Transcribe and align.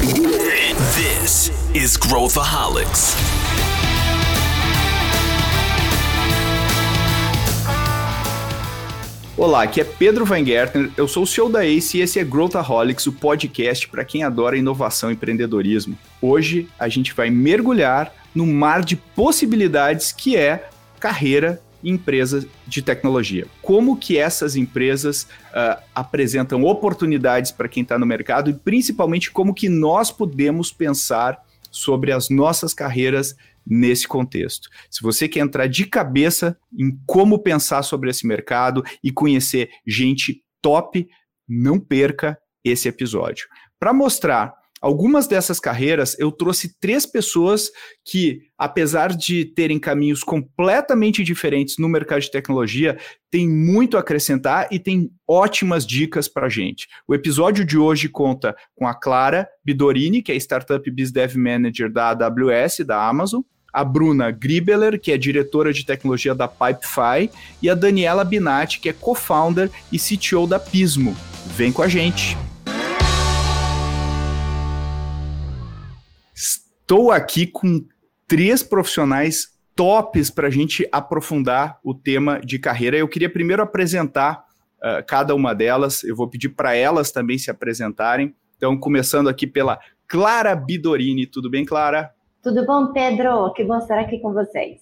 This 0.00 1.52
is 1.74 1.98
Growthaholics. 1.98 3.14
Olá, 9.36 9.64
aqui 9.64 9.82
é 9.82 9.84
Pedro 9.84 10.24
Weingärtner, 10.24 10.90
eu 10.96 11.06
sou 11.06 11.24
o 11.24 11.26
CEO 11.26 11.50
da 11.50 11.66
ACE 11.66 11.98
e 11.98 12.00
esse 12.00 12.18
é 12.18 12.24
Growthaholics, 12.24 13.06
o 13.08 13.12
podcast 13.12 13.86
para 13.88 14.02
quem 14.02 14.24
adora 14.24 14.56
inovação 14.56 15.10
e 15.10 15.12
empreendedorismo. 15.12 15.98
Hoje 16.22 16.66
a 16.78 16.88
gente 16.88 17.12
vai 17.12 17.28
mergulhar 17.28 18.10
no 18.34 18.46
mar 18.46 18.82
de 18.82 18.96
possibilidades 18.96 20.12
que 20.12 20.34
é 20.34 20.70
carreira 20.98 21.60
empresas 21.82 22.46
de 22.66 22.82
tecnologia. 22.82 23.46
Como 23.62 23.96
que 23.96 24.18
essas 24.18 24.56
empresas 24.56 25.22
uh, 25.22 25.82
apresentam 25.94 26.64
oportunidades 26.64 27.50
para 27.50 27.68
quem 27.68 27.82
está 27.82 27.98
no 27.98 28.06
mercado 28.06 28.50
e 28.50 28.54
principalmente 28.54 29.30
como 29.30 29.54
que 29.54 29.68
nós 29.68 30.10
podemos 30.10 30.72
pensar 30.72 31.42
sobre 31.70 32.12
as 32.12 32.28
nossas 32.28 32.74
carreiras 32.74 33.36
nesse 33.66 34.08
contexto. 34.08 34.68
Se 34.90 35.02
você 35.02 35.28
quer 35.28 35.40
entrar 35.40 35.66
de 35.66 35.86
cabeça 35.86 36.58
em 36.76 36.98
como 37.06 37.38
pensar 37.38 37.82
sobre 37.82 38.10
esse 38.10 38.26
mercado 38.26 38.82
e 39.02 39.12
conhecer 39.12 39.70
gente 39.86 40.42
top, 40.60 41.08
não 41.48 41.78
perca 41.78 42.38
esse 42.64 42.88
episódio. 42.88 43.46
Para 43.78 43.92
mostrar 43.92 44.59
Algumas 44.80 45.26
dessas 45.26 45.60
carreiras 45.60 46.16
eu 46.18 46.32
trouxe 46.32 46.74
três 46.80 47.04
pessoas 47.04 47.70
que, 48.02 48.40
apesar 48.56 49.14
de 49.14 49.44
terem 49.44 49.78
caminhos 49.78 50.24
completamente 50.24 51.22
diferentes 51.22 51.76
no 51.76 51.86
mercado 51.88 52.22
de 52.22 52.30
tecnologia, 52.30 52.98
têm 53.30 53.46
muito 53.46 53.98
a 53.98 54.00
acrescentar 54.00 54.68
e 54.70 54.78
têm 54.78 55.10
ótimas 55.28 55.86
dicas 55.86 56.28
para 56.28 56.46
a 56.46 56.48
gente. 56.48 56.88
O 57.06 57.14
episódio 57.14 57.62
de 57.62 57.76
hoje 57.76 58.08
conta 58.08 58.56
com 58.74 58.86
a 58.86 58.94
Clara 58.94 59.46
Bidorini, 59.62 60.22
que 60.22 60.32
é 60.32 60.36
Startup 60.36 60.90
Biz 60.90 61.12
Dev 61.12 61.36
Manager 61.36 61.92
da 61.92 62.10
AWS, 62.10 62.78
da 62.86 63.06
Amazon, 63.06 63.42
a 63.72 63.84
Bruna 63.84 64.30
Gribeler, 64.30 64.98
que 64.98 65.12
é 65.12 65.18
diretora 65.18 65.74
de 65.74 65.84
tecnologia 65.84 66.34
da 66.34 66.48
Pipefy, 66.48 67.30
e 67.62 67.68
a 67.68 67.74
Daniela 67.74 68.24
Binatti, 68.24 68.80
que 68.80 68.88
é 68.88 68.92
co-founder 68.94 69.70
e 69.92 69.98
CTO 69.98 70.46
da 70.46 70.58
Pismo. 70.58 71.14
Vem 71.54 71.70
com 71.70 71.82
a 71.82 71.88
gente! 71.88 72.36
Estou 76.90 77.12
aqui 77.12 77.46
com 77.46 77.86
três 78.26 78.64
profissionais 78.64 79.56
tops 79.76 80.28
para 80.28 80.48
a 80.48 80.50
gente 80.50 80.88
aprofundar 80.90 81.78
o 81.84 81.94
tema 81.94 82.40
de 82.40 82.58
carreira. 82.58 82.96
Eu 82.96 83.06
queria 83.06 83.30
primeiro 83.30 83.62
apresentar 83.62 84.44
uh, 84.78 85.06
cada 85.06 85.32
uma 85.32 85.54
delas. 85.54 86.02
Eu 86.02 86.16
vou 86.16 86.26
pedir 86.26 86.48
para 86.48 86.74
elas 86.74 87.12
também 87.12 87.38
se 87.38 87.48
apresentarem. 87.48 88.34
Então, 88.56 88.76
começando 88.76 89.28
aqui 89.28 89.46
pela 89.46 89.78
Clara 90.08 90.56
Bidorini. 90.56 91.28
Tudo 91.28 91.48
bem, 91.48 91.64
Clara? 91.64 92.10
Tudo 92.42 92.66
bom, 92.66 92.92
Pedro? 92.92 93.52
Que 93.52 93.62
bom 93.62 93.78
estar 93.78 94.00
aqui 94.00 94.18
com 94.18 94.32
vocês. 94.32 94.80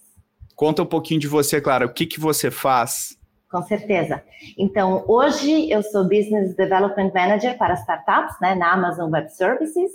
Conta 0.57 0.85
um 0.85 0.87
pouquinho 0.87 1.21
de 1.21 1.29
você, 1.29 1.61
Clara. 1.61 1.85
O 1.85 1.93
que, 1.93 2.07
que 2.07 2.19
você 2.19 2.51
faz? 2.51 3.18
Com 3.51 3.63
certeza. 3.63 4.23
Então, 4.59 5.05
hoje 5.09 5.71
eu 5.71 5.83
sou 5.83 6.03
Business 6.05 6.55
Development 6.55 7.11
Manager 7.15 7.57
para 7.57 7.73
startups, 7.75 8.39
né, 8.43 8.55
na 8.55 8.75
Amazon 8.75 9.11
Web 9.11 9.33
Services. 9.33 9.91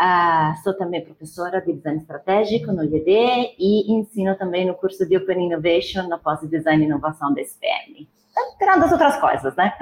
Uh, 0.00 0.62
sou 0.62 0.72
também 0.72 1.04
professora 1.04 1.60
de 1.60 1.74
design 1.74 1.98
estratégico 1.98 2.72
no 2.72 2.82
IED 2.82 3.54
e 3.58 3.92
ensino 3.92 4.34
também 4.36 4.66
no 4.66 4.74
curso 4.74 5.06
de 5.06 5.18
Open 5.18 5.46
Innovation 5.46 6.08
na 6.08 6.16
pós-design 6.16 6.82
e 6.82 6.86
inovação 6.86 7.34
da 7.34 7.42
SPM. 7.42 8.08
Tirando 8.58 8.84
as 8.84 8.92
outras 8.92 9.20
coisas, 9.20 9.54
né? 9.54 9.72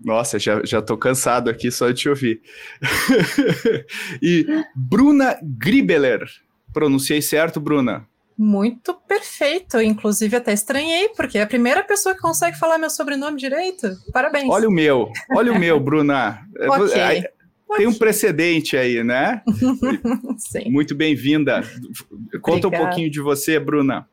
Nossa, 0.00 0.38
já, 0.38 0.64
já 0.64 0.80
tô 0.80 0.96
cansado 0.96 1.50
aqui 1.50 1.68
só 1.68 1.88
de 1.88 1.94
te 1.94 2.08
ouvir. 2.08 2.40
e 4.22 4.46
Bruna 4.72 5.36
Gribeler. 5.42 6.20
Pronunciei 6.72 7.20
certo, 7.20 7.60
Bruna? 7.60 8.06
Muito 8.38 8.94
perfeito. 8.94 9.80
Inclusive, 9.80 10.36
até 10.36 10.52
estranhei, 10.52 11.08
porque 11.16 11.38
é 11.38 11.42
a 11.42 11.46
primeira 11.46 11.82
pessoa 11.82 12.14
que 12.14 12.20
consegue 12.20 12.56
falar 12.56 12.78
meu 12.78 12.88
sobrenome 12.88 13.36
direito. 13.36 13.88
Parabéns. 14.12 14.48
Olha 14.48 14.68
o 14.68 14.72
meu, 14.72 15.10
olha 15.32 15.52
o 15.52 15.58
meu, 15.58 15.80
Bruna. 15.80 16.40
okay. 16.56 17.24
Tem 17.76 17.86
um 17.86 17.92
precedente 17.92 18.76
aí, 18.76 19.02
né? 19.02 19.42
Sim. 20.38 20.70
Muito 20.70 20.94
bem-vinda. 20.94 21.62
Conta 22.40 22.68
Obrigada. 22.68 22.84
um 22.84 22.86
pouquinho 22.86 23.10
de 23.10 23.20
você, 23.20 23.58
Bruna. 23.58 24.08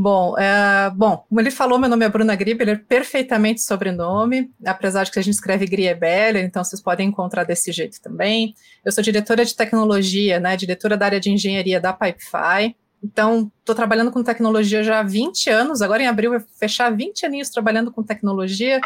Bom, 0.00 0.38
é, 0.38 0.90
bom, 0.94 1.24
como 1.28 1.40
ele 1.40 1.50
falou, 1.50 1.78
meu 1.78 1.88
nome 1.88 2.06
é 2.06 2.08
Bruna 2.08 2.36
Griebeler, 2.36 2.76
é 2.76 2.78
perfeitamente 2.78 3.60
sobrenome, 3.62 4.48
apesar 4.64 5.02
de 5.02 5.10
que 5.10 5.18
a 5.18 5.22
gente 5.22 5.34
escreve 5.34 5.66
Griebeler, 5.66 6.44
então 6.44 6.62
vocês 6.62 6.80
podem 6.80 7.08
encontrar 7.08 7.42
desse 7.42 7.72
jeito 7.72 8.00
também. 8.00 8.54
Eu 8.84 8.92
sou 8.92 9.02
diretora 9.02 9.44
de 9.44 9.56
tecnologia, 9.56 10.38
né, 10.38 10.56
diretora 10.56 10.96
da 10.96 11.06
área 11.06 11.18
de 11.18 11.30
engenharia 11.30 11.80
da 11.80 11.92
Pipefy, 11.92 12.76
então, 13.02 13.50
estou 13.60 13.74
trabalhando 13.74 14.10
com 14.10 14.22
tecnologia 14.22 14.82
já 14.82 15.00
há 15.00 15.02
20 15.02 15.50
anos, 15.50 15.82
agora 15.82 16.02
em 16.02 16.06
abril 16.06 16.30
vai 16.30 16.40
fechar 16.58 16.90
20 16.90 17.26
aninhos 17.26 17.48
trabalhando 17.48 17.92
com 17.92 18.02
tecnologia. 18.02 18.80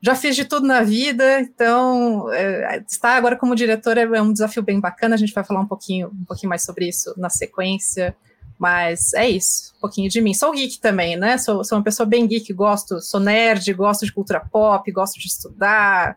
Já 0.00 0.14
fiz 0.14 0.36
de 0.36 0.44
tudo 0.44 0.66
na 0.66 0.82
vida, 0.82 1.40
então 1.40 2.32
é, 2.32 2.82
estar 2.88 3.16
agora 3.16 3.36
como 3.36 3.54
diretora 3.54 4.02
é 4.02 4.22
um 4.22 4.32
desafio 4.32 4.62
bem 4.62 4.80
bacana. 4.80 5.14
A 5.14 5.18
gente 5.18 5.34
vai 5.34 5.44
falar 5.44 5.60
um 5.60 5.66
pouquinho, 5.66 6.08
um 6.08 6.24
pouquinho 6.24 6.48
mais 6.48 6.64
sobre 6.64 6.88
isso 6.88 7.12
na 7.16 7.28
sequência. 7.28 8.16
Mas 8.58 9.12
é 9.12 9.28
isso, 9.28 9.74
um 9.76 9.80
pouquinho 9.80 10.08
de 10.08 10.18
mim. 10.20 10.32
Sou 10.32 10.52
geek 10.52 10.80
também, 10.80 11.14
né? 11.14 11.36
Sou, 11.36 11.62
sou 11.62 11.76
uma 11.76 11.84
pessoa 11.84 12.06
bem 12.06 12.26
geek, 12.26 12.50
gosto, 12.54 13.00
sou 13.02 13.20
nerd, 13.20 13.70
gosto 13.74 14.06
de 14.06 14.12
cultura 14.12 14.40
pop, 14.40 14.90
gosto 14.90 15.20
de 15.20 15.26
estudar. 15.26 16.16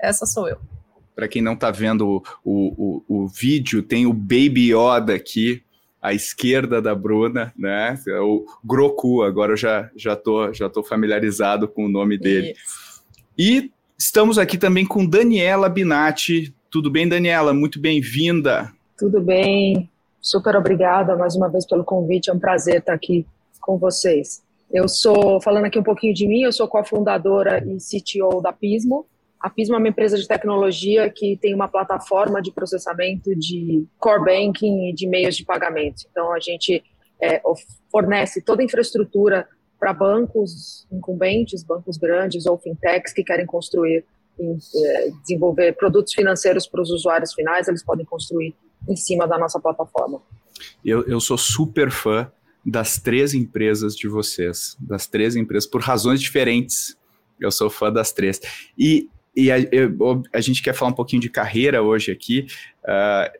Essa 0.00 0.26
sou 0.26 0.48
eu. 0.48 0.58
Para 1.14 1.28
quem 1.28 1.40
não 1.40 1.54
está 1.54 1.70
vendo 1.70 2.22
o, 2.44 3.02
o, 3.06 3.22
o 3.22 3.28
vídeo, 3.28 3.82
tem 3.82 4.04
o 4.04 4.12
Baby 4.12 4.72
Yoda 4.72 5.14
aqui 5.14 5.62
à 6.06 6.14
esquerda 6.14 6.80
da 6.80 6.94
Bruna, 6.94 7.52
né? 7.58 7.98
O 8.22 8.46
Groku, 8.64 9.22
agora 9.22 9.54
eu 9.54 9.56
já, 9.56 9.90
já, 9.96 10.14
tô, 10.14 10.52
já 10.52 10.70
tô 10.70 10.84
familiarizado 10.84 11.66
com 11.66 11.84
o 11.84 11.88
nome 11.88 12.16
dele. 12.16 12.52
Isso. 12.52 13.02
E 13.36 13.72
estamos 13.98 14.38
aqui 14.38 14.56
também 14.56 14.86
com 14.86 15.04
Daniela 15.04 15.68
Binatti. 15.68 16.54
Tudo 16.70 16.92
bem, 16.92 17.08
Daniela? 17.08 17.52
Muito 17.52 17.80
bem-vinda. 17.80 18.72
Tudo 18.96 19.20
bem. 19.20 19.90
Super 20.20 20.54
obrigada 20.54 21.16
mais 21.16 21.34
uma 21.34 21.48
vez 21.48 21.66
pelo 21.66 21.82
convite. 21.82 22.30
É 22.30 22.32
um 22.32 22.38
prazer 22.38 22.76
estar 22.76 22.92
aqui 22.92 23.26
com 23.60 23.76
vocês. 23.76 24.44
Eu 24.72 24.88
sou, 24.88 25.40
falando 25.40 25.64
aqui 25.64 25.76
um 25.76 25.82
pouquinho 25.82 26.14
de 26.14 26.28
mim, 26.28 26.42
eu 26.42 26.52
sou 26.52 26.68
cofundadora 26.68 27.64
e 27.66 27.78
CTO 27.78 28.40
da 28.40 28.52
Pismo, 28.52 29.06
a 29.40 29.50
Pismo 29.50 29.74
é 29.74 29.78
uma 29.78 29.88
empresa 29.88 30.16
de 30.16 30.26
tecnologia 30.26 31.10
que 31.10 31.38
tem 31.40 31.54
uma 31.54 31.68
plataforma 31.68 32.40
de 32.40 32.50
processamento 32.50 33.34
de 33.36 33.86
core 33.98 34.24
banking 34.24 34.88
e 34.88 34.94
de 34.94 35.06
meios 35.06 35.36
de 35.36 35.44
pagamento. 35.44 36.04
Então, 36.10 36.32
a 36.32 36.40
gente 36.40 36.82
é, 37.20 37.40
fornece 37.90 38.42
toda 38.42 38.62
a 38.62 38.64
infraestrutura 38.64 39.48
para 39.78 39.92
bancos 39.92 40.86
incumbentes, 40.90 41.62
bancos 41.62 41.96
grandes 41.96 42.46
ou 42.46 42.58
fintechs 42.58 43.12
que 43.12 43.22
querem 43.22 43.46
construir 43.46 44.04
e 44.38 44.56
é, 44.84 45.10
desenvolver 45.22 45.72
produtos 45.74 46.12
financeiros 46.12 46.66
para 46.66 46.82
os 46.82 46.90
usuários 46.90 47.32
finais, 47.32 47.68
eles 47.68 47.82
podem 47.82 48.04
construir 48.04 48.54
em 48.88 48.96
cima 48.96 49.26
da 49.26 49.38
nossa 49.38 49.58
plataforma. 49.60 50.20
Eu, 50.84 51.06
eu 51.06 51.20
sou 51.20 51.38
super 51.38 51.90
fã 51.90 52.30
das 52.64 52.98
três 52.98 53.32
empresas 53.32 53.94
de 53.94 54.08
vocês, 54.08 54.76
das 54.80 55.06
três 55.06 55.36
empresas, 55.36 55.68
por 55.68 55.80
razões 55.80 56.20
diferentes. 56.20 56.96
Eu 57.40 57.50
sou 57.50 57.70
fã 57.70 57.92
das 57.92 58.12
três. 58.12 58.40
E 58.76 59.08
e 59.36 59.52
a, 59.52 59.60
eu, 59.60 60.22
a, 60.32 60.40
gente 60.40 60.62
quer 60.62 60.72
falar 60.72 60.90
um 60.90 60.94
pouquinho 60.94 61.20
de 61.20 61.28
carreira 61.28 61.82
hoje 61.82 62.10
aqui. 62.10 62.46
Uh, 62.82 63.30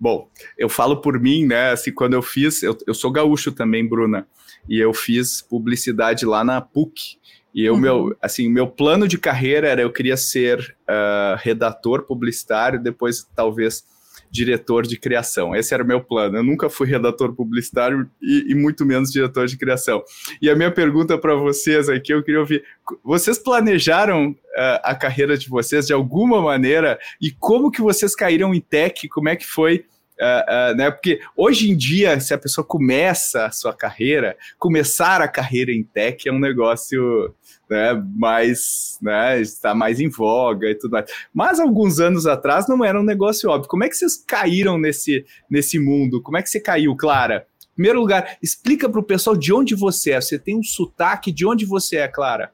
bom, 0.00 0.28
eu 0.56 0.68
falo 0.68 1.00
por 1.02 1.20
mim, 1.20 1.44
né? 1.44 1.72
Assim, 1.72 1.92
quando 1.92 2.14
eu 2.14 2.22
fiz, 2.22 2.62
eu, 2.62 2.76
eu 2.86 2.94
sou 2.94 3.10
gaúcho 3.10 3.52
também, 3.52 3.86
Bruna, 3.86 4.26
e 4.68 4.78
eu 4.78 4.94
fiz 4.94 5.42
publicidade 5.42 6.24
lá 6.24 6.42
na 6.42 6.60
PUC. 6.60 7.18
E 7.54 7.68
o 7.68 7.74
uhum. 7.74 7.78
meu, 7.78 8.16
assim, 8.22 8.48
meu 8.48 8.66
plano 8.66 9.06
de 9.06 9.18
carreira 9.18 9.68
era 9.68 9.82
eu 9.82 9.92
queria 9.92 10.16
ser 10.16 10.74
uh, 10.88 11.36
redator 11.36 12.04
publicitário, 12.04 12.82
depois 12.82 13.28
talvez 13.36 13.84
diretor 14.32 14.86
de 14.86 14.98
criação. 14.98 15.54
Esse 15.54 15.74
era 15.74 15.84
o 15.84 15.86
meu 15.86 16.02
plano. 16.02 16.38
Eu 16.38 16.42
nunca 16.42 16.70
fui 16.70 16.88
redator 16.88 17.34
publicitário 17.34 18.10
e, 18.20 18.50
e 18.50 18.54
muito 18.54 18.86
menos 18.86 19.12
diretor 19.12 19.46
de 19.46 19.58
criação. 19.58 20.02
E 20.40 20.48
a 20.48 20.56
minha 20.56 20.70
pergunta 20.70 21.18
para 21.18 21.34
vocês 21.34 21.90
aqui, 21.90 22.14
eu 22.14 22.22
queria 22.22 22.40
ouvir: 22.40 22.64
vocês 23.04 23.38
planejaram 23.38 24.30
uh, 24.30 24.80
a 24.82 24.94
carreira 24.94 25.36
de 25.36 25.48
vocês 25.48 25.86
de 25.86 25.92
alguma 25.92 26.40
maneira 26.40 26.98
e 27.20 27.30
como 27.30 27.70
que 27.70 27.82
vocês 27.82 28.16
caíram 28.16 28.54
em 28.54 28.60
tech? 28.60 29.06
Como 29.10 29.28
é 29.28 29.36
que 29.36 29.46
foi? 29.46 29.84
Uh, 30.20 30.72
uh, 30.72 30.76
né? 30.76 30.90
Porque 30.90 31.20
hoje 31.36 31.70
em 31.70 31.76
dia, 31.76 32.20
se 32.20 32.32
a 32.32 32.38
pessoa 32.38 32.64
começa 32.64 33.46
a 33.46 33.50
sua 33.50 33.74
carreira, 33.74 34.36
começar 34.58 35.20
a 35.20 35.26
carreira 35.26 35.72
em 35.72 35.82
tech 35.82 36.28
é 36.28 36.32
um 36.32 36.38
negócio 36.38 37.34
né, 37.68 37.94
mais, 38.14 38.98
né, 39.00 39.40
está 39.40 39.74
mais 39.74 39.98
em 39.98 40.08
voga 40.08 40.68
e 40.68 40.74
tudo 40.74 40.92
mais. 40.92 41.10
Mas 41.32 41.58
alguns 41.58 41.98
anos 41.98 42.26
atrás 42.26 42.68
não 42.68 42.84
era 42.84 43.00
um 43.00 43.04
negócio 43.04 43.48
óbvio. 43.48 43.68
Como 43.68 43.82
é 43.82 43.88
que 43.88 43.96
vocês 43.96 44.16
caíram 44.16 44.78
nesse, 44.78 45.24
nesse 45.50 45.78
mundo? 45.78 46.22
Como 46.22 46.36
é 46.36 46.42
que 46.42 46.50
você 46.50 46.60
caiu, 46.60 46.94
Clara? 46.94 47.46
Em 47.72 47.74
primeiro 47.74 48.00
lugar, 48.00 48.36
explica 48.42 48.88
para 48.88 49.00
o 49.00 49.04
pessoal 49.04 49.34
de 49.34 49.52
onde 49.52 49.74
você 49.74 50.12
é. 50.12 50.20
Você 50.20 50.38
tem 50.38 50.58
um 50.58 50.62
sotaque, 50.62 51.32
de 51.32 51.46
onde 51.46 51.64
você 51.64 51.96
é, 51.96 52.08
Clara? 52.08 52.52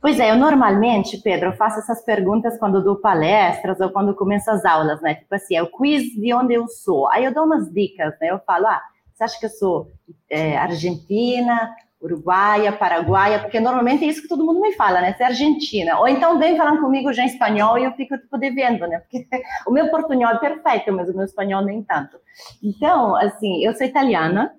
Pois 0.00 0.18
é, 0.20 0.30
eu 0.30 0.36
normalmente, 0.36 1.18
Pedro, 1.18 1.56
faço 1.56 1.78
essas 1.78 2.04
perguntas 2.04 2.58
quando 2.58 2.82
dou 2.82 2.96
palestras 2.96 3.80
ou 3.80 3.90
quando 3.90 4.14
começo 4.14 4.50
as 4.50 4.64
aulas, 4.64 5.00
né? 5.00 5.14
Tipo 5.14 5.34
assim, 5.34 5.56
é 5.56 5.62
o 5.62 5.70
quiz 5.70 6.02
de 6.14 6.32
onde 6.34 6.54
eu 6.54 6.66
sou. 6.68 7.08
Aí 7.10 7.24
eu 7.24 7.34
dou 7.34 7.44
umas 7.44 7.72
dicas, 7.72 8.14
né? 8.20 8.30
Eu 8.30 8.40
falo, 8.40 8.66
ah, 8.66 8.82
você 9.12 9.24
acha 9.24 9.40
que 9.40 9.46
eu 9.46 9.50
sou 9.50 9.90
é, 10.30 10.56
argentina, 10.56 11.74
uruguaia, 12.00 12.72
paraguaia? 12.72 13.38
Porque 13.38 13.58
normalmente 13.58 14.04
é 14.04 14.08
isso 14.08 14.22
que 14.22 14.28
todo 14.28 14.44
mundo 14.44 14.60
me 14.60 14.72
fala, 14.72 15.00
né? 15.00 15.14
Você 15.14 15.22
é 15.22 15.26
argentina. 15.26 15.98
Ou 15.98 16.08
então 16.08 16.38
vem 16.38 16.56
falando 16.56 16.80
comigo 16.80 17.12
já 17.12 17.22
em 17.22 17.26
espanhol 17.26 17.78
e 17.78 17.84
eu 17.84 17.92
fico, 17.92 18.16
tipo, 18.18 18.36
devendo, 18.38 18.86
né? 18.86 19.00
Porque 19.00 19.26
o 19.66 19.72
meu 19.72 19.90
portunhol 19.90 20.32
é 20.32 20.38
perfeito, 20.38 20.92
mas 20.92 21.08
o 21.08 21.14
meu 21.14 21.24
espanhol 21.24 21.64
nem 21.64 21.82
tanto. 21.82 22.18
Então, 22.62 23.16
assim, 23.16 23.64
eu 23.64 23.74
sou 23.74 23.86
italiana, 23.86 24.52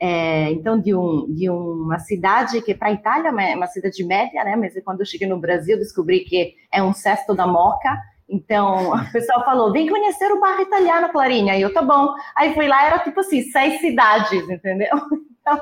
é, 0.00 0.50
então, 0.50 0.78
de, 0.80 0.94
um, 0.94 1.26
de 1.32 1.48
uma 1.48 1.98
cidade 1.98 2.60
que 2.62 2.74
para 2.74 2.88
a 2.88 2.92
Itália 2.92 3.28
é 3.28 3.56
uma 3.56 3.66
cidade 3.66 4.02
média, 4.04 4.42
né? 4.44 4.56
Mas 4.56 4.74
quando 4.84 5.00
eu 5.00 5.06
cheguei 5.06 5.28
no 5.28 5.38
Brasil, 5.38 5.78
descobri 5.78 6.20
que 6.20 6.54
é 6.72 6.82
um 6.82 6.92
cesto 6.92 7.34
da 7.34 7.46
Moca. 7.46 7.96
Então, 8.28 8.92
o 8.92 9.12
pessoal 9.12 9.44
falou: 9.44 9.72
vem 9.72 9.88
conhecer 9.88 10.30
o 10.32 10.40
bairro 10.40 10.62
italiano, 10.62 11.10
Clarinha. 11.10 11.56
E 11.56 11.62
eu, 11.62 11.72
tá 11.72 11.82
bom. 11.82 12.12
Aí 12.36 12.54
fui 12.54 12.66
lá, 12.66 12.86
era 12.86 12.98
tipo 12.98 13.20
assim, 13.20 13.42
seis 13.42 13.80
cidades, 13.80 14.48
entendeu? 14.48 14.90
Então, 15.46 15.60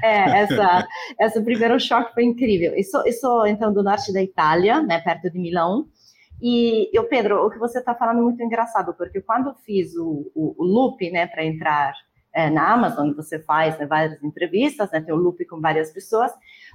é, 0.00 0.42
essa, 0.42 0.86
esse 1.18 1.42
primeiro 1.42 1.80
choque 1.80 2.14
foi 2.14 2.22
incrível. 2.22 2.72
Eu 2.76 2.84
sou, 2.84 3.04
eu 3.04 3.12
sou, 3.14 3.46
então, 3.48 3.74
do 3.74 3.82
norte 3.82 4.12
da 4.12 4.22
Itália, 4.22 4.80
né? 4.80 5.00
Perto 5.00 5.28
de 5.28 5.40
Milão. 5.40 5.88
E 6.40 6.88
eu, 6.96 7.02
Pedro, 7.08 7.44
o 7.44 7.50
que 7.50 7.58
você 7.58 7.80
está 7.80 7.96
falando 7.96 8.20
é 8.20 8.22
muito 8.22 8.40
engraçado, 8.40 8.94
porque 8.94 9.20
quando 9.20 9.48
eu 9.48 9.54
fiz 9.66 9.96
o, 9.96 10.30
o, 10.36 10.54
o 10.56 10.64
loop, 10.64 11.10
né, 11.10 11.26
para 11.26 11.44
entrar 11.44 11.92
é, 12.32 12.50
na 12.50 12.72
Amazon, 12.72 13.12
você 13.12 13.38
faz 13.38 13.78
né, 13.78 13.86
várias 13.86 14.22
entrevistas, 14.22 14.90
né, 14.90 15.00
tem 15.00 15.14
um 15.14 15.18
loop 15.18 15.44
com 15.46 15.60
várias 15.60 15.90
pessoas. 15.90 16.32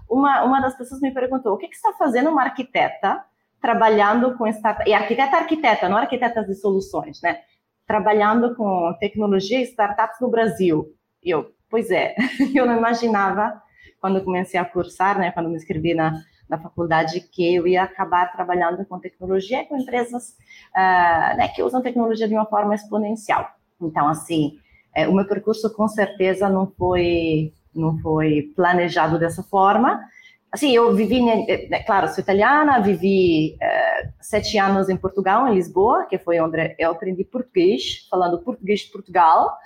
Uma, 0.09 0.43
uma 0.43 0.59
das 0.59 0.75
pessoas 0.75 1.01
me 1.01 1.11
perguntou: 1.11 1.53
o 1.53 1.57
que, 1.57 1.67
que 1.67 1.75
está 1.75 1.93
fazendo 1.93 2.29
uma 2.29 2.43
arquiteta 2.43 3.23
trabalhando 3.61 4.37
com 4.37 4.47
startup? 4.47 4.89
E 4.89 4.93
arquiteta, 4.93 5.37
arquiteta, 5.37 5.89
não 5.89 5.97
arquiteta 5.97 6.43
de 6.43 6.55
soluções, 6.55 7.21
né? 7.21 7.41
Trabalhando 7.85 8.55
com 8.55 8.93
tecnologia 8.99 9.59
e 9.59 9.63
startups 9.63 10.19
no 10.19 10.29
Brasil. 10.29 10.93
E 11.23 11.29
eu, 11.29 11.53
pois 11.69 11.91
é, 11.91 12.15
eu 12.53 12.65
não 12.65 12.77
imaginava 12.77 13.61
quando 13.99 14.23
comecei 14.23 14.59
a 14.59 14.65
cursar, 14.65 15.17
né, 15.17 15.31
quando 15.31 15.47
me 15.47 15.55
inscrevi 15.55 15.93
na, 15.93 16.19
na 16.49 16.59
faculdade, 16.59 17.21
que 17.21 17.55
eu 17.55 17.65
ia 17.65 17.83
acabar 17.83 18.33
trabalhando 18.33 18.85
com 18.85 18.99
tecnologia 18.99 19.65
com 19.65 19.77
empresas 19.77 20.35
uh, 20.75 21.37
né, 21.37 21.47
que 21.55 21.63
usam 21.63 21.81
tecnologia 21.81 22.27
de 22.27 22.33
uma 22.33 22.45
forma 22.45 22.75
exponencial. 22.75 23.49
Então, 23.81 24.09
assim, 24.09 24.59
é, 24.95 25.07
o 25.07 25.13
meu 25.13 25.25
percurso 25.25 25.73
com 25.73 25.87
certeza 25.87 26.49
não 26.49 26.67
foi 26.67 27.53
não 27.73 27.97
foi 27.99 28.53
planejado 28.55 29.17
dessa 29.17 29.41
forma. 29.41 29.99
Assim, 30.51 30.71
eu 30.75 30.93
vivi, 30.95 31.19
né, 31.19 31.45
é, 31.47 31.81
claro, 31.81 32.07
sou 32.09 32.21
italiana, 32.21 32.79
vivi 32.79 33.57
é, 33.59 34.09
sete 34.21 34.59
anos 34.59 34.87
em 34.87 34.95
Portugal, 34.95 35.47
em 35.47 35.55
Lisboa, 35.55 36.05
que 36.05 36.19
foi 36.19 36.39
onde 36.39 36.75
eu 36.77 36.91
aprendi 36.91 37.23
português, 37.23 38.07
falando 38.07 38.43
português 38.43 38.81
de 38.81 38.91
Portugal. 38.91 39.57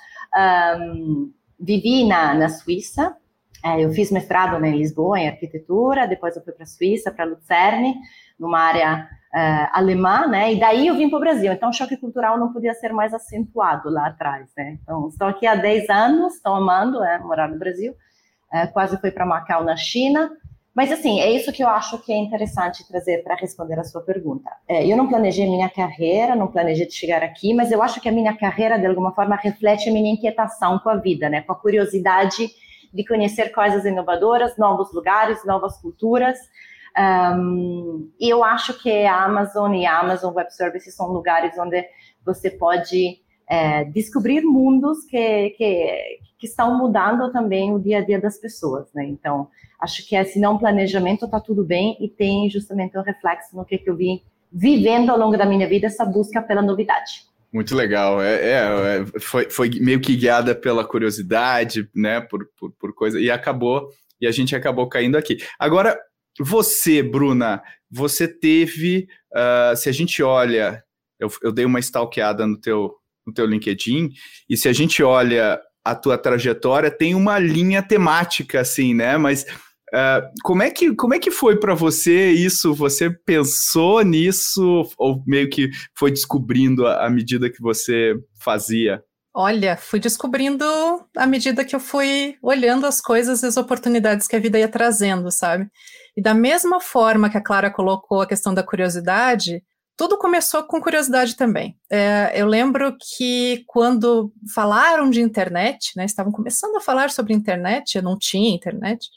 Um, 0.80 1.34
vivi 1.60 2.08
na, 2.08 2.34
na 2.34 2.48
Suíça, 2.48 3.18
é, 3.66 3.84
eu 3.84 3.92
fiz 3.92 4.12
mestrado 4.12 4.60
né, 4.60 4.70
em 4.70 4.78
Lisboa, 4.78 5.20
em 5.20 5.28
arquitetura, 5.28 6.08
depois 6.08 6.38
eu 6.38 6.44
fui 6.44 6.54
para 6.54 6.64
a 6.64 6.68
Suíça, 6.68 7.12
para 7.12 7.26
Lucerne, 7.26 7.96
numa 8.40 8.60
área 8.60 9.10
uh, 9.38 9.70
alemã, 9.72 10.28
né? 10.28 10.54
E 10.54 10.60
daí 10.60 10.88
eu 10.88 10.96
vim 10.96 11.10
para 11.10 11.18
o 11.18 11.22
Brasil. 11.22 11.54
Então, 11.54 11.70
o 11.70 11.74
choque 11.74 11.96
cultural 11.96 12.40
não 12.40 12.52
podia 12.52 12.74
ser 12.74 12.92
mais 12.92 13.14
acentuado 13.14 13.90
lá 13.90 14.08
atrás, 14.08 14.50
né? 14.58 14.80
Então, 14.82 15.08
estou 15.08 15.28
aqui 15.28 15.46
há 15.46 15.56
10 15.56 15.90
anos, 15.90 16.36
estou 16.36 16.56
amando 16.56 17.04
é, 17.04 17.20
morar 17.20 17.48
no 17.48 17.60
Brasil. 17.60 17.94
Uh, 18.52 18.72
quase 18.74 19.00
fui 19.00 19.12
para 19.12 19.26
Macau, 19.26 19.64
na 19.64 19.76
China. 19.76 20.32
Mas, 20.74 20.92
assim, 20.92 21.20
é 21.20 21.32
isso 21.32 21.52
que 21.52 21.64
eu 21.64 21.68
acho 21.68 21.98
que 22.00 22.14
é 22.14 22.18
interessante 22.18 22.88
trazer 22.88 23.24
para 23.24 23.36
responder 23.36 23.80
a 23.80 23.84
sua 23.84 24.02
pergunta. 24.02 24.50
É, 24.68 24.86
eu 24.86 24.96
não 24.96 25.08
planejei 25.08 25.48
minha 25.48 25.70
carreira, 25.70 26.36
não 26.36 26.48
planejei 26.48 26.90
chegar 26.90 27.24
aqui, 27.24 27.54
mas 27.54 27.72
eu 27.72 27.82
acho 27.82 28.00
que 28.00 28.08
a 28.08 28.12
minha 28.12 28.36
carreira, 28.36 28.78
de 28.78 28.86
alguma 28.86 29.12
forma, 29.14 29.36
reflete 29.36 29.90
a 29.90 29.94
minha 29.94 30.14
inquietação 30.14 30.80
com 30.80 30.90
a 30.90 30.96
vida, 30.96 31.30
né? 31.30 31.42
Com 31.42 31.52
a 31.52 31.56
curiosidade 31.56 32.48
de 32.94 33.06
conhecer 33.06 33.52
coisas 33.52 33.86
inovadoras, 33.86 34.58
novos 34.58 34.94
lugares, 34.94 35.44
novas 35.46 35.78
culturas. 35.82 36.38
Um, 36.98 38.12
eu 38.20 38.44
acho 38.44 38.82
que 38.82 39.06
a 39.06 39.24
Amazon 39.24 39.74
e 39.76 39.86
a 39.86 40.00
Amazon 40.00 40.34
Web 40.34 40.52
Services 40.54 40.96
são 40.96 41.08
lugares 41.08 41.58
onde 41.60 41.86
você 42.26 42.50
pode 42.50 43.20
é, 43.48 43.86
descobrir 43.86 44.42
mundos 44.42 45.06
que, 45.06 45.52
que, 45.52 46.20
que, 46.40 46.48
estão 46.48 46.78
mudando 46.78 47.32
também 47.32 47.74
o 47.74 47.80
dia 47.80 48.00
a 48.00 48.02
dia 48.02 48.20
das 48.20 48.38
pessoas, 48.40 48.88
né? 48.94 49.06
Então, 49.06 49.48
acho 49.80 50.08
que 50.08 50.16
esse 50.16 50.40
não 50.40 50.58
planejamento 50.58 51.26
está 51.26 51.40
tudo 51.40 51.64
bem 51.64 51.96
e 52.02 52.10
tem 52.10 52.50
justamente 52.50 52.98
um 52.98 53.04
reflexo 53.04 53.56
no 53.56 53.64
que, 53.64 53.78
que 53.78 53.90
eu 53.90 53.96
vim 53.96 54.22
vivendo 54.52 55.12
ao 55.12 55.18
longo 55.18 55.38
da 55.38 55.46
minha 55.46 55.68
vida, 55.68 55.88
essa 55.88 56.04
busca 56.04 56.42
pela 56.42 56.62
novidade. 56.62 57.28
Muito 57.54 57.76
legal. 57.76 58.22
É, 58.22 58.36
é, 58.36 58.56
é 58.56 59.20
foi, 59.20 59.50
foi 59.50 59.70
meio 59.80 60.02
que 60.02 60.16
guiada 60.16 60.54
pela 60.54 60.84
curiosidade, 60.84 61.88
né? 61.96 62.20
Por, 62.20 62.50
por, 62.60 62.72
por 62.72 62.94
coisa. 62.94 63.20
E 63.20 63.32
acabou, 63.32 63.90
e 64.20 64.28
a 64.28 64.32
gente 64.32 64.56
acabou 64.56 64.90
caindo 64.90 65.18
aqui. 65.18 65.38
Agora, 65.58 65.98
você, 66.40 67.02
Bruna, 67.02 67.62
você 67.90 68.28
teve, 68.28 69.08
uh, 69.34 69.76
se 69.76 69.90
a 69.90 69.92
gente 69.92 70.22
olha, 70.22 70.84
eu, 71.20 71.30
eu, 71.42 71.52
dei 71.52 71.66
uma 71.66 71.80
stalkeada 71.80 72.46
no 72.46 72.60
teu, 72.60 72.94
no 73.26 73.34
teu 73.34 73.46
LinkedIn, 73.46 74.10
e 74.50 74.58
se 74.58 74.68
a 74.68 74.74
gente 74.74 75.02
olha 75.02 75.60
a 75.84 75.96
tua 75.96 76.18
trajetória, 76.18 76.92
tem 76.92 77.16
uma 77.16 77.40
linha 77.40 77.82
temática, 77.82 78.60
assim, 78.60 78.94
né? 78.94 79.18
Mas 79.18 79.44
uh, 79.94 80.28
como, 80.44 80.62
é 80.62 80.70
que, 80.70 80.94
como 80.96 81.14
é 81.14 81.20
que 81.20 81.32
foi 81.32 81.58
para 81.58 81.74
você 81.74 82.32
isso? 82.32 82.74
Você 82.74 83.10
pensou 83.10 84.02
nisso 84.02 84.84
ou 84.98 85.24
meio 85.26 85.50
que 85.50 85.70
foi 85.98 86.12
descobrindo 86.12 86.86
à 86.86 87.10
medida 87.10 87.50
que 87.50 87.62
você 87.62 88.16
fazia? 88.42 89.02
Olha, 89.40 89.78
fui 89.78 90.00
descobrindo 90.00 90.66
à 91.16 91.28
medida 91.28 91.64
que 91.64 91.76
eu 91.76 91.80
fui 91.80 92.36
olhando 92.42 92.88
as 92.88 93.00
coisas 93.00 93.44
e 93.44 93.46
as 93.46 93.56
oportunidades 93.56 94.28
que 94.28 94.36
a 94.36 94.40
vida 94.40 94.58
ia 94.58 94.68
trazendo, 94.68 95.30
sabe? 95.30 95.70
E 96.18 96.22
da 96.24 96.34
mesma 96.34 96.82
forma 96.82 97.30
que 97.30 97.38
a 97.38 97.44
Clara 97.44 97.70
colocou 97.70 98.20
a 98.20 98.26
questão 98.26 98.52
da 98.52 98.64
curiosidade, 98.64 99.64
tudo 99.96 100.18
começou 100.18 100.64
com 100.64 100.82
curiosidade 100.82 101.36
também. 101.36 101.78
É, 101.88 102.32
eu 102.34 102.48
lembro 102.48 102.98
que 103.16 103.64
quando 103.68 104.34
falaram 104.56 105.08
de 105.08 105.22
internet, 105.22 105.92
né, 105.96 106.06
estavam 106.06 106.32
começando 106.32 106.76
a 106.76 106.82
falar 106.82 107.12
sobre 107.12 107.32
internet, 107.32 107.96
eu 107.96 108.02
não 108.02 108.18
tinha 108.18 108.56
internet, 108.56 109.08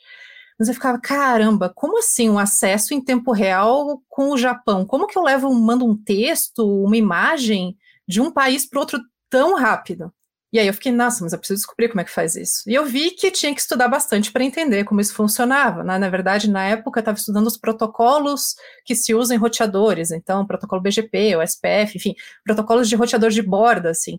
mas 0.59 0.69
eu 0.69 0.75
ficava, 0.75 1.01
caramba, 1.01 1.73
como 1.75 1.99
assim 1.99 2.29
um 2.29 2.39
acesso 2.39 2.93
em 2.93 3.03
tempo 3.03 3.33
real 3.33 4.03
com 4.07 4.33
o 4.33 4.37
Japão? 4.37 4.85
Como 4.85 5.07
que 5.07 5.17
eu 5.17 5.23
levo, 5.23 5.51
mando 5.55 5.87
um 5.87 5.97
texto, 5.97 6.85
uma 6.85 6.99
imagem 6.99 7.75
de 8.07 8.21
um 8.21 8.31
país 8.31 8.69
para 8.69 8.81
outro 8.81 9.01
tão 9.31 9.57
rápido. 9.57 10.13
E 10.53 10.59
aí 10.59 10.67
eu 10.67 10.75
fiquei, 10.75 10.91
nossa, 10.91 11.23
mas 11.23 11.33
eu 11.33 11.39
preciso 11.39 11.61
descobrir 11.61 11.89
como 11.89 12.01
é 12.01 12.05
que 12.05 12.11
faz 12.11 12.35
isso. 12.35 12.69
E 12.69 12.75
eu 12.75 12.85
vi 12.85 13.13
que 13.13 13.31
tinha 13.31 13.55
que 13.55 13.61
estudar 13.61 13.87
bastante 13.87 14.33
para 14.33 14.43
entender 14.43 14.83
como 14.85 15.01
isso 15.01 15.15
funcionava. 15.15 15.85
Né? 15.85 15.97
Na 15.97 16.09
verdade, 16.09 16.51
na 16.51 16.65
época, 16.65 16.99
eu 16.99 17.03
estava 17.03 17.17
estudando 17.17 17.47
os 17.47 17.57
protocolos 17.57 18.57
que 18.85 18.97
se 18.97 19.15
usam 19.15 19.37
em 19.37 19.41
roteadores. 19.41 20.11
Então, 20.11 20.45
protocolo 20.45 20.83
BGP, 20.83 21.37
o 21.37 21.43
SPF, 21.43 21.97
enfim, 21.97 22.15
protocolos 22.45 22.89
de 22.89 22.97
roteador 22.97 23.31
de 23.31 23.43
borda, 23.43 23.91
assim. 23.91 24.19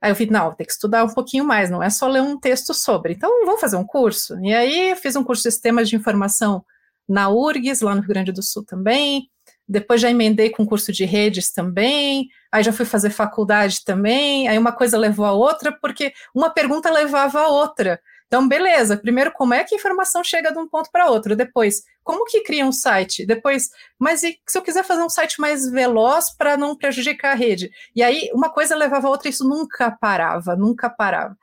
Aí 0.00 0.10
eu 0.10 0.16
vi, 0.16 0.28
não, 0.28 0.52
tem 0.52 0.66
que 0.66 0.72
estudar 0.72 1.04
um 1.04 1.14
pouquinho 1.14 1.44
mais, 1.44 1.70
não 1.70 1.82
é 1.82 1.90
só 1.90 2.08
ler 2.08 2.22
um 2.22 2.38
texto 2.38 2.74
sobre. 2.74 3.12
Então, 3.12 3.44
vamos 3.44 3.60
fazer 3.60 3.76
um 3.76 3.84
curso. 3.86 4.36
E 4.40 4.52
aí, 4.52 4.90
eu 4.90 4.96
fiz 4.96 5.14
um 5.14 5.22
curso 5.22 5.44
de 5.44 5.52
sistemas 5.52 5.88
de 5.88 5.94
informação 5.94 6.64
na 7.08 7.28
URGS, 7.30 7.82
lá 7.82 7.94
no 7.94 8.00
Rio 8.00 8.10
Grande 8.10 8.32
do 8.32 8.42
Sul 8.42 8.64
também 8.64 9.30
depois 9.68 10.00
já 10.00 10.10
emendei 10.10 10.50
com 10.50 10.66
curso 10.66 10.92
de 10.92 11.04
redes 11.04 11.52
também, 11.52 12.28
aí 12.50 12.62
já 12.62 12.72
fui 12.72 12.86
fazer 12.86 13.10
faculdade 13.10 13.84
também, 13.84 14.48
aí 14.48 14.56
uma 14.56 14.72
coisa 14.72 14.96
levou 14.96 15.26
a 15.26 15.32
outra, 15.32 15.70
porque 15.72 16.12
uma 16.34 16.50
pergunta 16.50 16.90
levava 16.90 17.40
a 17.40 17.48
outra. 17.48 18.00
Então, 18.28 18.46
beleza, 18.46 18.96
primeiro, 18.96 19.32
como 19.32 19.54
é 19.54 19.64
que 19.64 19.74
a 19.74 19.78
informação 19.78 20.22
chega 20.22 20.52
de 20.52 20.58
um 20.58 20.68
ponto 20.68 20.90
para 20.92 21.10
outro? 21.10 21.34
Depois, 21.34 21.82
como 22.04 22.26
que 22.26 22.42
cria 22.42 22.64
um 22.64 22.72
site? 22.72 23.24
Depois, 23.24 23.70
mas 23.98 24.22
e 24.22 24.38
se 24.46 24.58
eu 24.58 24.62
quiser 24.62 24.84
fazer 24.84 25.02
um 25.02 25.08
site 25.08 25.40
mais 25.40 25.70
veloz 25.70 26.36
para 26.36 26.56
não 26.56 26.76
prejudicar 26.76 27.32
a 27.32 27.34
rede? 27.34 27.70
E 27.96 28.02
aí, 28.02 28.30
uma 28.34 28.50
coisa 28.50 28.76
levava 28.76 29.06
a 29.06 29.10
outra, 29.10 29.30
isso 29.30 29.48
nunca 29.48 29.90
parava, 29.90 30.54
nunca 30.54 30.90
parava. 30.90 31.36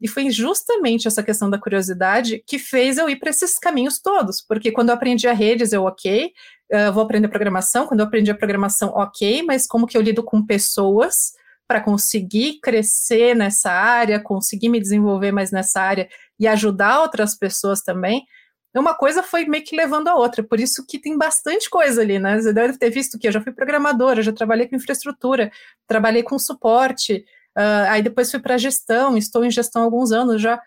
E 0.00 0.08
foi 0.08 0.30
justamente 0.30 1.08
essa 1.08 1.22
questão 1.22 1.50
da 1.50 1.58
curiosidade 1.58 2.42
que 2.46 2.58
fez 2.58 2.96
eu 2.96 3.10
ir 3.10 3.16
para 3.16 3.30
esses 3.30 3.58
caminhos 3.58 3.98
todos, 4.00 4.40
porque 4.40 4.72
quando 4.72 4.88
eu 4.88 4.94
aprendi 4.94 5.28
a 5.28 5.32
redes, 5.32 5.72
eu, 5.72 5.84
ok, 5.84 6.32
eu 6.70 6.92
vou 6.92 7.02
aprender 7.02 7.28
programação, 7.28 7.86
quando 7.86 8.00
eu 8.00 8.06
aprendi 8.06 8.30
a 8.30 8.34
programação, 8.34 8.90
ok, 8.90 9.42
mas 9.42 9.66
como 9.66 9.86
que 9.86 9.96
eu 9.96 10.02
lido 10.02 10.22
com 10.22 10.44
pessoas 10.44 11.32
para 11.66 11.80
conseguir 11.80 12.60
crescer 12.60 13.34
nessa 13.34 13.70
área, 13.70 14.20
conseguir 14.20 14.68
me 14.68 14.80
desenvolver 14.80 15.32
mais 15.32 15.50
nessa 15.50 15.80
área 15.80 16.08
e 16.38 16.46
ajudar 16.46 17.00
outras 17.00 17.36
pessoas 17.36 17.80
também, 17.82 18.24
uma 18.74 18.94
coisa 18.94 19.22
foi 19.22 19.44
meio 19.46 19.64
que 19.64 19.74
levando 19.74 20.08
a 20.08 20.14
outra, 20.14 20.44
por 20.44 20.60
isso 20.60 20.86
que 20.86 20.98
tem 20.98 21.18
bastante 21.18 21.68
coisa 21.68 22.02
ali, 22.02 22.18
né? 22.20 22.40
Você 22.40 22.52
deve 22.52 22.78
ter 22.78 22.90
visto 22.90 23.18
que 23.18 23.26
eu 23.26 23.32
já 23.32 23.40
fui 23.40 23.52
programadora, 23.52 24.22
já 24.22 24.32
trabalhei 24.32 24.68
com 24.68 24.76
infraestrutura, 24.76 25.50
trabalhei 25.88 26.22
com 26.22 26.38
suporte, 26.38 27.24
Uh, 27.56 27.88
aí 27.88 28.02
depois 28.02 28.30
fui 28.30 28.40
para 28.40 28.56
gestão, 28.58 29.16
estou 29.16 29.44
em 29.44 29.50
gestão 29.50 29.82
há 29.82 29.84
alguns 29.84 30.12
anos 30.12 30.40
já. 30.40 30.60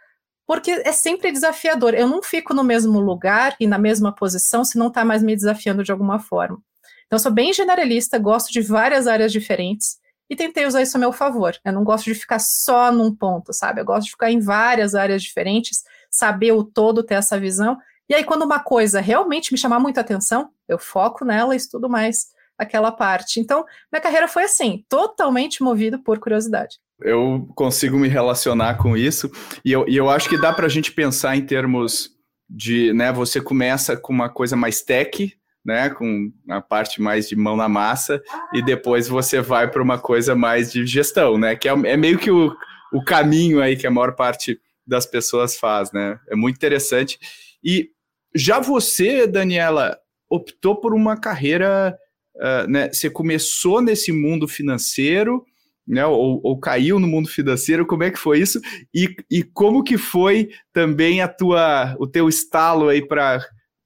Porque 0.45 0.71
é 0.71 0.91
sempre 0.91 1.31
desafiador. 1.31 1.93
Eu 1.93 2.07
não 2.07 2.21
fico 2.21 2.53
no 2.53 2.63
mesmo 2.63 3.00
lugar 3.00 3.55
e 3.59 3.67
na 3.67 3.77
mesma 3.77 4.13
posição 4.13 4.63
se 4.63 4.77
não 4.77 4.88
está 4.88 5.05
mais 5.05 5.23
me 5.23 5.35
desafiando 5.35 5.83
de 5.83 5.91
alguma 5.91 6.19
forma. 6.19 6.62
Então, 7.05 7.17
eu 7.17 7.19
sou 7.19 7.31
bem 7.31 7.53
generalista, 7.53 8.17
gosto 8.17 8.51
de 8.51 8.62
várias 8.62 9.07
áreas 9.07 9.31
diferentes 9.31 9.97
e 10.29 10.35
tentei 10.35 10.65
usar 10.65 10.81
isso 10.81 10.97
a 10.97 11.00
meu 11.00 11.12
favor. 11.12 11.55
Eu 11.63 11.73
não 11.73 11.83
gosto 11.83 12.05
de 12.05 12.15
ficar 12.15 12.39
só 12.39 12.91
num 12.91 13.13
ponto, 13.15 13.53
sabe? 13.53 13.81
Eu 13.81 13.85
gosto 13.85 14.05
de 14.05 14.12
ficar 14.12 14.31
em 14.31 14.39
várias 14.39 14.95
áreas 14.95 15.21
diferentes, 15.21 15.83
saber 16.09 16.53
o 16.53 16.63
todo, 16.63 17.03
ter 17.03 17.15
essa 17.15 17.39
visão. 17.39 17.77
E 18.09 18.15
aí, 18.15 18.23
quando 18.23 18.43
uma 18.43 18.59
coisa 18.59 19.00
realmente 19.00 19.51
me 19.51 19.57
chamar 19.57 19.79
muita 19.79 20.01
atenção, 20.01 20.50
eu 20.67 20.79
foco 20.79 21.23
nela 21.23 21.53
e 21.53 21.57
estudo 21.57 21.89
mais 21.89 22.27
aquela 22.57 22.91
parte. 22.91 23.39
Então, 23.39 23.65
minha 23.91 24.01
carreira 24.01 24.27
foi 24.27 24.43
assim, 24.43 24.85
totalmente 24.89 25.63
movido 25.63 26.00
por 26.00 26.19
curiosidade. 26.19 26.79
Eu 27.03 27.48
consigo 27.55 27.98
me 27.98 28.07
relacionar 28.07 28.75
com 28.75 28.95
isso, 28.95 29.29
e 29.63 29.72
eu, 29.72 29.86
e 29.88 29.95
eu 29.95 30.10
acho 30.10 30.29
que 30.29 30.39
dá 30.39 30.53
para 30.53 30.65
a 30.65 30.69
gente 30.69 30.91
pensar 30.91 31.36
em 31.36 31.45
termos 31.45 32.12
de, 32.50 32.93
né, 32.93 33.12
você 33.12 33.41
começa 33.41 33.98
com 33.98 34.13
uma 34.13 34.29
coisa 34.29 34.55
mais 34.55 34.81
tech, 34.81 35.33
né, 35.65 35.89
com 35.89 36.31
a 36.50 36.62
parte 36.62 37.01
mais 37.01 37.27
de 37.27 37.36
mão 37.36 37.55
na 37.55 37.69
massa, 37.69 38.22
e 38.53 38.62
depois 38.62 39.07
você 39.07 39.41
vai 39.41 39.69
para 39.69 39.81
uma 39.81 39.98
coisa 39.98 40.36
mais 40.36 40.72
de 40.72 40.86
gestão, 40.86 41.38
né, 41.38 41.55
que 41.55 41.67
é, 41.67 41.72
é 41.72 41.98
meio 41.98 42.17
que 42.17 42.29
o, 42.29 42.53
o 42.93 43.03
caminho 43.03 43.62
aí 43.62 43.75
que 43.75 43.88
a 43.88 43.91
maior 43.91 44.13
parte 44.15 44.60
das 44.86 45.05
pessoas 45.05 45.57
faz, 45.57 45.91
né, 45.91 46.19
é 46.29 46.36
muito 46.36 46.57
interessante. 46.57 47.17
E 47.63 47.89
já 48.36 48.60
você, 48.60 49.25
Daniela, 49.25 49.98
optou 50.29 50.75
por 50.75 50.93
uma 50.93 51.15
carreira, 51.15 51.98
uh, 52.36 52.69
né, 52.69 52.91
você 52.91 53.10
começou 53.10 53.81
nesse 53.81 54.12
mundo 54.12 54.48
financeiro, 54.48 55.45
né, 55.87 56.05
ou, 56.05 56.39
ou, 56.43 56.59
caiu 56.59 56.99
no 56.99 57.07
mundo 57.07 57.27
financeiro, 57.27 57.85
como 57.85 58.03
é 58.03 58.11
que 58.11 58.17
foi 58.17 58.39
isso? 58.39 58.59
E, 58.93 59.15
e 59.29 59.43
como 59.43 59.83
que 59.83 59.97
foi 59.97 60.49
também 60.71 61.21
a 61.21 61.27
tua, 61.27 61.95
o 61.99 62.07
teu 62.07 62.29
estalo 62.29 62.87
aí 62.87 63.05
para 63.05 63.41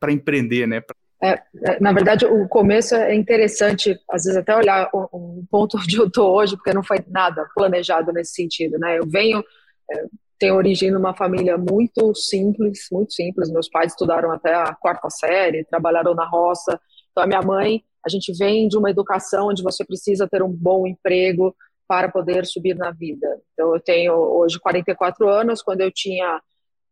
empreender, 0.09 0.67
né? 0.67 0.81
É, 1.21 1.41
é, 1.63 1.79
na 1.79 1.91
verdade, 1.91 2.25
o 2.25 2.47
começo 2.47 2.93
é 2.93 3.15
interessante, 3.15 3.99
às 4.11 4.23
vezes 4.23 4.37
até 4.37 4.55
olhar 4.55 4.87
o, 4.93 5.39
o 5.39 5.45
ponto 5.49 5.77
onde 5.77 5.97
eu 5.97 6.05
estou 6.05 6.35
hoje, 6.35 6.55
porque 6.55 6.73
não 6.73 6.83
foi 6.83 6.99
nada 7.07 7.47
planejado 7.55 8.13
nesse 8.13 8.33
sentido, 8.33 8.77
né? 8.77 8.99
Eu 8.99 9.07
venho, 9.07 9.43
é, 9.91 10.05
tenho 10.37 10.55
origem 10.55 10.91
numa 10.91 11.15
família 11.15 11.57
muito 11.57 12.13
simples, 12.13 12.87
muito 12.91 13.13
simples. 13.13 13.51
Meus 13.51 13.67
pais 13.67 13.93
estudaram 13.93 14.31
até 14.31 14.53
a 14.53 14.75
quarta 14.75 15.09
série, 15.09 15.65
trabalharam 15.65 16.13
na 16.13 16.25
roça. 16.25 16.79
Então, 17.11 17.23
a 17.23 17.27
minha 17.27 17.41
mãe, 17.41 17.81
a 18.05 18.09
gente 18.09 18.31
vem 18.37 18.67
de 18.67 18.77
uma 18.77 18.91
educação 18.91 19.47
onde 19.47 19.63
você 19.63 19.83
precisa 19.83 20.27
ter 20.27 20.43
um 20.43 20.51
bom 20.51 20.85
emprego 20.85 21.55
para 21.87 22.09
poder 22.09 22.45
subir 22.45 22.75
na 22.75 22.91
vida. 22.91 23.41
Então, 23.53 23.73
eu 23.73 23.79
tenho 23.79 24.13
hoje 24.13 24.59
44 24.59 25.29
anos. 25.29 25.61
Quando 25.61 25.81
eu 25.81 25.91
tinha 25.91 26.41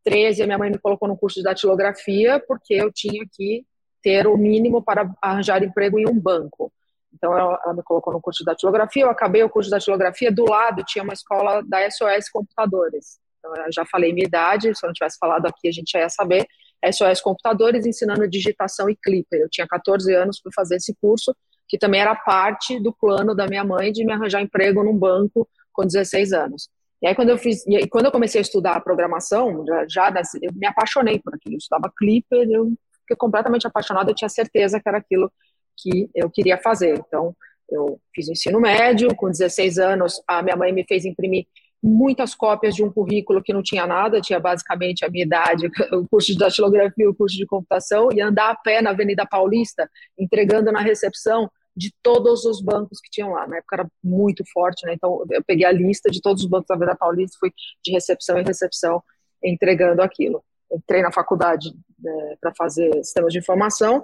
13, 0.03 0.43
a 0.43 0.45
minha 0.45 0.57
mãe 0.57 0.71
me 0.71 0.77
colocou 0.77 1.07
no 1.07 1.17
curso 1.17 1.39
de 1.39 1.43
datilografia, 1.43 2.41
porque 2.47 2.75
eu 2.75 2.91
tinha 2.91 3.25
que 3.31 3.65
ter 4.01 4.27
o 4.27 4.37
mínimo 4.37 4.83
para 4.83 5.09
arranjar 5.21 5.63
emprego 5.63 5.99
em 5.99 6.07
um 6.07 6.19
banco. 6.19 6.71
Então, 7.13 7.37
ela, 7.37 7.73
me 7.73 7.81
colocou 7.81 8.13
no 8.13 8.21
curso 8.21 8.39
de 8.39 8.45
datilografia, 8.45 9.03
eu 9.03 9.09
acabei 9.09 9.41
o 9.41 9.49
curso 9.49 9.69
de 9.69 9.75
datilografia, 9.75 10.31
do 10.31 10.45
lado 10.45 10.83
tinha 10.85 11.03
uma 11.03 11.13
escola 11.13 11.63
da 11.63 11.89
SOS 11.89 12.29
Computadores. 12.31 13.19
Então, 13.39 13.65
eu 13.65 13.71
já 13.71 13.85
falei 13.85 14.13
minha 14.13 14.27
idade, 14.27 14.75
se 14.75 14.85
eu 14.85 14.87
não 14.87 14.93
tivesse 14.93 15.17
falado 15.17 15.45
aqui, 15.45 15.67
a 15.67 15.71
gente 15.71 15.91
já 15.91 15.99
ia 15.99 16.09
saber. 16.09 16.45
SOS 16.91 17.21
Computadores 17.21 17.85
ensinando 17.85 18.27
digitação 18.27 18.89
e 18.89 18.95
clipper. 18.95 19.41
Eu 19.41 19.49
tinha 19.49 19.65
14 19.67 20.13
anos 20.13 20.39
para 20.39 20.51
fazer 20.53 20.75
esse 20.75 20.93
curso, 21.01 21.35
que 21.67 21.77
também 21.77 22.01
era 22.01 22.15
parte 22.15 22.79
do 22.79 22.93
plano 22.93 23.35
da 23.35 23.47
minha 23.47 23.63
mãe 23.63 23.91
de 23.91 24.05
me 24.05 24.13
arranjar 24.13 24.41
emprego 24.41 24.83
num 24.83 24.97
banco 24.97 25.47
com 25.73 25.85
16 25.85 26.33
anos. 26.33 26.69
E 27.01 27.07
aí 27.07 27.15
quando 27.15 27.29
eu 27.29 27.37
fiz, 27.37 27.65
e 27.67 27.87
quando 27.87 28.05
eu 28.05 28.11
comecei 28.11 28.39
a 28.39 28.41
estudar 28.41 28.79
programação, 28.81 29.65
já, 29.65 29.85
já 29.87 30.23
eu 30.41 30.51
me 30.53 30.65
apaixonei 30.65 31.19
por 31.19 31.35
aquilo. 31.35 31.55
Eu 31.55 31.59
estudava 31.59 31.91
Clipper, 31.97 32.47
eu 32.49 32.73
fiquei 33.01 33.17
completamente 33.17 33.67
apaixonada, 33.67 34.11
eu 34.11 34.15
tinha 34.15 34.29
certeza 34.29 34.79
que 34.79 34.87
era 34.87 34.97
aquilo 34.97 35.31
que 35.77 36.09
eu 36.15 36.29
queria 36.29 36.57
fazer. 36.57 36.97
Então, 36.97 37.35
eu 37.69 37.99
fiz 38.13 38.27
o 38.27 38.31
ensino 38.31 38.59
médio, 38.59 39.13
com 39.15 39.29
16 39.29 39.77
anos, 39.77 40.21
a 40.27 40.41
minha 40.41 40.55
mãe 40.55 40.71
me 40.71 40.85
fez 40.87 41.05
imprimir 41.05 41.45
muitas 41.85 42.33
cópias 42.33 42.75
de 42.75 42.83
um 42.83 42.91
currículo 42.91 43.43
que 43.43 43.53
não 43.53 43.61
tinha 43.61 43.85
nada, 43.85 44.21
tinha 44.21 44.39
basicamente 44.39 45.05
a 45.05 45.09
minha 45.09 45.25
idade, 45.25 45.67
o 45.93 46.07
curso 46.07 46.31
de 46.31 46.37
datilografia, 46.37 47.09
o 47.09 47.15
curso 47.15 47.37
de 47.37 47.45
computação, 47.45 48.09
e 48.11 48.21
andar 48.21 48.51
a 48.51 48.55
pé 48.55 48.81
na 48.81 48.91
Avenida 48.91 49.25
Paulista, 49.25 49.89
entregando 50.17 50.71
na 50.71 50.81
recepção 50.81 51.49
de 51.75 51.93
todos 52.01 52.45
os 52.45 52.61
bancos 52.61 52.99
que 53.01 53.09
tinham 53.09 53.31
lá. 53.31 53.47
Na 53.47 53.57
época 53.57 53.75
era 53.75 53.87
muito 54.03 54.43
forte, 54.51 54.85
né? 54.85 54.93
Então 54.93 55.23
eu 55.29 55.43
peguei 55.43 55.65
a 55.65 55.71
lista 55.71 56.09
de 56.09 56.21
todos 56.21 56.43
os 56.43 56.49
bancos 56.49 56.67
da 56.67 56.75
Avenida 56.75 56.97
Paulista, 56.97 57.37
fui 57.39 57.51
de 57.83 57.91
recepção 57.91 58.39
em 58.39 58.43
recepção 58.43 59.03
entregando 59.43 60.01
aquilo 60.01 60.43
entrei 60.71 61.01
na 61.01 61.11
faculdade 61.11 61.73
né, 61.99 62.35
para 62.39 62.53
fazer 62.55 62.91
sistemas 63.03 63.31
de 63.31 63.39
informação 63.39 64.03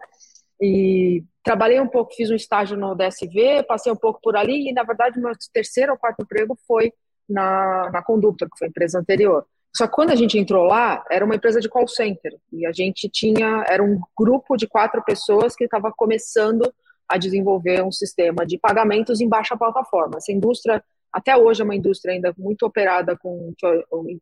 e 0.60 1.24
trabalhei 1.44 1.80
um 1.80 1.88
pouco, 1.88 2.14
fiz 2.14 2.30
um 2.30 2.36
estágio 2.36 2.78
no 2.78 2.96
DSV, 2.96 3.64
passei 3.68 3.92
um 3.92 3.96
pouco 3.96 4.20
por 4.22 4.36
ali 4.36 4.70
e, 4.70 4.74
na 4.74 4.84
verdade, 4.84 5.20
meu 5.20 5.32
terceiro 5.52 5.94
ou 5.94 5.98
quarto 5.98 6.22
emprego 6.22 6.58
foi 6.68 6.94
na, 7.32 7.90
na 7.92 8.04
Conductor, 8.04 8.50
que 8.50 8.58
foi 8.58 8.68
a 8.68 8.70
empresa 8.70 9.00
anterior. 9.00 9.46
Só 9.76 9.88
que 9.88 9.94
quando 9.94 10.12
a 10.12 10.16
gente 10.16 10.38
entrou 10.38 10.66
lá, 10.66 11.04
era 11.10 11.24
uma 11.24 11.36
empresa 11.36 11.62
de 11.62 11.70
call 11.70 11.88
center 11.88 12.36
e 12.52 12.66
a 12.66 12.72
gente 12.72 13.10
tinha, 13.10 13.64
era 13.68 13.82
um 13.82 14.00
grupo 14.18 14.58
de 14.58 14.68
quatro 14.68 15.02
pessoas 15.04 15.56
que 15.56 15.64
estava 15.64 15.92
começando 15.96 16.72
a 17.08 17.18
desenvolver 17.18 17.82
um 17.84 17.92
sistema 17.92 18.46
de 18.46 18.58
pagamentos 18.58 19.22
em 19.22 19.30
baixa 19.30 19.58
plataforma. 19.58 20.18
Essa 20.18 20.32
indústria, 20.32 20.84
até 21.12 21.36
hoje, 21.36 21.62
é 21.62 21.64
uma 21.64 21.76
indústria 21.76 22.14
ainda 22.14 22.34
muito 22.38 22.66
operada 22.66 23.18
com, 23.18 23.54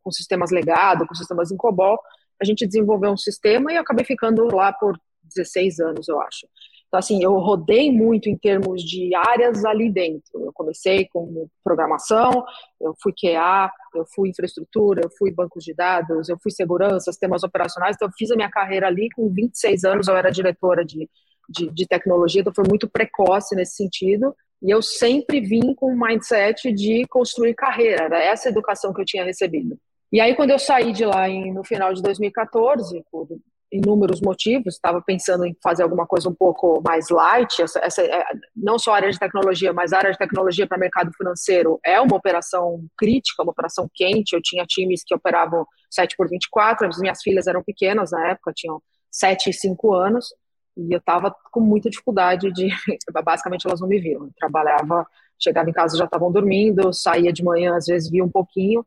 com 0.03 0.11
sistemas 0.11 0.51
legados, 0.51 1.07
com 1.07 1.15
sistemas 1.15 1.51
em 1.51 1.57
COBOL, 1.57 1.99
a 2.41 2.45
gente 2.45 2.65
desenvolveu 2.65 3.11
um 3.11 3.17
sistema 3.17 3.71
e 3.71 3.75
eu 3.75 3.81
acabei 3.81 4.05
ficando 4.05 4.45
lá 4.55 4.71
por 4.71 4.97
16 5.23 5.79
anos, 5.79 6.07
eu 6.07 6.19
acho. 6.21 6.47
Então, 6.89 6.97
assim, 6.97 7.23
eu 7.23 7.37
rodei 7.37 7.91
muito 7.91 8.29
em 8.29 8.35
termos 8.35 8.83
de 8.83 9.13
áreas 9.13 9.63
ali 9.63 9.91
dentro. 9.91 10.43
Eu 10.43 10.51
comecei 10.51 11.07
com 11.13 11.47
programação, 11.63 12.43
eu 12.81 12.95
fui 12.99 13.13
QA, 13.13 13.71
eu 13.93 14.05
fui 14.13 14.29
infraestrutura, 14.29 15.01
eu 15.03 15.09
fui 15.15 15.31
bancos 15.31 15.63
de 15.63 15.73
dados, 15.73 16.29
eu 16.29 16.37
fui 16.41 16.51
segurança, 16.51 17.11
sistemas 17.11 17.43
operacionais. 17.43 17.95
Então, 17.95 18.07
eu 18.07 18.13
fiz 18.17 18.31
a 18.31 18.35
minha 18.35 18.49
carreira 18.49 18.87
ali 18.87 19.07
com 19.15 19.29
26 19.29 19.83
anos, 19.83 20.07
eu 20.07 20.17
era 20.17 20.31
diretora 20.31 20.83
de, 20.83 21.07
de, 21.47 21.71
de 21.71 21.87
tecnologia, 21.87 22.41
então 22.41 22.53
foi 22.55 22.65
muito 22.67 22.89
precoce 22.89 23.55
nesse 23.55 23.75
sentido. 23.75 24.35
E 24.59 24.71
eu 24.71 24.81
sempre 24.81 25.39
vim 25.39 25.75
com 25.75 25.93
o 25.93 25.99
mindset 25.99 26.73
de 26.73 27.05
construir 27.07 27.53
carreira, 27.53 28.05
era 28.05 28.23
essa 28.23 28.49
educação 28.49 28.91
que 28.91 28.99
eu 28.99 29.05
tinha 29.05 29.23
recebido. 29.23 29.77
E 30.11 30.19
aí, 30.19 30.35
quando 30.35 30.49
eu 30.49 30.57
saí 30.57 30.91
de 30.91 31.05
lá 31.05 31.29
em, 31.29 31.53
no 31.53 31.63
final 31.63 31.93
de 31.93 32.01
2014, 32.01 33.03
por 33.11 33.27
inúmeros 33.71 34.19
motivos, 34.21 34.75
estava 34.75 35.01
pensando 35.01 35.45
em 35.45 35.55
fazer 35.61 35.83
alguma 35.83 36.05
coisa 36.05 36.27
um 36.27 36.33
pouco 36.33 36.81
mais 36.85 37.09
light, 37.09 37.61
essa, 37.61 37.79
essa, 37.79 38.01
é, 38.01 38.23
não 38.55 38.79
só 38.79 38.93
a 38.93 38.95
área 38.95 39.11
de 39.11 39.19
tecnologia, 39.19 39.71
mas 39.71 39.93
a 39.93 39.97
área 39.99 40.11
de 40.11 40.17
tecnologia 40.17 40.67
para 40.67 40.77
mercado 40.77 41.11
financeiro 41.13 41.79
é 41.85 41.99
uma 42.01 42.15
operação 42.15 42.83
crítica, 42.97 43.43
uma 43.43 43.51
operação 43.51 43.89
quente. 43.93 44.33
Eu 44.33 44.41
tinha 44.41 44.65
times 44.65 45.03
que 45.05 45.13
operavam 45.13 45.65
7 45.89 46.15
por 46.17 46.27
24, 46.27 46.87
as 46.87 46.97
minhas 46.97 47.21
filhas 47.21 47.47
eram 47.47 47.63
pequenas 47.63 48.11
na 48.11 48.29
época, 48.29 48.53
tinham 48.55 48.81
7 49.11 49.49
e 49.49 49.53
5 49.53 49.93
anos, 49.93 50.33
e 50.75 50.93
eu 50.93 50.99
estava 50.99 51.35
com 51.51 51.59
muita 51.59 51.89
dificuldade 51.89 52.51
de. 52.51 52.69
Basicamente, 53.23 53.67
elas 53.67 53.81
não 53.81 53.87
me 53.87 53.99
viam. 53.99 54.23
Eu 54.23 54.31
trabalhava, 54.37 55.05
chegava 55.39 55.69
em 55.69 55.73
casa 55.73 55.97
já 55.97 56.05
estavam 56.05 56.31
dormindo, 56.31 56.91
saía 56.93 57.31
de 57.31 57.43
manhã, 57.43 57.75
às 57.75 57.85
vezes 57.85 58.09
via 58.09 58.23
um 58.23 58.29
pouquinho 58.29 58.85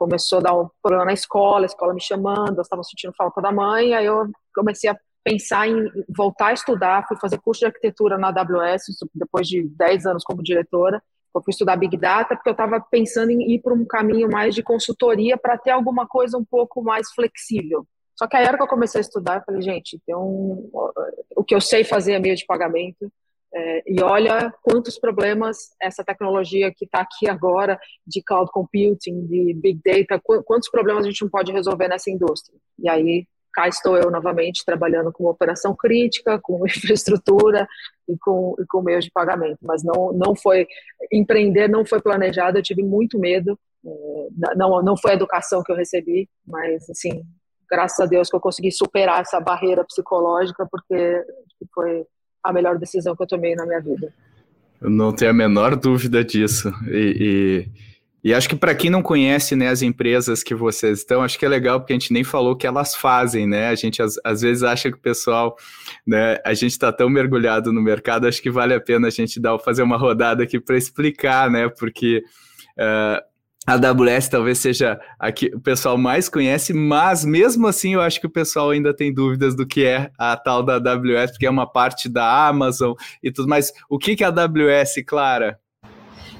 começou 0.00 0.38
a 0.38 0.42
dar 0.42 0.58
um 0.58 0.66
problema 0.82 1.04
na 1.04 1.12
escola, 1.12 1.66
a 1.66 1.66
escola 1.66 1.92
me 1.92 2.00
chamando, 2.00 2.56
eu 2.56 2.62
estava 2.62 2.82
sentindo 2.82 3.12
falta 3.12 3.42
da 3.42 3.52
mãe, 3.52 3.92
aí 3.92 4.06
eu 4.06 4.30
comecei 4.54 4.88
a 4.88 4.98
pensar 5.22 5.68
em 5.68 5.92
voltar 6.08 6.46
a 6.46 6.52
estudar, 6.54 7.06
fui 7.06 7.18
fazer 7.18 7.38
curso 7.38 7.60
de 7.60 7.66
arquitetura 7.66 8.16
na 8.16 8.28
AWS, 8.28 8.86
depois 9.14 9.46
de 9.46 9.68
10 9.68 10.06
anos 10.06 10.24
como 10.24 10.42
diretora, 10.42 11.02
eu 11.34 11.42
fui 11.42 11.50
estudar 11.50 11.76
Big 11.76 11.94
Data, 11.98 12.34
porque 12.34 12.48
eu 12.48 12.52
estava 12.52 12.80
pensando 12.80 13.30
em 13.30 13.52
ir 13.52 13.60
para 13.60 13.74
um 13.74 13.84
caminho 13.84 14.30
mais 14.30 14.54
de 14.54 14.62
consultoria 14.62 15.36
para 15.36 15.58
ter 15.58 15.70
alguma 15.70 16.06
coisa 16.06 16.38
um 16.38 16.44
pouco 16.44 16.82
mais 16.82 17.12
flexível. 17.12 17.86
Só 18.16 18.26
que 18.26 18.36
aí, 18.36 18.46
a 18.46 18.56
que 18.56 18.62
eu 18.62 18.66
comecei 18.66 19.00
a 19.00 19.02
estudar, 19.02 19.36
eu 19.36 19.42
falei, 19.44 19.60
gente, 19.60 20.00
tem 20.06 20.16
um, 20.16 20.70
o 21.36 21.44
que 21.44 21.54
eu 21.54 21.60
sei 21.60 21.84
fazer 21.84 22.14
é 22.14 22.18
meio 22.18 22.36
de 22.36 22.46
pagamento, 22.46 23.12
é, 23.52 23.82
e 23.86 24.00
olha 24.00 24.52
quantos 24.62 24.98
problemas 24.98 25.70
essa 25.80 26.04
tecnologia 26.04 26.72
que 26.72 26.84
está 26.84 27.00
aqui 27.00 27.28
agora 27.28 27.78
de 28.06 28.22
cloud 28.22 28.50
computing, 28.52 29.26
de 29.26 29.54
big 29.54 29.80
data, 29.84 30.22
quantos 30.44 30.70
problemas 30.70 31.04
a 31.04 31.08
gente 31.08 31.22
não 31.22 31.30
pode 31.30 31.52
resolver 31.52 31.88
nessa 31.88 32.10
indústria. 32.10 32.56
E 32.78 32.88
aí 32.88 33.26
cá 33.52 33.66
estou 33.66 33.96
eu 33.96 34.10
novamente 34.10 34.64
trabalhando 34.64 35.12
com 35.12 35.26
operação 35.26 35.74
crítica, 35.74 36.38
com 36.40 36.64
infraestrutura 36.66 37.66
e 38.08 38.16
com, 38.18 38.54
e 38.60 38.64
com 38.66 38.82
meios 38.82 39.04
de 39.04 39.10
pagamento. 39.10 39.58
Mas 39.62 39.82
não, 39.82 40.12
não 40.12 40.36
foi 40.36 40.68
empreender, 41.12 41.68
não 41.68 41.84
foi 41.84 42.00
planejado. 42.00 42.58
Eu 42.58 42.62
tive 42.62 42.84
muito 42.84 43.18
medo. 43.18 43.58
É, 43.84 44.54
não, 44.56 44.80
não 44.80 44.96
foi 44.96 45.12
a 45.12 45.14
educação 45.14 45.62
que 45.64 45.72
eu 45.72 45.76
recebi, 45.76 46.28
mas 46.46 46.88
assim, 46.88 47.24
graças 47.68 47.98
a 47.98 48.06
Deus 48.06 48.28
que 48.28 48.36
eu 48.36 48.40
consegui 48.40 48.70
superar 48.70 49.22
essa 49.22 49.40
barreira 49.40 49.84
psicológica, 49.84 50.68
porque 50.70 51.24
foi 51.74 52.06
a 52.42 52.52
melhor 52.52 52.78
decisão 52.78 53.14
que 53.14 53.22
eu 53.22 53.26
tomei 53.26 53.54
na 53.54 53.66
minha 53.66 53.80
vida. 53.80 54.12
Eu 54.80 54.90
não 54.90 55.12
tenho 55.12 55.30
a 55.30 55.34
menor 55.34 55.76
dúvida 55.76 56.24
disso. 56.24 56.72
E, 56.88 57.68
E 58.22 58.34
acho 58.34 58.48
que 58.48 58.56
para 58.56 58.74
quem 58.74 58.90
não 58.90 59.02
conhece 59.02 59.56
né, 59.56 59.68
as 59.68 59.80
empresas 59.80 60.42
que 60.42 60.54
vocês 60.54 60.98
estão, 60.98 61.22
acho 61.22 61.38
que 61.38 61.46
é 61.46 61.48
legal 61.48 61.80
porque 61.80 61.94
a 61.94 61.98
gente 61.98 62.12
nem 62.12 62.22
falou 62.22 62.52
o 62.52 62.56
que 62.56 62.66
elas 62.66 62.94
fazem, 62.94 63.46
né? 63.46 63.68
A 63.68 63.74
gente 63.74 64.02
às, 64.02 64.16
às 64.22 64.42
vezes 64.42 64.62
acha 64.62 64.90
que 64.90 64.98
o 64.98 65.00
pessoal, 65.00 65.56
né, 66.06 66.36
a 66.44 66.52
gente 66.52 66.72
está 66.72 66.92
tão 66.92 67.08
mergulhado 67.08 67.72
no 67.72 67.80
mercado, 67.80 68.26
acho 68.26 68.42
que 68.42 68.50
vale 68.50 68.74
a 68.74 68.80
pena 68.80 69.06
a 69.08 69.10
gente 69.10 69.40
dar, 69.40 69.58
fazer 69.58 69.82
uma 69.82 69.96
rodada 69.96 70.42
aqui 70.42 70.60
para 70.60 70.76
explicar, 70.76 71.50
né? 71.50 71.70
Porque 71.70 72.22
uh, 72.76 73.29
a 73.70 73.74
AWS 73.74 74.28
talvez 74.28 74.58
seja 74.58 75.00
a 75.18 75.30
que 75.30 75.46
o 75.54 75.60
pessoal 75.60 75.96
mais 75.96 76.28
conhece, 76.28 76.72
mas 76.72 77.24
mesmo 77.24 77.68
assim 77.68 77.94
eu 77.94 78.00
acho 78.00 78.20
que 78.20 78.26
o 78.26 78.30
pessoal 78.30 78.70
ainda 78.70 78.92
tem 78.92 79.14
dúvidas 79.14 79.54
do 79.54 79.64
que 79.64 79.84
é 79.86 80.10
a 80.18 80.36
tal 80.36 80.62
da 80.62 80.74
AWS, 80.74 81.30
porque 81.30 81.46
é 81.46 81.50
uma 81.50 81.70
parte 81.70 82.08
da 82.08 82.48
Amazon 82.48 82.94
e 83.22 83.30
tudo 83.30 83.48
mais. 83.48 83.72
O 83.88 83.96
que, 83.96 84.16
que 84.16 84.24
é 84.24 84.26
a 84.26 84.30
AWS, 84.30 85.04
Clara? 85.06 85.58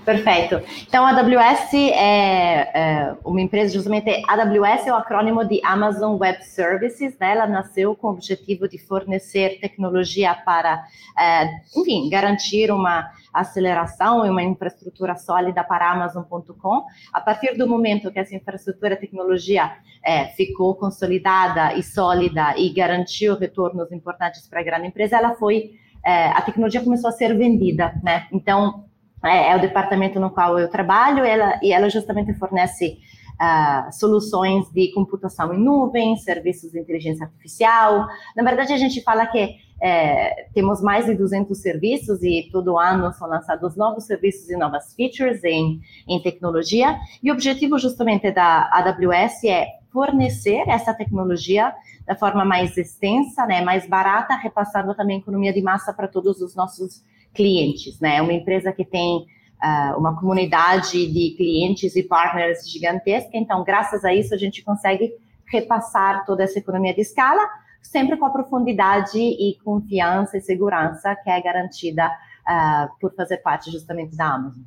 Perfeito. 0.04 0.60
Então, 0.88 1.06
a 1.06 1.10
AWS 1.10 1.74
é, 1.74 2.70
é, 2.74 3.14
uma 3.24 3.40
empresa, 3.40 3.74
justamente, 3.74 4.10
AWS 4.26 4.86
é 4.86 4.92
o 4.92 4.96
acrônimo 4.96 5.44
de 5.44 5.60
Amazon 5.62 6.16
Web 6.18 6.44
Services, 6.44 7.16
né? 7.20 7.32
Ela 7.32 7.46
nasceu 7.46 7.94
com 7.94 8.08
o 8.08 8.10
objetivo 8.10 8.68
de 8.68 8.78
fornecer 8.78 9.60
tecnologia 9.60 10.34
para, 10.34 10.82
é, 11.16 11.48
enfim, 11.76 12.08
garantir 12.10 12.72
uma 12.72 13.08
aceleração 13.32 14.26
e 14.26 14.30
uma 14.30 14.42
infraestrutura 14.42 15.16
sólida 15.16 15.62
para 15.64 15.90
Amazon.com. 15.90 16.84
A 17.12 17.20
partir 17.20 17.56
do 17.56 17.66
momento 17.66 18.10
que 18.10 18.18
essa 18.18 18.34
infraestrutura, 18.34 18.96
tecnologia 18.96 19.72
é, 20.04 20.26
ficou 20.26 20.74
consolidada 20.74 21.74
e 21.74 21.82
sólida 21.82 22.54
e 22.56 22.72
garantiu 22.72 23.36
retornos 23.38 23.90
importantes 23.92 24.46
para 24.48 24.60
a 24.60 24.64
grande 24.64 24.88
empresa, 24.88 25.16
ela 25.16 25.34
foi, 25.34 25.72
é, 26.04 26.28
a 26.28 26.40
tecnologia 26.42 26.82
começou 26.82 27.08
a 27.08 27.12
ser 27.12 27.36
vendida, 27.36 27.94
né? 28.02 28.26
Então, 28.32 28.84
é, 29.24 29.50
é, 29.50 29.56
o 29.56 29.60
departamento 29.60 30.18
no 30.18 30.30
qual 30.30 30.58
eu 30.58 30.68
trabalho, 30.68 31.24
ela, 31.24 31.58
e 31.62 31.72
ela 31.72 31.90
justamente 31.90 32.32
fornece 32.34 32.98
uh, 33.40 33.92
soluções 33.92 34.70
de 34.70 34.92
computação 34.92 35.54
em 35.54 35.58
nuvem, 35.58 36.16
serviços 36.16 36.70
de 36.72 36.78
inteligência 36.78 37.24
artificial. 37.24 38.06
Na 38.36 38.42
verdade, 38.42 38.72
a 38.72 38.76
gente 38.76 39.02
fala 39.02 39.26
que 39.26 39.56
é, 39.82 40.48
temos 40.52 40.82
mais 40.82 41.06
de 41.06 41.14
200 41.14 41.56
serviços 41.56 42.22
e 42.22 42.50
todo 42.52 42.78
ano 42.78 43.10
são 43.14 43.26
lançados 43.26 43.74
novos 43.76 44.04
serviços 44.04 44.50
e 44.50 44.56
novas 44.56 44.94
features 44.94 45.42
em, 45.42 45.80
em 46.06 46.20
tecnologia. 46.20 46.98
E 47.22 47.30
o 47.30 47.34
objetivo 47.34 47.78
justamente 47.78 48.30
da 48.30 48.68
AWS 48.72 49.44
é 49.44 49.66
fornecer 49.90 50.68
essa 50.68 50.92
tecnologia 50.92 51.74
da 52.06 52.14
forma 52.14 52.44
mais 52.44 52.76
extensa, 52.76 53.46
né, 53.46 53.62
mais 53.62 53.88
barata, 53.88 54.36
repassando 54.36 54.94
também 54.94 55.18
economia 55.18 55.52
de 55.52 55.62
massa 55.62 55.92
para 55.92 56.06
todos 56.06 56.40
os 56.40 56.54
nossos 56.54 57.02
clientes, 57.32 57.98
né? 58.00 58.16
É 58.16 58.22
uma 58.22 58.32
empresa 58.32 58.72
que 58.72 58.84
tem 58.84 59.24
uh, 59.62 59.98
uma 59.98 60.18
comunidade 60.18 61.06
de 61.06 61.34
clientes 61.36 61.96
e 61.96 62.02
partners 62.02 62.68
gigantesca, 62.70 63.30
então, 63.34 63.64
graças 63.64 64.04
a 64.04 64.14
isso, 64.14 64.34
a 64.34 64.38
gente 64.38 64.62
consegue 64.62 65.12
repassar 65.46 66.24
toda 66.24 66.44
essa 66.44 66.58
economia 66.58 66.94
de 66.94 67.00
escala, 67.00 67.40
sempre 67.82 68.16
com 68.16 68.26
a 68.26 68.30
profundidade 68.30 69.18
e 69.18 69.56
confiança 69.64 70.36
e 70.36 70.40
segurança 70.40 71.16
que 71.22 71.30
é 71.30 71.40
garantida 71.40 72.06
uh, 72.06 72.88
por 73.00 73.14
fazer 73.14 73.38
parte 73.38 73.70
justamente 73.70 74.16
da 74.16 74.34
Amazon. 74.34 74.62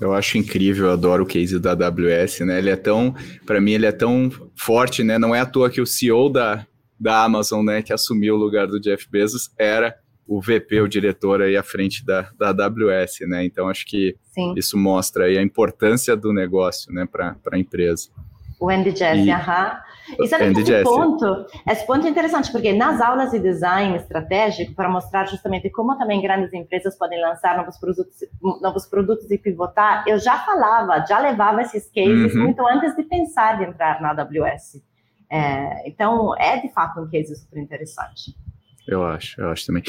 Eu 0.00 0.12
acho 0.12 0.38
incrível, 0.38 0.86
eu 0.86 0.92
adoro 0.92 1.24
o 1.24 1.26
case 1.26 1.58
da 1.58 1.72
AWS, 1.72 2.40
né? 2.40 2.58
Ele 2.58 2.70
é 2.70 2.76
tão, 2.76 3.14
para 3.46 3.60
mim, 3.60 3.72
ele 3.72 3.86
é 3.86 3.92
tão 3.92 4.30
forte, 4.54 5.02
né? 5.02 5.18
Não 5.18 5.34
é 5.34 5.40
à 5.40 5.46
toa 5.46 5.70
que 5.70 5.80
o 5.80 5.86
CEO 5.86 6.28
da, 6.28 6.64
da 6.98 7.24
Amazon, 7.24 7.64
né, 7.64 7.82
que 7.82 7.92
assumiu 7.92 8.34
o 8.34 8.38
lugar 8.38 8.66
do 8.66 8.80
Jeff 8.80 9.08
Bezos, 9.10 9.50
era 9.58 9.96
o 10.28 10.42
VP, 10.42 10.82
o 10.82 10.88
diretor 10.88 11.40
aí 11.40 11.56
à 11.56 11.62
frente 11.62 12.04
da, 12.04 12.28
da 12.38 12.50
AWS, 12.50 13.20
né? 13.26 13.46
Então 13.46 13.66
acho 13.66 13.86
que 13.86 14.14
Sim. 14.26 14.52
isso 14.56 14.76
mostra 14.76 15.24
aí 15.24 15.38
a 15.38 15.42
importância 15.42 16.14
do 16.14 16.34
negócio, 16.34 16.92
né, 16.92 17.08
para 17.10 17.34
a 17.50 17.58
empresa. 17.58 18.10
O 18.60 18.68
Andy 18.68 18.90
Jesse, 18.94 19.30
aham. 19.30 19.80
E 20.18 20.26
sabe 20.26 20.44
Andy 20.44 20.60
esse 20.60 20.70
Jesse. 20.70 20.84
ponto? 20.84 21.46
Esse 21.66 21.86
ponto 21.86 22.06
é 22.06 22.10
interessante, 22.10 22.50
porque 22.50 22.72
nas 22.72 23.00
aulas 23.00 23.30
de 23.30 23.38
design 23.38 23.96
estratégico, 23.96 24.74
para 24.74 24.88
mostrar 24.88 25.26
justamente 25.26 25.70
como 25.70 25.96
também 25.96 26.20
grandes 26.20 26.52
empresas 26.52 26.96
podem 26.98 27.20
lançar 27.20 27.56
novos 27.56 27.78
produtos, 27.78 28.16
novos 28.60 28.86
produtos 28.86 29.30
e 29.30 29.38
pivotar, 29.38 30.04
eu 30.06 30.18
já 30.18 30.38
falava, 30.38 31.06
já 31.06 31.18
levava 31.20 31.62
esses 31.62 31.86
cases 31.86 32.34
uhum. 32.34 32.42
muito 32.42 32.66
antes 32.66 32.96
de 32.96 33.02
pensar 33.04 33.58
de 33.58 33.64
entrar 33.64 34.02
na 34.02 34.10
AWS. 34.10 34.82
É, 35.30 35.88
então, 35.88 36.36
é 36.36 36.60
de 36.60 36.68
fato 36.72 37.00
um 37.00 37.08
case 37.08 37.34
super 37.36 37.58
interessante. 37.58 38.34
Eu 38.86 39.06
acho, 39.06 39.40
eu 39.40 39.50
acho 39.50 39.66
também. 39.66 39.84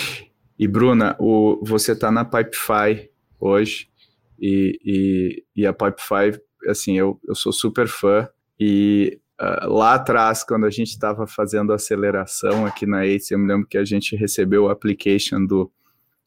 E 0.59 0.67
Bruna, 0.67 1.15
o, 1.17 1.63
você 1.65 1.93
está 1.93 2.11
na 2.11 2.25
Pipefy 2.25 3.09
hoje 3.39 3.89
e, 4.37 4.77
e, 4.83 5.45
e, 5.55 5.65
a 5.65 5.71
Pipefy, 5.71 6.37
assim, 6.67 6.97
eu, 6.97 7.17
eu 7.25 7.33
sou 7.33 7.53
super 7.53 7.87
fã 7.87 8.27
e 8.59 9.17
uh, 9.41 9.71
lá 9.71 9.93
atrás, 9.93 10.43
quando 10.43 10.65
a 10.65 10.69
gente 10.69 10.89
estava 10.89 11.25
fazendo 11.25 11.71
aceleração 11.71 12.65
aqui 12.65 12.85
na 12.85 13.05
ACE, 13.05 13.33
eu 13.33 13.39
me 13.39 13.47
lembro 13.47 13.67
que 13.67 13.77
a 13.77 13.85
gente 13.85 14.17
recebeu 14.17 14.65
o 14.65 14.69
application 14.69 15.45
do, 15.45 15.71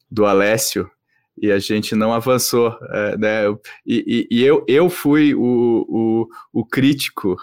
do 0.09 0.25
Alessio, 0.25 0.89
e 1.41 1.51
a 1.51 1.59
gente 1.59 1.95
não 1.95 2.13
avançou, 2.13 2.77
é, 2.91 3.17
né? 3.17 3.45
E, 3.85 4.27
e, 4.31 4.39
e, 4.39 4.43
eu, 4.43 4.63
eu 4.67 4.89
fui 4.89 5.33
o, 5.33 5.85
o, 5.87 6.27
o 6.61 6.65
crítico, 6.65 7.35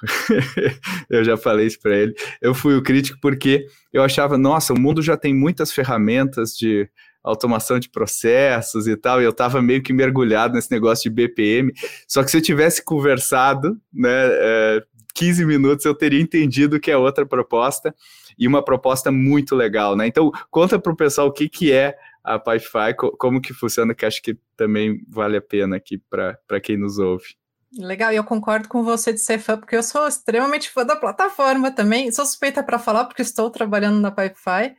eu 1.10 1.24
já 1.24 1.36
falei 1.36 1.66
isso 1.66 1.80
para 1.80 1.96
ele, 1.96 2.14
eu 2.40 2.54
fui 2.54 2.76
o 2.76 2.82
crítico 2.82 3.18
porque 3.20 3.66
eu 3.92 4.02
achava, 4.02 4.38
nossa, 4.38 4.72
o 4.72 4.78
mundo 4.78 5.02
já 5.02 5.16
tem 5.16 5.34
muitas 5.34 5.72
ferramentas 5.72 6.56
de 6.56 6.88
automação 7.22 7.78
de 7.78 7.90
processos 7.90 8.86
e 8.86 8.96
tal, 8.96 9.20
e 9.20 9.24
eu 9.24 9.30
estava 9.30 9.60
meio 9.60 9.82
que 9.82 9.92
mergulhado 9.92 10.54
nesse 10.54 10.70
negócio 10.70 11.02
de 11.02 11.14
BPM, 11.14 11.72
só 12.08 12.22
que 12.22 12.30
se 12.30 12.36
eu 12.36 12.42
tivesse 12.42 12.82
conversado, 12.82 13.78
né, 13.92 14.10
é, 14.10 14.82
15 15.14 15.44
minutos 15.44 15.84
eu 15.84 15.94
teria 15.94 16.20
entendido 16.20 16.80
que 16.80 16.90
é 16.90 16.96
outra 16.96 17.26
proposta, 17.26 17.94
e 18.38 18.48
uma 18.48 18.64
proposta 18.64 19.12
muito 19.12 19.54
legal, 19.54 19.94
né? 19.94 20.06
Então, 20.06 20.32
conta 20.50 20.78
para 20.78 20.90
o 20.90 20.96
pessoal 20.96 21.26
o 21.26 21.32
que, 21.32 21.46
que 21.46 21.70
é 21.70 21.94
a 22.22 22.38
Pipefy, 22.38 22.94
como 23.18 23.40
que 23.40 23.54
funciona, 23.54 23.94
que 23.94 24.04
acho 24.04 24.22
que 24.22 24.38
também 24.56 25.04
vale 25.08 25.36
a 25.36 25.42
pena 25.42 25.76
aqui 25.76 25.98
para 25.98 26.60
quem 26.62 26.76
nos 26.76 26.98
ouve. 26.98 27.36
Legal, 27.78 28.12
e 28.12 28.16
eu 28.16 28.24
concordo 28.24 28.68
com 28.68 28.82
você 28.82 29.12
de 29.12 29.20
ser 29.20 29.38
fã, 29.38 29.56
porque 29.56 29.76
eu 29.76 29.82
sou 29.82 30.08
extremamente 30.08 30.68
fã 30.68 30.84
da 30.84 30.96
plataforma 30.96 31.70
também. 31.70 32.10
Sou 32.10 32.26
suspeita 32.26 32.62
para 32.62 32.78
falar, 32.80 33.04
porque 33.04 33.22
estou 33.22 33.48
trabalhando 33.48 34.00
na 34.00 34.10
Pipefy, 34.10 34.74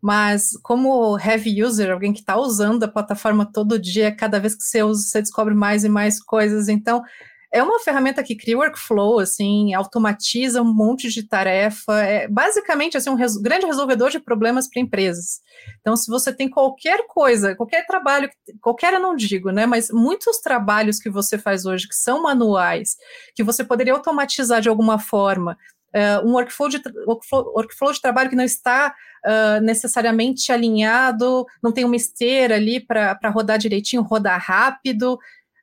mas 0.00 0.52
como 0.62 1.18
heavy 1.18 1.62
user, 1.62 1.90
alguém 1.90 2.12
que 2.12 2.20
está 2.20 2.36
usando 2.38 2.84
a 2.84 2.88
plataforma 2.88 3.44
todo 3.44 3.78
dia, 3.78 4.14
cada 4.14 4.38
vez 4.38 4.54
que 4.54 4.62
você 4.62 4.82
usa, 4.82 5.02
você 5.02 5.20
descobre 5.20 5.54
mais 5.54 5.84
e 5.84 5.88
mais 5.88 6.22
coisas. 6.22 6.68
Então, 6.68 7.02
é 7.52 7.62
uma 7.62 7.80
ferramenta 7.80 8.22
que 8.22 8.36
cria 8.36 8.56
workflow, 8.56 9.18
assim, 9.18 9.74
automatiza 9.74 10.62
um 10.62 10.72
monte 10.72 11.08
de 11.08 11.24
tarefa, 11.24 12.00
é 12.00 12.28
basicamente 12.28 12.96
assim, 12.96 13.10
um 13.10 13.16
grande 13.42 13.66
resolvedor 13.66 14.10
de 14.10 14.20
problemas 14.20 14.68
para 14.68 14.80
empresas. 14.80 15.40
Então, 15.80 15.96
se 15.96 16.08
você 16.08 16.32
tem 16.32 16.48
qualquer 16.48 17.06
coisa, 17.08 17.56
qualquer 17.56 17.84
trabalho, 17.86 18.30
qualquer 18.60 18.92
eu 18.92 19.00
não 19.00 19.16
digo, 19.16 19.50
né, 19.50 19.66
mas 19.66 19.90
muitos 19.90 20.38
trabalhos 20.38 21.00
que 21.00 21.10
você 21.10 21.36
faz 21.36 21.66
hoje 21.66 21.88
que 21.88 21.94
são 21.94 22.22
manuais, 22.22 22.96
que 23.34 23.42
você 23.42 23.64
poderia 23.64 23.94
automatizar 23.94 24.60
de 24.60 24.68
alguma 24.68 24.98
forma, 24.98 25.56
Uh, 25.92 26.24
um 26.24 26.34
workflow 26.34 26.68
de, 26.68 26.80
workflow, 27.04 27.52
workflow 27.52 27.92
de 27.92 28.00
trabalho 28.00 28.30
que 28.30 28.36
não 28.36 28.44
está 28.44 28.94
uh, 29.26 29.60
necessariamente 29.60 30.52
alinhado, 30.52 31.44
não 31.60 31.72
tem 31.72 31.84
uma 31.84 31.96
esteira 31.96 32.54
ali 32.54 32.78
para 32.78 33.18
rodar 33.28 33.58
direitinho, 33.58 34.02
rodar 34.02 34.40
rápido 34.40 35.18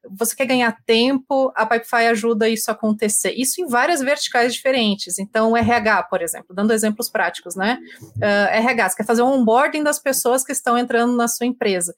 você 0.09 0.35
quer 0.35 0.45
ganhar 0.45 0.77
tempo, 0.85 1.51
a 1.55 1.65
Pipefy 1.65 2.07
ajuda 2.07 2.47
isso 2.47 2.69
a 2.69 2.73
acontecer. 2.73 3.33
Isso 3.33 3.61
em 3.61 3.67
várias 3.67 4.01
verticais 4.01 4.53
diferentes. 4.53 5.19
Então, 5.19 5.55
RH, 5.55 6.03
por 6.03 6.21
exemplo, 6.21 6.55
dando 6.55 6.73
exemplos 6.73 7.09
práticos, 7.09 7.55
né? 7.55 7.79
Uh, 8.01 8.23
ah, 8.23 8.55
RH, 8.55 8.89
você 8.89 8.97
quer 8.97 9.05
fazer 9.05 9.21
um 9.21 9.33
onboarding 9.33 9.83
das 9.83 9.99
pessoas 9.99 10.43
que 10.43 10.51
estão 10.51 10.77
entrando 10.77 11.15
na 11.15 11.27
sua 11.27 11.45
empresa. 11.45 11.95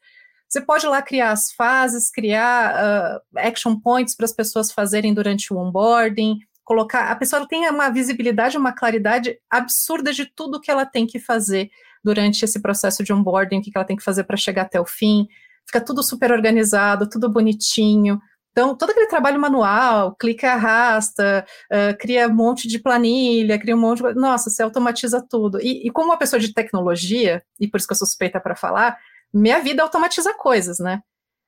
Você 0.48 0.62
pode 0.62 0.86
lá 0.88 1.02
criar 1.02 1.32
as 1.32 1.52
fases, 1.52 2.10
criar 2.10 2.74
uh, 2.74 3.22
action 3.38 3.80
points 3.80 4.16
para 4.16 4.26
as 4.26 4.34
pessoas 4.34 4.72
fazerem 4.72 5.14
durante 5.14 5.54
o 5.54 5.58
onboarding, 5.58 6.40
colocar. 6.64 7.12
A 7.12 7.16
pessoa 7.16 7.48
tem 7.48 7.70
uma 7.70 7.90
visibilidade, 7.90 8.58
uma 8.58 8.74
claridade 8.74 9.38
absurda 9.50 10.12
de 10.12 10.26
tudo 10.26 10.60
que 10.60 10.72
ela 10.72 10.86
tem 10.86 11.06
que 11.06 11.20
fazer 11.20 11.70
durante 12.04 12.44
esse 12.44 12.60
processo 12.62 13.04
de 13.04 13.14
onboarding, 13.14 13.60
o 13.60 13.62
que 13.62 13.72
ela 13.76 13.86
tem 13.86 13.96
que 13.96 14.04
fazer 14.04 14.24
para 14.24 14.38
chegar 14.38 14.64
até 14.64 14.80
o 14.80 14.86
fim 14.86 15.28
fica 15.70 15.80
tudo 15.80 16.02
super 16.02 16.32
organizado, 16.32 17.08
tudo 17.08 17.30
bonitinho. 17.30 18.20
Então, 18.52 18.76
todo 18.76 18.90
aquele 18.90 19.06
trabalho 19.06 19.40
manual, 19.40 20.16
clica, 20.16 20.52
arrasta, 20.52 21.46
uh, 21.72 21.98
cria 21.98 22.28
um 22.28 22.34
monte 22.34 22.68
de 22.68 22.80
planilha, 22.80 23.60
cria 23.60 23.76
um 23.76 23.80
monte 23.80 24.02
de. 24.02 24.16
Nossa, 24.16 24.50
você 24.50 24.64
automatiza 24.64 25.24
tudo. 25.30 25.62
E, 25.62 25.88
e 25.88 25.92
como 25.92 26.10
uma 26.10 26.18
pessoa 26.18 26.40
de 26.40 26.54
tecnologia, 26.54 27.44
e 27.60 27.68
por 27.68 27.78
isso 27.78 27.88
que 27.88 27.94
eu 27.94 27.98
sou 27.98 28.08
suspeita 28.08 28.40
para 28.40 28.56
falar, 28.56 28.98
minha 29.32 29.60
vida 29.62 29.84
automatiza 29.84 30.34
coisas, 30.34 30.80
né? 30.80 31.02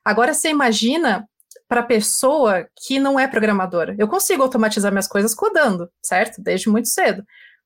Agora 0.06 0.34
você 0.34 0.50
imagina 0.50 1.28
para 1.68 1.84
pessoa 1.84 2.68
que 2.86 3.00
não 3.00 3.20
é 3.20 3.28
programadora. 3.28 3.96
Eu 3.98 4.08
consigo 4.08 4.44
automatizar 4.44 4.92
minhas 4.92 5.08
coisas 5.08 5.34
codando, 5.34 5.90
certo? 6.04 6.42
Desde 6.42 6.70
muito 6.70 6.88
cedo. 6.88 7.24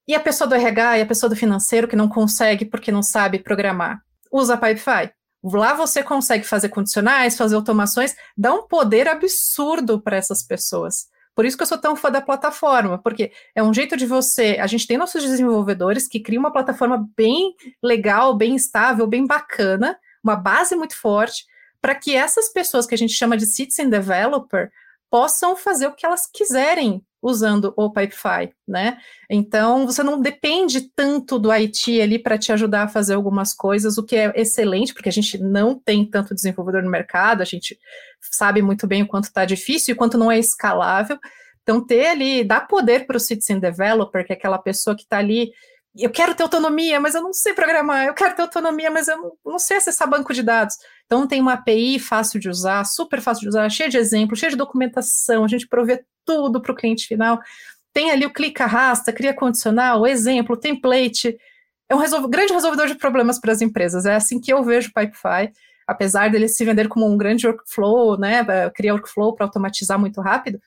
E 0.08 0.15
a 0.15 0.20
pessoa 0.20 0.48
do 0.48 0.56
RH 0.56 1.00
e 1.00 1.02
a 1.02 1.06
pessoa 1.06 1.30
do 1.30 1.36
financeiro 1.36 1.88
que 1.88 1.96
não 1.96 2.08
consegue 2.08 2.65
porque 2.65 2.91
não 2.91 3.04
sabe 3.04 3.39
programar, 3.39 4.00
usa 4.32 4.56
Pipefy? 4.56 5.12
Lá 5.53 5.73
você 5.73 6.01
consegue 6.01 6.43
fazer 6.43 6.69
condicionais, 6.69 7.38
fazer 7.38 7.55
automações, 7.55 8.15
dá 8.36 8.53
um 8.53 8.67
poder 8.67 9.08
absurdo 9.08 10.01
para 10.01 10.17
essas 10.17 10.41
pessoas. 10.41 11.08
Por 11.36 11.45
isso 11.45 11.58
que 11.58 11.63
eu 11.63 11.67
sou 11.67 11.77
tão 11.77 11.95
fã 11.95 12.10
da 12.10 12.21
plataforma, 12.21 12.97
porque 12.97 13.31
é 13.53 13.62
um 13.62 13.73
jeito 13.73 13.95
de 13.97 14.05
você. 14.05 14.58
A 14.60 14.67
gente 14.67 14.88
tem 14.88 14.97
nossos 14.97 15.21
desenvolvedores 15.21 16.08
que 16.08 16.19
criam 16.19 16.39
uma 16.39 16.51
plataforma 16.51 17.08
bem 17.15 17.53
legal, 17.84 18.36
bem 18.36 18.55
estável, 18.55 19.05
bem 19.05 19.27
bacana, 19.27 19.99
uma 20.23 20.36
base 20.36 20.75
muito 20.75 20.97
forte, 20.97 21.45
para 21.81 21.93
que 21.93 22.15
essas 22.15 22.49
pessoas 22.49 22.88
que 22.88 22.95
a 22.95 22.97
gente 22.97 23.13
chama 23.13 23.38
de 23.38 23.45
citizen 23.45 23.89
developer 23.89 24.71
possam 25.10 25.56
fazer 25.56 25.88
o 25.88 25.94
que 25.94 26.06
elas 26.06 26.28
quiserem 26.32 27.04
usando 27.22 27.74
o 27.76 27.91
Pipefy, 27.91 28.54
né? 28.68 28.98
Então, 29.30 29.88
você 29.88 30.04
não 30.04 30.22
depende 30.22 30.91
tanto 30.96 31.39
do 31.39 31.52
IT 31.52 32.00
ali 32.00 32.20
para 32.20 32.38
te 32.38 32.52
ajudar 32.52 32.84
a 32.84 32.88
fazer 32.88 33.15
algumas 33.15 33.52
coisas, 33.52 33.98
o 33.98 34.04
que 34.04 34.15
é 34.15 34.32
excelente, 34.36 34.94
porque 34.94 35.10
a 35.10 35.12
gente 35.12 35.39
não 35.39 35.78
tem 35.78 36.06
tanto 36.06 36.36
desenvolvedor 36.36 36.84
no 36.84 36.91
mercado, 36.91 37.41
a 37.41 37.46
gente 37.46 37.80
sabe 38.22 38.62
muito 38.62 38.86
bem 38.86 39.02
o 39.02 39.08
quanto 39.08 39.26
está 39.26 39.44
difícil 39.44 39.94
e 39.94 39.98
quanto 39.98 40.20
não 40.20 40.32
é 40.32 40.38
escalável. 40.38 41.18
Então, 41.63 41.84
ter 41.84 42.06
ali, 42.06 42.44
dar 42.44 42.68
poder 42.68 43.08
para 43.08 43.18
o 43.18 43.20
citizen 43.20 43.60
developer, 43.60 44.24
que 44.24 44.32
é 44.32 44.36
aquela 44.36 44.60
pessoa 44.60 44.96
que 44.96 45.02
está 45.02 45.18
ali 45.18 45.52
eu 45.97 46.10
quero 46.10 46.36
ter 46.36 46.43
autonomia, 46.43 46.99
mas 46.99 47.15
eu 47.15 47.21
não 47.21 47.34
sei 47.34 47.53
programar, 47.53 48.05
eu 48.05 48.13
quero 48.13 48.36
ter 48.36 48.41
autonomia, 48.41 48.91
mas 48.91 49.08
eu 49.08 49.17
não, 49.17 49.31
não, 49.45 49.60
sei 49.60 49.77
acessar 49.77 50.10
banco 50.10 50.34
de 50.34 50.43
dados. 50.43 50.75
Então 51.05 51.25
tem 51.25 51.39
uma 51.39 51.53
API 51.53 51.99
fácil 51.99 52.39
de 52.39 52.49
usar, 52.49 52.84
super 52.84 53.21
fácil 53.21 53.43
de 53.43 53.49
usar, 53.49 53.69
cheia 53.69 53.89
de 53.89 53.97
exemplos, 53.97 54.39
cheia 54.39 54.49
de 54.49 54.58
documentação, 54.58 55.45
a 55.45 55.47
gente 55.47 55.67
provê 55.67 56.03
tudo 56.25 56.62
para 56.62 56.71
o 56.71 56.75
cliente 56.75 57.08
final. 57.08 57.39
Tem 57.93 58.12
ali 58.12 58.25
o 58.25 58.34
clica 58.34 58.65
arrasta, 58.65 59.13
cria 59.13 59.34
condicional, 59.34 60.05
exemplo, 60.05 60.58
template. 60.58 61.38
É 61.88 61.95
um 61.95 62.29
grande 62.29 62.51
resolvedor 62.51 62.88
de 62.88 62.95
problemas 62.95 63.39
para 63.39 63.53
as 63.53 63.62
empresas. 63.62 64.05
É 64.05 64.15
assim 64.15 64.39
que 64.39 64.51
eu 64.51 64.63
vejo 64.63 64.89
o 64.89 64.93
Pipefy, 64.93 65.53
apesar 65.88 66.29
dele 66.29 66.49
se 66.49 66.65
vender 66.65 66.89
como 66.89 67.08
um 67.08 67.15
grande 67.15 67.47
workflow, 67.47 68.17
né, 68.17 68.43
criar 68.71 68.95
workflow 68.95 69.34
para 69.34 69.45
automatizar 69.45 69.97
muito 69.97 70.19
rápido. 70.19 70.60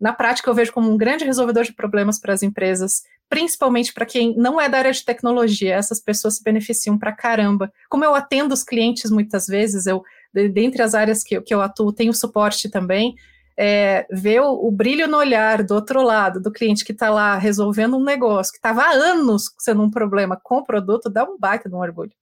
Na 0.00 0.14
prática, 0.14 0.48
eu 0.48 0.54
vejo 0.54 0.72
como 0.72 0.90
um 0.90 0.96
grande 0.96 1.26
resolvedor 1.26 1.64
de 1.64 1.74
problemas 1.74 2.18
para 2.18 2.32
as 2.32 2.42
empresas, 2.42 3.02
principalmente 3.30 3.94
para 3.94 4.04
quem 4.04 4.34
não 4.36 4.60
é 4.60 4.68
da 4.68 4.78
área 4.78 4.92
de 4.92 5.04
tecnologia, 5.04 5.76
essas 5.76 6.00
pessoas 6.00 6.34
se 6.36 6.42
beneficiam 6.42 6.98
para 6.98 7.12
caramba. 7.12 7.72
Como 7.88 8.04
eu 8.04 8.12
atendo 8.12 8.52
os 8.52 8.64
clientes 8.64 9.08
muitas 9.08 9.46
vezes, 9.46 9.86
eu, 9.86 10.02
dentre 10.34 10.82
as 10.82 10.96
áreas 10.96 11.22
que, 11.22 11.40
que 11.40 11.54
eu 11.54 11.62
atuo, 11.62 11.92
tenho 11.92 12.12
suporte 12.12 12.68
também, 12.68 13.14
é, 13.56 14.04
ver 14.10 14.40
o, 14.40 14.66
o, 14.66 14.70
brilho 14.72 15.06
no 15.06 15.16
olhar 15.16 15.62
do 15.62 15.74
outro 15.74 16.02
lado, 16.02 16.40
do 16.40 16.50
cliente 16.50 16.84
que 16.84 16.92
está 16.92 17.08
lá 17.08 17.36
resolvendo 17.36 17.96
um 17.96 18.02
negócio, 18.02 18.52
que 18.52 18.58
estava 18.58 18.82
há 18.82 18.90
anos 18.90 19.44
sendo 19.58 19.82
um 19.82 19.90
problema 19.90 20.38
com 20.42 20.56
o 20.56 20.64
produto, 20.64 21.08
dá 21.08 21.24
um 21.24 21.38
baita 21.38 21.68
de 21.68 21.74
um 21.74 21.78
orgulho. 21.78 22.12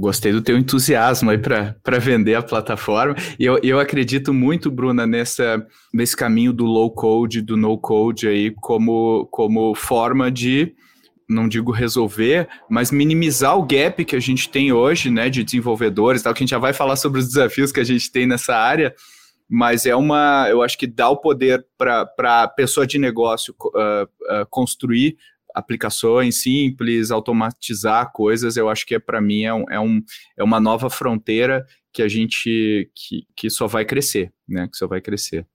Gostei 0.00 0.32
do 0.32 0.40
teu 0.40 0.56
entusiasmo 0.56 1.30
aí 1.30 1.38
para 1.38 1.98
vender 1.98 2.34
a 2.34 2.42
plataforma. 2.42 3.14
E 3.38 3.44
eu, 3.44 3.58
eu 3.62 3.78
acredito 3.78 4.32
muito, 4.32 4.70
Bruna, 4.70 5.06
nessa, 5.06 5.64
nesse 5.92 6.16
caminho 6.16 6.52
do 6.52 6.64
low 6.64 6.90
code, 6.90 7.42
do 7.42 7.56
no 7.56 7.76
code 7.76 8.26
aí, 8.26 8.50
como, 8.50 9.26
como 9.30 9.74
forma 9.74 10.30
de, 10.30 10.74
não 11.28 11.46
digo 11.46 11.70
resolver, 11.70 12.48
mas 12.70 12.90
minimizar 12.90 13.58
o 13.58 13.66
gap 13.66 14.02
que 14.02 14.16
a 14.16 14.20
gente 14.20 14.48
tem 14.48 14.72
hoje, 14.72 15.10
né, 15.10 15.28
de 15.28 15.44
desenvolvedores, 15.44 16.22
tal, 16.22 16.32
que 16.32 16.42
a 16.42 16.44
gente 16.44 16.50
já 16.50 16.58
vai 16.58 16.72
falar 16.72 16.96
sobre 16.96 17.20
os 17.20 17.28
desafios 17.28 17.70
que 17.70 17.80
a 17.80 17.84
gente 17.84 18.10
tem 18.10 18.26
nessa 18.26 18.56
área, 18.56 18.94
mas 19.46 19.84
é 19.84 19.94
uma, 19.94 20.46
eu 20.48 20.62
acho 20.62 20.78
que 20.78 20.86
dá 20.86 21.08
o 21.10 21.16
poder 21.18 21.66
para 21.76 22.42
a 22.42 22.48
pessoa 22.48 22.86
de 22.86 22.98
negócio 22.98 23.54
uh, 23.60 24.04
uh, 24.04 24.46
construir 24.48 25.16
aplicações 25.54 26.42
simples, 26.42 27.10
automatizar 27.10 28.12
coisas, 28.12 28.56
eu 28.56 28.68
acho 28.68 28.86
que 28.86 28.94
é 28.94 28.98
para 28.98 29.20
mim 29.20 29.44
é, 29.44 29.54
um, 29.54 29.64
é, 29.70 29.80
um, 29.80 30.02
é 30.36 30.44
uma 30.44 30.60
nova 30.60 30.88
fronteira 30.88 31.66
que 31.92 32.02
a 32.02 32.08
gente 32.08 32.90
que, 32.94 33.26
que 33.36 33.50
só 33.50 33.66
vai 33.66 33.84
crescer, 33.84 34.32
né? 34.48 34.68
Que 34.70 34.76
só 34.76 34.86
vai 34.86 35.00
crescer. 35.00 35.46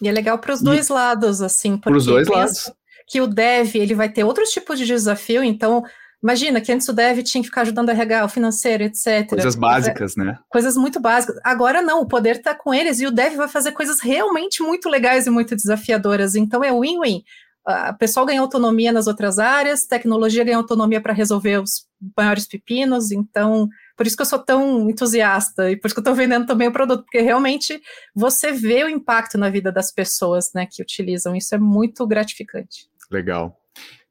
E 0.00 0.08
é 0.08 0.12
legal 0.12 0.38
para 0.38 0.54
os 0.54 0.62
dois 0.62 0.88
lados, 0.88 1.42
assim, 1.42 1.76
porque 1.76 1.96
os 1.96 2.06
dois 2.06 2.28
lados. 2.28 2.72
que 3.06 3.20
o 3.20 3.26
dev 3.26 3.76
ele 3.76 3.94
vai 3.94 4.08
ter 4.08 4.24
outros 4.24 4.50
tipos 4.50 4.78
de 4.78 4.86
desafio, 4.86 5.44
então 5.44 5.84
Imagina 6.22 6.60
que 6.60 6.70
antes 6.70 6.88
o 6.88 6.92
dev 6.92 7.20
tinha 7.22 7.42
que 7.42 7.48
ficar 7.48 7.62
ajudando 7.62 7.90
a 7.90 7.92
regar 7.92 8.24
o 8.24 8.28
financeiro, 8.28 8.84
etc. 8.84 9.28
Coisas 9.28 9.56
básicas, 9.56 10.14
né? 10.14 10.38
Coisas 10.48 10.76
muito 10.76 11.00
básicas. 11.00 11.36
Agora 11.42 11.82
não, 11.82 12.00
o 12.00 12.06
poder 12.06 12.36
está 12.36 12.54
com 12.54 12.72
eles 12.72 13.00
e 13.00 13.06
o 13.06 13.10
dev 13.10 13.34
vai 13.34 13.48
fazer 13.48 13.72
coisas 13.72 14.00
realmente 14.00 14.62
muito 14.62 14.88
legais 14.88 15.26
e 15.26 15.30
muito 15.30 15.56
desafiadoras. 15.56 16.36
Então 16.36 16.62
é 16.62 16.70
win-win 16.70 17.24
o 17.66 17.94
pessoal 17.94 18.26
ganha 18.26 18.40
autonomia 18.40 18.90
nas 18.90 19.06
outras 19.06 19.38
áreas, 19.38 19.86
tecnologia 19.86 20.42
ganha 20.42 20.56
autonomia 20.56 21.00
para 21.00 21.12
resolver 21.12 21.62
os 21.62 21.86
maiores 22.16 22.46
pepinos, 22.46 23.12
então, 23.12 23.68
por 23.96 24.06
isso 24.06 24.16
que 24.16 24.22
eu 24.22 24.26
sou 24.26 24.38
tão 24.40 24.90
entusiasta 24.90 25.70
e 25.70 25.76
por 25.76 25.86
isso 25.86 25.94
que 25.94 26.00
eu 26.00 26.02
estou 26.02 26.14
vendendo 26.14 26.46
também 26.46 26.66
o 26.66 26.72
produto, 26.72 27.04
porque 27.04 27.20
realmente 27.20 27.80
você 28.14 28.50
vê 28.50 28.82
o 28.82 28.88
impacto 28.88 29.38
na 29.38 29.48
vida 29.48 29.70
das 29.70 29.92
pessoas, 29.92 30.50
né, 30.52 30.66
que 30.68 30.82
utilizam, 30.82 31.36
isso 31.36 31.54
é 31.54 31.58
muito 31.58 32.04
gratificante. 32.06 32.88
Legal. 33.10 33.56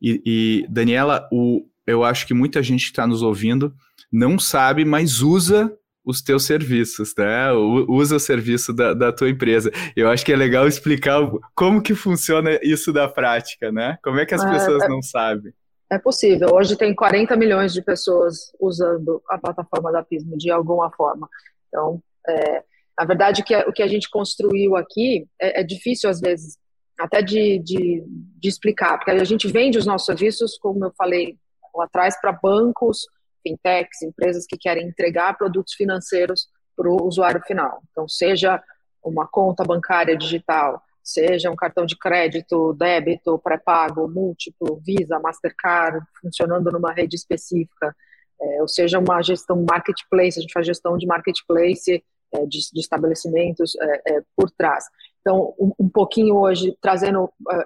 E, 0.01 0.21
e 0.25 0.67
Daniela, 0.69 1.27
o, 1.31 1.65
eu 1.85 2.03
acho 2.05 2.25
que 2.25 2.33
muita 2.33 2.63
gente 2.63 2.85
que 2.85 2.91
está 2.91 3.05
nos 3.05 3.21
ouvindo 3.21 3.73
não 4.11 4.39
sabe, 4.39 4.85
mas 4.85 5.21
usa 5.21 5.71
os 6.03 6.21
teus 6.21 6.45
serviços, 6.45 7.13
né? 7.17 7.51
Usa 7.53 8.15
o 8.15 8.19
serviço 8.19 8.73
da, 8.73 8.93
da, 8.93 9.11
tua 9.11 9.29
empresa. 9.29 9.71
Eu 9.95 10.09
acho 10.09 10.25
que 10.25 10.33
é 10.33 10.35
legal 10.35 10.67
explicar 10.67 11.19
como 11.55 11.81
que 11.81 11.93
funciona 11.93 12.59
isso 12.63 12.91
da 12.91 13.07
prática, 13.07 13.71
né? 13.71 13.97
Como 14.03 14.19
é 14.19 14.25
que 14.25 14.33
as 14.33 14.43
é, 14.43 14.51
pessoas 14.51 14.83
é, 14.83 14.87
não 14.87 15.01
sabem? 15.01 15.53
É 15.91 15.99
possível. 15.99 16.49
Hoje 16.53 16.75
tem 16.75 16.95
40 16.95 17.35
milhões 17.35 17.73
de 17.73 17.81
pessoas 17.81 18.51
usando 18.59 19.21
a 19.29 19.37
plataforma 19.37 19.91
da 19.91 20.03
Pismo 20.03 20.37
de 20.37 20.49
alguma 20.49 20.91
forma. 20.91 21.29
Então, 21.67 22.01
é, 22.27 22.63
na 22.97 23.05
verdade, 23.05 23.41
o 23.41 23.45
que, 23.45 23.55
o 23.55 23.71
que 23.71 23.83
a 23.83 23.87
gente 23.87 24.09
construiu 24.09 24.75
aqui 24.75 25.27
é, 25.39 25.61
é 25.61 25.63
difícil 25.63 26.09
às 26.09 26.19
vezes 26.19 26.57
até 26.99 27.21
de, 27.21 27.59
de, 27.59 28.03
de 28.05 28.47
explicar, 28.47 28.97
porque 28.97 29.09
a 29.09 29.23
gente 29.23 29.47
vende 29.47 29.77
os 29.77 29.87
nossos 29.87 30.05
serviços, 30.05 30.57
como 30.59 30.85
eu 30.85 30.93
falei 30.95 31.35
lá 31.75 31.85
atrás, 31.85 32.19
para 32.21 32.31
bancos, 32.31 33.07
fintechs, 33.41 34.01
empresas 34.01 34.45
que 34.45 34.57
querem 34.57 34.87
entregar 34.87 35.37
produtos 35.37 35.73
financeiros 35.73 36.47
para 36.75 36.89
o 36.89 37.05
usuário 37.05 37.41
final. 37.41 37.81
Então, 37.91 38.07
seja 38.07 38.61
uma 39.03 39.27
conta 39.27 39.63
bancária 39.63 40.15
digital, 40.15 40.81
seja 41.03 41.49
um 41.49 41.55
cartão 41.55 41.85
de 41.85 41.97
crédito, 41.97 42.73
débito, 42.73 43.39
pré-pago, 43.39 44.07
múltiplo, 44.07 44.79
Visa, 44.85 45.19
Mastercard, 45.19 46.05
funcionando 46.21 46.71
numa 46.71 46.93
rede 46.93 47.15
específica, 47.15 47.95
é, 48.41 48.61
ou 48.61 48.67
seja, 48.67 48.99
uma 48.99 49.21
gestão 49.21 49.63
marketplace, 49.69 50.39
a 50.39 50.41
gente 50.41 50.53
faz 50.53 50.65
gestão 50.65 50.97
de 50.97 51.05
marketplace 51.05 52.03
é, 52.33 52.45
de, 52.45 52.59
de, 52.71 52.79
estabelecimentos 52.79 53.75
é, 53.79 54.13
é 54.13 54.21
por 54.35 54.49
trás. 54.51 54.85
Então, 55.19 55.53
um, 55.59 55.71
um 55.79 55.89
pouquinho 55.89 56.35
hoje, 56.35 56.75
trazendo, 56.81 57.31
é, 57.51 57.65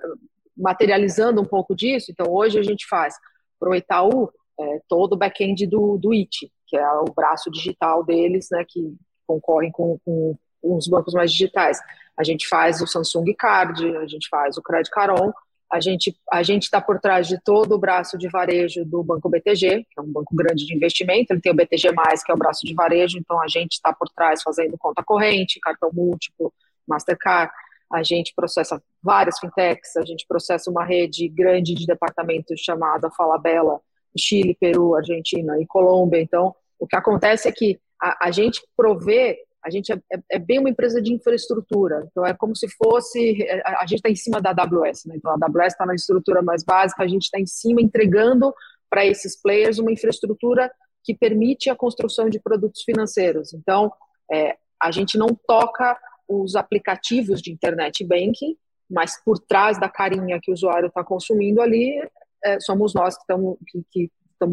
materializando 0.58 1.42
um 1.42 1.46
pouco 1.46 1.76
disso, 1.76 2.12
então 2.12 2.32
hoje 2.32 2.60
a 2.60 2.64
gente 2.64 2.86
faz 2.88 3.16
para 3.60 3.70
o 3.70 3.76
Itaú 3.76 4.30
é, 4.60 4.80
todo 4.88 5.14
o 5.14 5.18
back-end 5.18 5.68
do, 5.68 5.98
do 5.98 6.14
IT, 6.14 6.52
que 6.68 6.78
é 6.78 6.92
o 7.00 7.06
braço 7.14 7.52
digital 7.52 8.04
deles, 8.04 8.48
né, 8.52 8.66
que 8.68 8.96
concorrem 9.28 9.72
com, 9.72 10.00
com, 10.06 10.36
com 10.62 10.76
os 10.78 10.88
bancos 10.88 11.14
mais 11.14 11.32
digitais. 11.32 11.80
A 12.18 12.24
gente 12.24 12.48
faz 12.48 12.82
o 12.82 12.88
Samsung 12.88 13.34
Card, 13.38 13.98
a 13.98 14.08
gente 14.08 14.28
faz 14.30 14.58
o 14.58 14.62
Credit 14.62 14.90
Caron, 14.90 15.34
a 15.72 15.80
gente 15.80 16.16
a 16.32 16.44
gente 16.44 16.64
está 16.64 16.80
por 16.80 17.00
trás 17.00 17.28
de 17.28 17.42
todo 17.44 17.74
o 17.74 17.78
braço 17.78 18.18
de 18.18 18.30
varejo 18.30 18.86
do 18.86 19.04
Banco 19.04 19.30
BTG, 19.30 19.84
que 19.84 20.00
é 20.00 20.02
um 20.02 20.12
banco 20.12 20.34
grande 20.36 20.66
de 20.66 20.76
investimento. 20.76 21.34
Ele 21.34 21.42
tem 21.42 21.52
o 21.52 21.56
BTG+, 21.56 21.90
que 22.26 22.32
é 22.32 22.34
o 22.34 22.38
braço 22.38 22.66
de 22.66 22.74
varejo, 22.74 23.18
então 23.18 23.42
a 23.42 23.48
gente 23.48 23.74
está 23.74 23.92
por 23.92 24.08
trás 24.10 24.42
fazendo 24.42 24.78
conta 24.78 25.04
corrente, 25.04 25.60
cartão 25.60 25.90
múltiplo, 25.92 26.54
Mastercard. 26.88 27.52
A 27.92 28.04
gente 28.04 28.34
processa 28.36 28.82
várias 29.02 29.40
fintechs, 29.40 29.96
a 29.98 30.06
gente 30.06 30.26
processa 30.28 30.70
uma 30.70 30.84
rede 30.84 31.28
grande 31.28 31.74
de 31.74 31.86
departamentos 31.86 32.60
chamada 32.60 33.12
Falabella, 33.12 33.80
Chile, 34.18 34.58
Peru, 34.60 34.96
Argentina 34.96 35.60
e 35.60 35.66
Colômbia. 35.66 36.22
Então, 36.22 36.56
o 36.80 36.88
que 36.88 36.96
acontece 36.96 37.48
é 37.48 37.52
que 37.52 37.80
a, 38.02 38.28
a 38.28 38.32
gente 38.32 38.62
provê, 38.76 39.38
a 39.64 39.70
gente 39.70 39.92
é, 39.92 39.96
é, 40.12 40.20
é, 40.32 40.40
bem 40.40 40.60
uma 40.60 40.70
empresa 40.70 41.02
de 41.02 41.14
infraestrutura. 41.14 42.08
Então, 42.12 42.26
é 42.26 42.34
como 42.34 42.56
se 42.56 42.68
fosse, 42.70 43.44
é, 43.44 43.62
a, 43.66 43.82
a 43.82 43.86
gente 43.86 44.00
está 44.00 44.10
em 44.10 44.16
cima 44.16 44.42
da 44.42 44.52
AWS, 44.52 45.06
né? 45.06 45.16
Então, 45.16 45.32
a 45.32 45.36
AWS 45.36 45.74
está 45.74 45.86
na 45.86 45.96
estrutura 45.96 46.42
mais 46.42 46.64
básica, 46.64 47.04
a 47.04 47.08
gente 47.08 47.24
está 47.24 47.40
em 47.40 47.46
cima 47.46 47.82
entregando 47.82 48.54
para 48.90 49.06
esses 49.06 49.40
players 49.42 49.80
uma 49.80 49.92
infraestrutura 49.92 50.72
que 51.04 51.14
permite 51.14 51.70
a 51.70 51.76
construção 51.76 52.30
de 52.30 52.40
produtos 52.40 52.84
financeiros. 52.84 53.54
Então, 53.54 53.92
é, 54.32 54.56
a 54.80 54.92
gente 54.92 55.18
não 55.18 55.28
toca 55.48 55.98
os 56.28 56.56
aplicativos 56.56 57.42
de 57.42 57.52
internet 57.52 58.04
banking, 58.04 58.58
mas 58.90 59.22
por 59.24 59.40
trás 59.40 59.80
da 59.80 59.90
carinha 59.90 60.40
que 60.42 60.52
o 60.52 60.54
usuário 60.54 60.88
está 60.88 61.04
consumindo 61.04 61.62
ali 61.62 62.02
é, 62.46 62.60
somos 62.60 62.94
nós 62.94 63.16
que 63.16 63.22
estamos 63.22 63.58
que, 63.92 64.12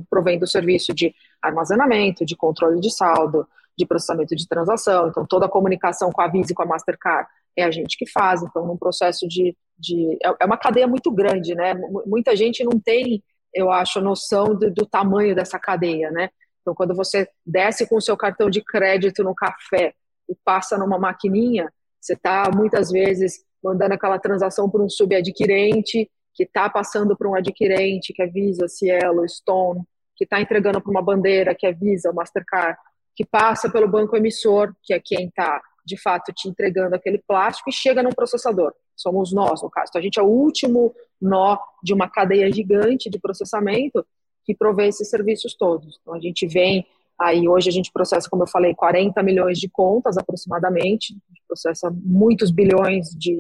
provendo 0.09 0.45
o 0.45 0.49
serviço 0.49 0.95
de 0.95 1.15
armazenamento, 1.41 2.25
de 2.25 2.35
controle 2.35 2.81
de 2.81 2.91
saldo, 2.91 3.47
de 3.77 3.87
processamento 3.87 4.35
de 4.35 4.49
transação. 4.49 5.09
Então, 5.09 5.27
toda 5.27 5.47
a 5.47 5.51
comunicação 5.51 6.11
com 6.11 6.23
a 6.23 6.29
Visa 6.29 6.53
e 6.53 6.55
com 6.55 6.63
a 6.63 6.67
Mastercard 6.67 7.29
é 7.57 7.65
a 7.65 7.71
gente 7.71 7.97
que 7.97 8.09
faz. 8.11 8.43
Então, 8.43 8.67
num 8.67 8.77
processo 8.77 9.29
de. 9.29 9.57
de 9.79 10.19
é, 10.25 10.35
é 10.41 10.47
uma 10.47 10.57
cadeia 10.57 10.87
muito 10.87 11.11
grande, 11.11 11.55
né? 11.55 11.75
Muita 12.07 12.35
gente 12.35 12.65
não 12.65 12.81
tem, 12.81 13.23
eu 13.53 13.71
acho, 13.71 14.01
noção 14.01 14.55
do, 14.55 14.71
do 14.71 14.87
tamanho 14.87 15.35
dessa 15.35 15.59
cadeia, 15.59 16.11
né? 16.11 16.31
Então, 16.63 16.75
quando 16.75 16.95
você 16.95 17.29
desce 17.45 17.87
com 17.89 17.97
o 17.97 18.01
seu 18.01 18.17
cartão 18.17 18.49
de 18.49 18.63
crédito 18.63 19.23
no 19.23 19.35
café 19.35 19.95
e 20.29 20.35
passa 20.45 20.79
numa 20.79 20.99
maquininha, 20.99 21.71
você 22.01 22.15
está 22.15 22.51
muitas 22.55 22.91
vezes 22.91 23.45
mandando 23.63 23.95
aquela 23.95 24.19
transação 24.19 24.69
para 24.71 24.83
um 24.83 24.89
subadquirente, 24.89 26.11
que 26.35 26.45
está 26.45 26.69
passando 26.69 27.17
para 27.17 27.29
um 27.29 27.35
adquirente, 27.35 28.13
que 28.13 28.23
é 28.23 28.27
Visa, 28.27 28.69
Cielo, 28.69 29.29
Stone, 29.29 29.83
que 30.17 30.25
está 30.25 30.41
entregando 30.41 30.81
para 30.81 30.91
uma 30.91 31.03
bandeira, 31.03 31.55
que 31.55 31.67
é 31.67 31.73
Visa, 31.73 32.13
Mastercard, 32.13 32.79
que 33.15 33.25
passa 33.25 33.71
pelo 33.71 33.89
banco 33.89 34.17
emissor, 34.17 34.75
que 34.83 34.95
é 34.95 35.01
quem 35.01 35.27
está, 35.27 35.61
de 35.85 36.01
fato, 36.01 36.33
te 36.33 36.49
entregando 36.49 36.95
aquele 36.95 37.19
plástico, 37.27 37.69
e 37.69 37.73
chega 37.73 38.03
num 38.03 38.11
processador. 38.11 38.73
Somos 38.97 39.33
nós, 39.33 39.63
no 39.63 39.71
caso. 39.71 39.91
Então, 39.91 40.01
a 40.01 40.03
gente 40.03 40.19
é 40.19 40.23
o 40.23 40.27
último 40.27 40.95
nó 41.21 41.59
de 41.83 41.93
uma 41.93 42.09
cadeia 42.09 42.51
gigante 42.53 43.11
de 43.11 43.19
processamento 43.19 44.07
que 44.45 44.55
provê 44.55 44.89
esses 44.89 45.09
serviços 45.09 45.55
todos. 45.55 45.99
Então, 46.01 46.15
a 46.15 46.21
gente 46.21 46.47
vem 46.47 46.87
Aí 47.21 47.49
hoje 47.49 47.69
a 47.69 47.73
gente 47.73 47.93
processa, 47.93 48.29
como 48.29 48.43
eu 48.43 48.49
falei, 48.49 48.75
40 48.75 49.23
milhões 49.23 49.59
de 49.59 49.69
contas 49.69 50.17
aproximadamente, 50.17 51.17
processa 51.47 51.89
muitos 52.05 52.51
bilhões 52.51 53.11
de, 53.11 53.39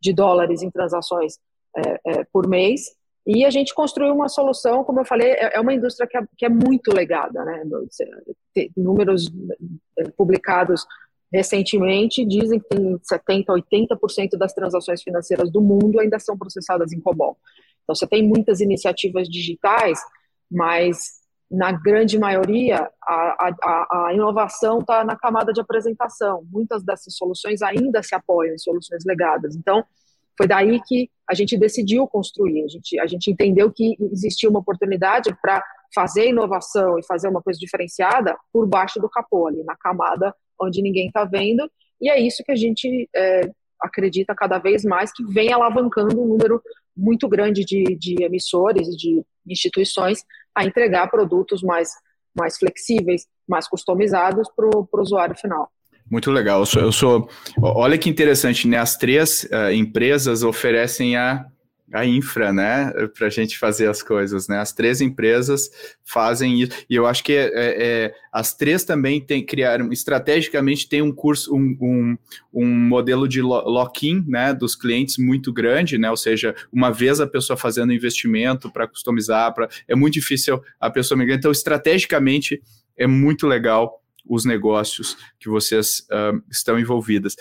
de 0.00 0.12
dólares 0.12 0.62
em 0.62 0.70
transações 0.70 1.38
é, 1.76 2.00
é, 2.04 2.24
por 2.32 2.48
mês. 2.48 2.82
E 3.26 3.44
a 3.44 3.50
gente 3.50 3.72
construiu 3.72 4.12
uma 4.12 4.28
solução, 4.28 4.82
como 4.82 5.00
eu 5.00 5.04
falei, 5.04 5.32
é, 5.32 5.56
é 5.56 5.60
uma 5.60 5.72
indústria 5.72 6.08
que 6.08 6.16
é, 6.16 6.22
que 6.36 6.44
é 6.44 6.48
muito 6.48 6.92
legada, 6.92 7.44
né? 7.44 7.62
Números 8.76 9.30
é, 9.98 10.04
publicados 10.10 10.84
recentemente 11.32 12.26
dizem 12.26 12.60
que 12.60 12.68
tem 12.68 12.98
70, 13.02 13.52
80% 13.52 14.36
das 14.36 14.52
transações 14.52 15.02
financeiras 15.02 15.50
do 15.50 15.62
mundo 15.62 15.98
ainda 15.98 16.18
são 16.18 16.36
processadas 16.36 16.92
em 16.92 17.00
COBOL. 17.00 17.38
Então 17.82 17.94
você 17.94 18.06
tem 18.06 18.26
muitas 18.26 18.60
iniciativas 18.60 19.28
digitais, 19.28 19.98
mas 20.50 21.22
na 21.52 21.70
grande 21.70 22.18
maioria, 22.18 22.90
a, 23.02 23.54
a, 23.62 24.06
a 24.06 24.14
inovação 24.14 24.78
está 24.78 25.04
na 25.04 25.14
camada 25.14 25.52
de 25.52 25.60
apresentação. 25.60 26.46
Muitas 26.50 26.82
dessas 26.82 27.14
soluções 27.14 27.60
ainda 27.60 28.02
se 28.02 28.14
apoiam 28.14 28.54
em 28.54 28.58
soluções 28.58 29.04
legadas. 29.04 29.54
Então, 29.54 29.84
foi 30.36 30.46
daí 30.46 30.80
que 30.86 31.10
a 31.28 31.34
gente 31.34 31.56
decidiu 31.56 32.06
construir. 32.06 32.64
A 32.64 32.68
gente, 32.68 33.00
a 33.00 33.06
gente 33.06 33.30
entendeu 33.30 33.70
que 33.70 33.96
existia 34.12 34.48
uma 34.48 34.60
oportunidade 34.60 35.34
para 35.40 35.62
fazer 35.94 36.28
inovação 36.28 36.98
e 36.98 37.06
fazer 37.06 37.28
uma 37.28 37.42
coisa 37.42 37.58
diferenciada 37.58 38.36
por 38.52 38.66
baixo 38.66 39.00
do 39.00 39.08
capô, 39.08 39.46
ali 39.46 39.62
na 39.62 39.76
camada 39.76 40.34
onde 40.60 40.82
ninguém 40.82 41.08
está 41.08 41.24
vendo. 41.24 41.70
E 42.00 42.10
é 42.10 42.20
isso 42.20 42.42
que 42.44 42.52
a 42.52 42.56
gente 42.56 43.08
é, 43.14 43.50
acredita 43.80 44.34
cada 44.34 44.58
vez 44.58 44.84
mais 44.84 45.12
que 45.12 45.24
vem 45.24 45.52
alavancando 45.52 46.20
um 46.20 46.26
número 46.26 46.62
muito 46.96 47.28
grande 47.28 47.64
de, 47.64 47.96
de 47.96 48.22
emissores, 48.22 48.88
de 48.96 49.22
instituições 49.46 50.24
a 50.54 50.64
entregar 50.64 51.10
produtos 51.10 51.62
mais, 51.62 51.90
mais 52.34 52.58
flexíveis, 52.58 53.26
mais 53.48 53.66
customizados 53.68 54.48
para 54.54 54.66
o 54.66 54.88
usuário 55.00 55.36
final. 55.36 55.70
Muito 56.12 56.30
legal. 56.30 56.60
Eu 56.60 56.66
sou, 56.66 56.82
eu 56.82 56.92
sou, 56.92 57.28
olha 57.62 57.96
que 57.96 58.10
interessante, 58.10 58.68
né? 58.68 58.76
As 58.76 58.98
três 58.98 59.44
uh, 59.44 59.72
empresas 59.72 60.42
oferecem 60.42 61.16
a 61.16 61.46
a 61.94 62.06
infra, 62.06 62.54
né, 62.54 62.90
para 63.18 63.26
a 63.26 63.30
gente 63.30 63.58
fazer 63.58 63.86
as 63.86 64.02
coisas, 64.02 64.48
né? 64.48 64.58
As 64.58 64.72
três 64.72 65.02
empresas 65.02 65.68
fazem 66.02 66.62
isso 66.62 66.72
e 66.88 66.94
eu 66.94 67.06
acho 67.06 67.22
que 67.22 67.34
é, 67.34 67.50
é, 67.54 68.14
as 68.32 68.54
três 68.54 68.82
também 68.82 69.20
tem, 69.20 69.44
criaram 69.44 69.92
estrategicamente 69.92 70.88
tem 70.88 71.02
um 71.02 71.12
curso, 71.12 71.54
um, 71.54 71.76
um, 71.78 72.16
um 72.50 72.66
modelo 72.66 73.28
de 73.28 73.42
lock-in, 73.42 74.24
né, 74.26 74.54
dos 74.54 74.74
clientes 74.74 75.18
muito 75.18 75.52
grande, 75.52 75.98
né? 75.98 76.08
Ou 76.08 76.16
seja, 76.16 76.54
uma 76.72 76.90
vez 76.90 77.20
a 77.20 77.26
pessoa 77.26 77.58
fazendo 77.58 77.92
investimento 77.92 78.72
para 78.72 78.88
customizar, 78.88 79.52
para 79.52 79.68
é 79.86 79.94
muito 79.94 80.14
difícil 80.14 80.62
a 80.80 80.88
pessoa 80.88 81.18
migrar. 81.18 81.36
Então, 81.36 81.52
estrategicamente 81.52 82.62
é 82.96 83.06
muito 83.06 83.46
legal 83.46 84.01
os 84.24 84.44
negócios 84.44 85.16
que 85.38 85.48
vocês 85.48 86.00
uh, 86.10 86.42
estão 86.50 86.78
envolvidas. 86.78 87.34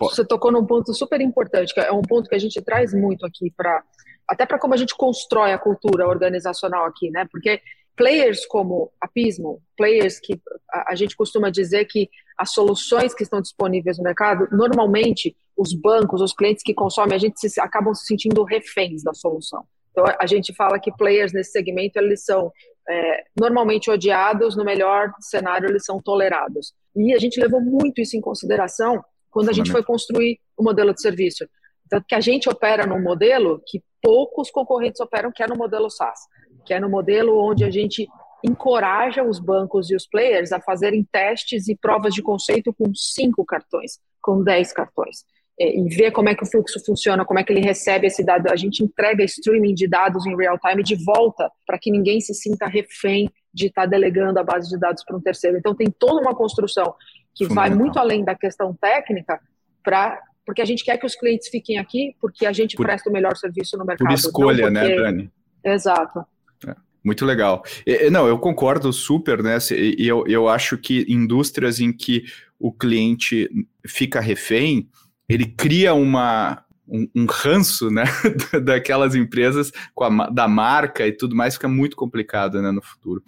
Você 0.00 0.24
tocou 0.24 0.50
num 0.50 0.66
ponto 0.66 0.92
super 0.94 1.20
importante, 1.20 1.74
que 1.74 1.80
é 1.80 1.92
um 1.92 2.02
ponto 2.02 2.28
que 2.28 2.34
a 2.34 2.40
gente 2.40 2.60
traz 2.62 2.94
muito 2.94 3.24
aqui 3.26 3.52
para 3.56 3.82
até 4.26 4.44
para 4.44 4.58
como 4.58 4.74
a 4.74 4.76
gente 4.76 4.94
constrói 4.94 5.52
a 5.52 5.58
cultura 5.58 6.06
organizacional 6.06 6.84
aqui, 6.84 7.10
né? 7.10 7.26
Porque 7.32 7.62
players 7.96 8.46
como 8.46 8.92
a 9.00 9.08
Pismo, 9.08 9.62
players 9.76 10.20
que 10.20 10.40
a, 10.70 10.92
a 10.92 10.94
gente 10.94 11.16
costuma 11.16 11.50
dizer 11.50 11.86
que 11.86 12.10
as 12.36 12.52
soluções 12.52 13.14
que 13.14 13.22
estão 13.22 13.40
disponíveis 13.40 13.96
no 13.96 14.04
mercado, 14.04 14.46
normalmente 14.52 15.34
os 15.56 15.72
bancos, 15.72 16.20
os 16.20 16.34
clientes 16.34 16.62
que 16.62 16.74
consomem, 16.74 17.16
a 17.16 17.18
gente 17.18 17.40
se, 17.40 17.60
acabam 17.60 17.94
se 17.94 18.06
sentindo 18.06 18.44
reféns 18.44 19.02
da 19.02 19.14
solução. 19.14 19.64
Então 19.90 20.04
a 20.20 20.26
gente 20.26 20.54
fala 20.54 20.78
que 20.78 20.92
players 20.92 21.32
nesse 21.32 21.50
segmento 21.50 21.98
eles 21.98 22.24
são 22.24 22.52
é, 22.88 23.24
normalmente 23.38 23.90
odiados, 23.90 24.56
no 24.56 24.64
melhor 24.64 25.12
cenário 25.20 25.68
eles 25.68 25.84
são 25.84 26.00
tolerados. 26.00 26.72
E 26.96 27.14
a 27.14 27.18
gente 27.18 27.40
levou 27.40 27.60
muito 27.60 28.00
isso 28.00 28.16
em 28.16 28.20
consideração 28.20 29.02
quando 29.30 29.50
a 29.50 29.52
gente 29.52 29.70
foi 29.70 29.82
construir 29.82 30.40
o 30.56 30.64
modelo 30.64 30.94
de 30.94 31.00
serviço. 31.00 31.46
Então, 31.86 32.02
que 32.06 32.14
a 32.14 32.20
gente 32.20 32.48
opera 32.48 32.86
num 32.86 33.00
modelo 33.00 33.62
que 33.66 33.82
poucos 34.02 34.50
concorrentes 34.50 35.00
operam, 35.00 35.30
que 35.32 35.42
é 35.42 35.46
no 35.46 35.56
modelo 35.56 35.90
SaaS, 35.90 36.20
que 36.64 36.74
é 36.74 36.80
no 36.80 36.88
modelo 36.88 37.38
onde 37.38 37.64
a 37.64 37.70
gente 37.70 38.06
encoraja 38.44 39.22
os 39.24 39.38
bancos 39.38 39.90
e 39.90 39.96
os 39.96 40.06
players 40.06 40.52
a 40.52 40.60
fazerem 40.60 41.06
testes 41.10 41.68
e 41.68 41.76
provas 41.76 42.14
de 42.14 42.22
conceito 42.22 42.72
com 42.72 42.94
cinco 42.94 43.44
cartões, 43.44 43.98
com 44.22 44.42
dez 44.42 44.72
cartões. 44.72 45.24
É, 45.60 45.76
e 45.76 45.88
ver 45.88 46.12
como 46.12 46.28
é 46.28 46.34
que 46.34 46.44
o 46.44 46.46
fluxo 46.46 46.78
funciona, 46.84 47.24
como 47.24 47.40
é 47.40 47.44
que 47.44 47.52
ele 47.52 47.60
recebe 47.60 48.06
esse 48.06 48.24
dado. 48.24 48.48
A 48.48 48.56
gente 48.56 48.82
entrega 48.84 49.24
streaming 49.24 49.74
de 49.74 49.88
dados 49.88 50.24
em 50.26 50.36
real 50.36 50.58
time 50.58 50.82
de 50.82 50.94
volta 51.04 51.50
para 51.66 51.78
que 51.78 51.90
ninguém 51.90 52.20
se 52.20 52.32
sinta 52.32 52.66
refém 52.66 53.28
de 53.52 53.66
estar 53.66 53.82
tá 53.82 53.88
delegando 53.88 54.38
a 54.38 54.44
base 54.44 54.68
de 54.68 54.78
dados 54.78 55.02
para 55.04 55.16
um 55.16 55.20
terceiro. 55.20 55.58
Então 55.58 55.74
tem 55.74 55.88
toda 55.90 56.20
uma 56.20 56.34
construção 56.34 56.94
que 57.34 57.46
vai 57.46 57.70
muito 57.70 57.98
além 57.98 58.24
da 58.24 58.34
questão 58.34 58.74
técnica 58.74 59.40
para 59.82 60.20
porque 60.48 60.62
a 60.62 60.64
gente 60.64 60.82
quer 60.82 60.96
que 60.96 61.04
os 61.04 61.14
clientes 61.14 61.48
fiquem 61.48 61.76
aqui, 61.76 62.16
porque 62.18 62.46
a 62.46 62.52
gente 62.52 62.74
por, 62.74 62.86
presta 62.86 63.10
o 63.10 63.12
melhor 63.12 63.36
serviço 63.36 63.76
no 63.76 63.84
mercado. 63.84 64.08
Por 64.08 64.14
escolha, 64.14 64.70
né, 64.70 64.80
porque... 64.80 64.96
né, 64.96 65.02
Dani? 65.02 65.30
Exato. 65.62 66.24
É, 66.66 66.74
muito 67.04 67.26
legal. 67.26 67.62
E, 67.86 68.08
não, 68.08 68.26
eu 68.26 68.38
concordo 68.38 68.90
super, 68.90 69.42
né? 69.42 69.58
E 69.70 70.06
eu, 70.08 70.24
eu 70.26 70.48
acho 70.48 70.78
que 70.78 71.04
indústrias 71.06 71.80
em 71.80 71.92
que 71.92 72.24
o 72.58 72.72
cliente 72.72 73.46
fica 73.86 74.20
refém, 74.20 74.88
ele 75.28 75.46
cria 75.46 75.94
uma, 75.94 76.64
um, 76.88 77.08
um, 77.14 77.26
ranço 77.28 77.90
né, 77.90 78.04
daquelas 78.64 79.14
empresas 79.14 79.70
com 79.94 80.04
a, 80.04 80.30
da 80.30 80.48
marca 80.48 81.06
e 81.06 81.12
tudo 81.12 81.36
mais, 81.36 81.54
fica 81.54 81.68
muito 81.68 81.96
complicado 81.96 82.62
né, 82.62 82.70
no 82.70 82.82
futuro. 82.82 83.22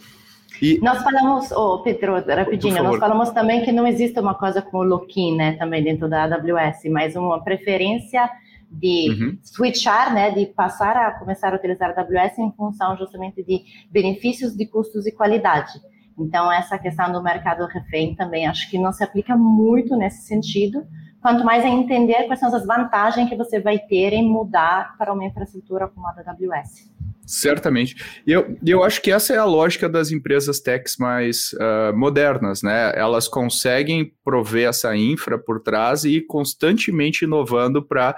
E... 0.63 0.79
Nós 0.81 1.03
falamos, 1.03 1.51
oh, 1.53 1.79
Pedro, 1.83 2.15
rapidinho, 2.15 2.83
nós 2.83 2.99
falamos 2.99 3.31
também 3.31 3.65
que 3.65 3.73
não 3.73 3.87
existe 3.87 4.21
uma 4.21 4.35
coisa 4.35 4.61
como 4.61 4.83
lock-in, 4.83 5.37
né, 5.37 5.53
também 5.57 5.83
dentro 5.83 6.09
da 6.09 6.25
AWS, 6.25 6.91
mas 6.91 7.17
uma 7.17 7.43
preferência 7.43 8.29
de 8.71 9.11
uhum. 9.11 9.39
switchar, 9.43 10.15
né, 10.15 10.31
de 10.31 10.47
passar 10.47 10.97
a 10.97 11.19
começar 11.19 11.53
a 11.53 11.57
utilizar 11.57 11.91
a 11.91 12.01
AWS 12.01 12.39
em 12.39 12.53
função 12.53 12.97
justamente 12.97 13.43
de 13.43 13.63
benefícios 13.91 14.55
de 14.55 14.67
custos 14.67 15.07
e 15.07 15.13
qualidade. 15.13 15.73
Então, 16.19 16.53
essa 16.53 16.79
questão 16.79 17.11
do 17.11 17.23
mercado 17.23 17.67
refém 17.67 18.15
também 18.15 18.47
acho 18.47 18.71
que 18.71 18.79
não 18.79 18.93
se 18.93 19.03
aplica 19.03 19.37
muito 19.37 19.97
nesse 19.97 20.27
sentido, 20.27 20.85
quanto 21.21 21.45
mais 21.45 21.65
é 21.65 21.69
entender 21.69 22.25
quais 22.25 22.41
são 22.41 22.55
as 22.55 22.67
vantagens 22.67 23.29
que 23.29 23.37
você 23.37 23.61
vai 23.61 23.79
ter 23.79 24.13
em 24.13 24.29
mudar 24.29 24.97
para 24.97 25.13
uma 25.13 25.25
infraestrutura 25.25 25.89
como 25.89 26.07
a 26.07 26.13
da 26.13 26.31
AWS. 26.31 26.91
Certamente. 27.27 27.95
E 28.27 28.33
eu, 28.33 28.57
eu 28.67 28.83
acho 28.83 29.01
que 29.01 29.13
essa 29.13 29.33
é 29.33 29.37
a 29.37 29.45
lógica 29.45 29.89
das 29.89 30.11
empresas 30.11 30.59
techs 30.59 30.97
mais 30.97 31.53
uh, 31.53 31.97
modernas, 31.97 32.61
né? 32.61 32.93
Elas 32.97 33.29
conseguem 33.29 34.13
prover 34.25 34.69
essa 34.69 34.97
infra 34.97 35.39
por 35.39 35.61
trás 35.61 36.03
e 36.03 36.17
ir 36.17 36.23
constantemente 36.23 37.25
inovando 37.25 37.87
para 37.87 38.17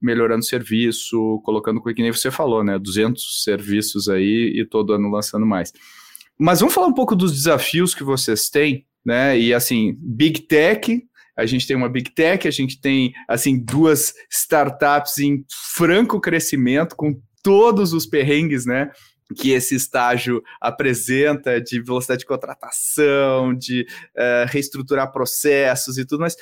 melhorando 0.00 0.40
o 0.40 0.46
serviço, 0.46 1.40
colocando, 1.44 1.82
que 1.82 2.02
nem 2.02 2.12
você 2.12 2.30
falou, 2.30 2.64
né? 2.64 2.78
200 2.78 3.44
serviços 3.44 4.08
aí 4.08 4.52
e 4.56 4.64
todo 4.64 4.92
ano 4.92 5.08
lançando 5.08 5.46
mais. 5.46 5.72
Mas 6.36 6.60
vamos 6.60 6.74
falar 6.74 6.86
um 6.88 6.94
pouco 6.94 7.14
dos 7.14 7.32
desafios 7.32 7.94
que 7.94 8.02
vocês 8.02 8.48
têm, 8.48 8.84
né? 9.04 9.38
E 9.38 9.54
assim, 9.54 9.96
Big 10.00 10.42
Tech 10.42 11.02
a 11.38 11.46
gente 11.46 11.68
tem 11.68 11.76
uma 11.76 11.88
Big 11.88 12.10
Tech, 12.10 12.48
a 12.48 12.50
gente 12.50 12.80
tem 12.80 13.14
assim 13.28 13.56
duas 13.56 14.12
startups 14.28 15.18
em 15.18 15.44
franco 15.76 16.20
crescimento, 16.20 16.96
com 16.96 17.14
todos 17.44 17.92
os 17.92 18.04
perrengues, 18.04 18.66
né? 18.66 18.90
Que 19.36 19.52
esse 19.52 19.76
estágio 19.76 20.42
apresenta 20.60 21.60
de 21.60 21.80
velocidade 21.80 22.20
de 22.20 22.26
contratação, 22.26 23.54
de 23.54 23.86
uh, 24.16 24.48
reestruturar 24.48 25.12
processos 25.12 25.96
e 25.96 26.04
tudo, 26.04 26.22
mas 26.22 26.34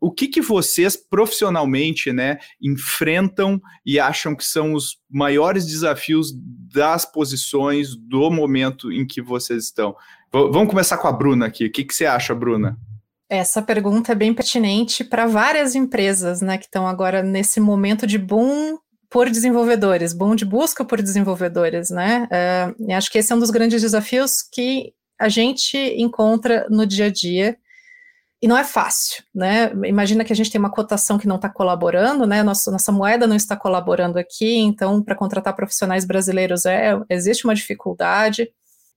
o 0.00 0.10
que, 0.10 0.26
que 0.26 0.40
vocês 0.40 0.96
profissionalmente 0.96 2.12
né, 2.12 2.38
enfrentam 2.60 3.58
e 3.86 3.98
acham 3.98 4.34
que 4.34 4.44
são 4.44 4.74
os 4.74 4.98
maiores 5.08 5.64
desafios 5.64 6.30
das 6.74 7.10
posições 7.10 7.96
do 7.96 8.30
momento 8.30 8.92
em 8.92 9.06
que 9.06 9.22
vocês 9.22 9.64
estão? 9.64 9.92
V 10.32 10.50
vamos 10.50 10.68
começar 10.68 10.98
com 10.98 11.08
a 11.08 11.12
Bruna 11.12 11.46
aqui. 11.46 11.66
O 11.66 11.72
que, 11.72 11.84
que 11.84 11.94
você 11.94 12.04
acha, 12.04 12.34
Bruna? 12.34 12.76
Essa 13.28 13.62
pergunta 13.62 14.12
é 14.12 14.14
bem 14.14 14.34
pertinente 14.34 15.02
para 15.02 15.26
várias 15.26 15.74
empresas, 15.74 16.40
né, 16.40 16.58
que 16.58 16.66
estão 16.66 16.86
agora 16.86 17.22
nesse 17.22 17.58
momento 17.58 18.06
de 18.06 18.18
boom 18.18 18.78
por 19.10 19.30
desenvolvedores, 19.30 20.12
boom 20.12 20.34
de 20.34 20.44
busca 20.44 20.84
por 20.84 21.00
desenvolvedores, 21.00 21.88
né? 21.88 22.28
Uh, 22.78 22.92
acho 22.94 23.10
que 23.10 23.18
esse 23.18 23.32
é 23.32 23.36
um 23.36 23.38
dos 23.38 23.50
grandes 23.50 23.80
desafios 23.80 24.42
que 24.42 24.92
a 25.18 25.28
gente 25.28 25.78
encontra 25.96 26.66
no 26.68 26.84
dia 26.84 27.06
a 27.06 27.10
dia 27.10 27.56
e 28.42 28.48
não 28.48 28.58
é 28.58 28.64
fácil, 28.64 29.22
né? 29.34 29.72
Imagina 29.86 30.24
que 30.24 30.32
a 30.32 30.36
gente 30.36 30.50
tem 30.50 30.58
uma 30.58 30.70
cotação 30.70 31.16
que 31.16 31.26
não 31.28 31.36
está 31.36 31.48
colaborando, 31.48 32.26
né? 32.26 32.42
Nossa, 32.42 32.70
nossa 32.70 32.92
moeda 32.92 33.26
não 33.26 33.36
está 33.36 33.56
colaborando 33.56 34.18
aqui, 34.18 34.56
então 34.56 35.02
para 35.02 35.14
contratar 35.14 35.56
profissionais 35.56 36.04
brasileiros 36.04 36.66
é, 36.66 36.92
existe 37.08 37.44
uma 37.44 37.54
dificuldade. 37.54 38.50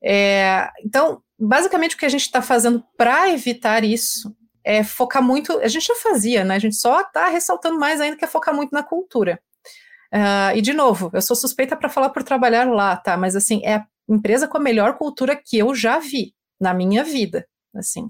É, 0.03 0.69
então, 0.83 1.21
basicamente 1.39 1.95
o 1.95 1.97
que 1.97 2.05
a 2.05 2.09
gente 2.09 2.21
está 2.21 2.41
fazendo 2.41 2.83
para 2.97 3.29
evitar 3.29 3.83
isso 3.83 4.35
é 4.63 4.83
focar 4.83 5.23
muito. 5.23 5.57
A 5.59 5.67
gente 5.67 5.85
já 5.85 5.95
fazia, 5.95 6.43
né? 6.43 6.55
A 6.55 6.59
gente 6.59 6.75
só 6.75 7.01
está 7.01 7.27
ressaltando 7.27 7.79
mais 7.79 8.01
ainda 8.01 8.17
que 8.17 8.25
é 8.25 8.27
focar 8.27 8.53
muito 8.53 8.71
na 8.71 8.83
cultura. 8.83 9.39
Uh, 10.13 10.55
e 10.55 10.61
de 10.61 10.73
novo, 10.73 11.09
eu 11.13 11.21
sou 11.21 11.35
suspeita 11.35 11.75
para 11.75 11.89
falar 11.89 12.09
por 12.09 12.23
trabalhar 12.23 12.67
lá, 12.67 12.95
tá? 12.95 13.17
Mas 13.17 13.35
assim, 13.35 13.61
é 13.63 13.75
a 13.75 13.87
empresa 14.09 14.47
com 14.47 14.57
a 14.57 14.61
melhor 14.61 14.97
cultura 14.97 15.35
que 15.35 15.57
eu 15.57 15.75
já 15.75 15.99
vi 15.99 16.33
na 16.59 16.73
minha 16.73 17.03
vida, 17.03 17.47
assim 17.75 18.09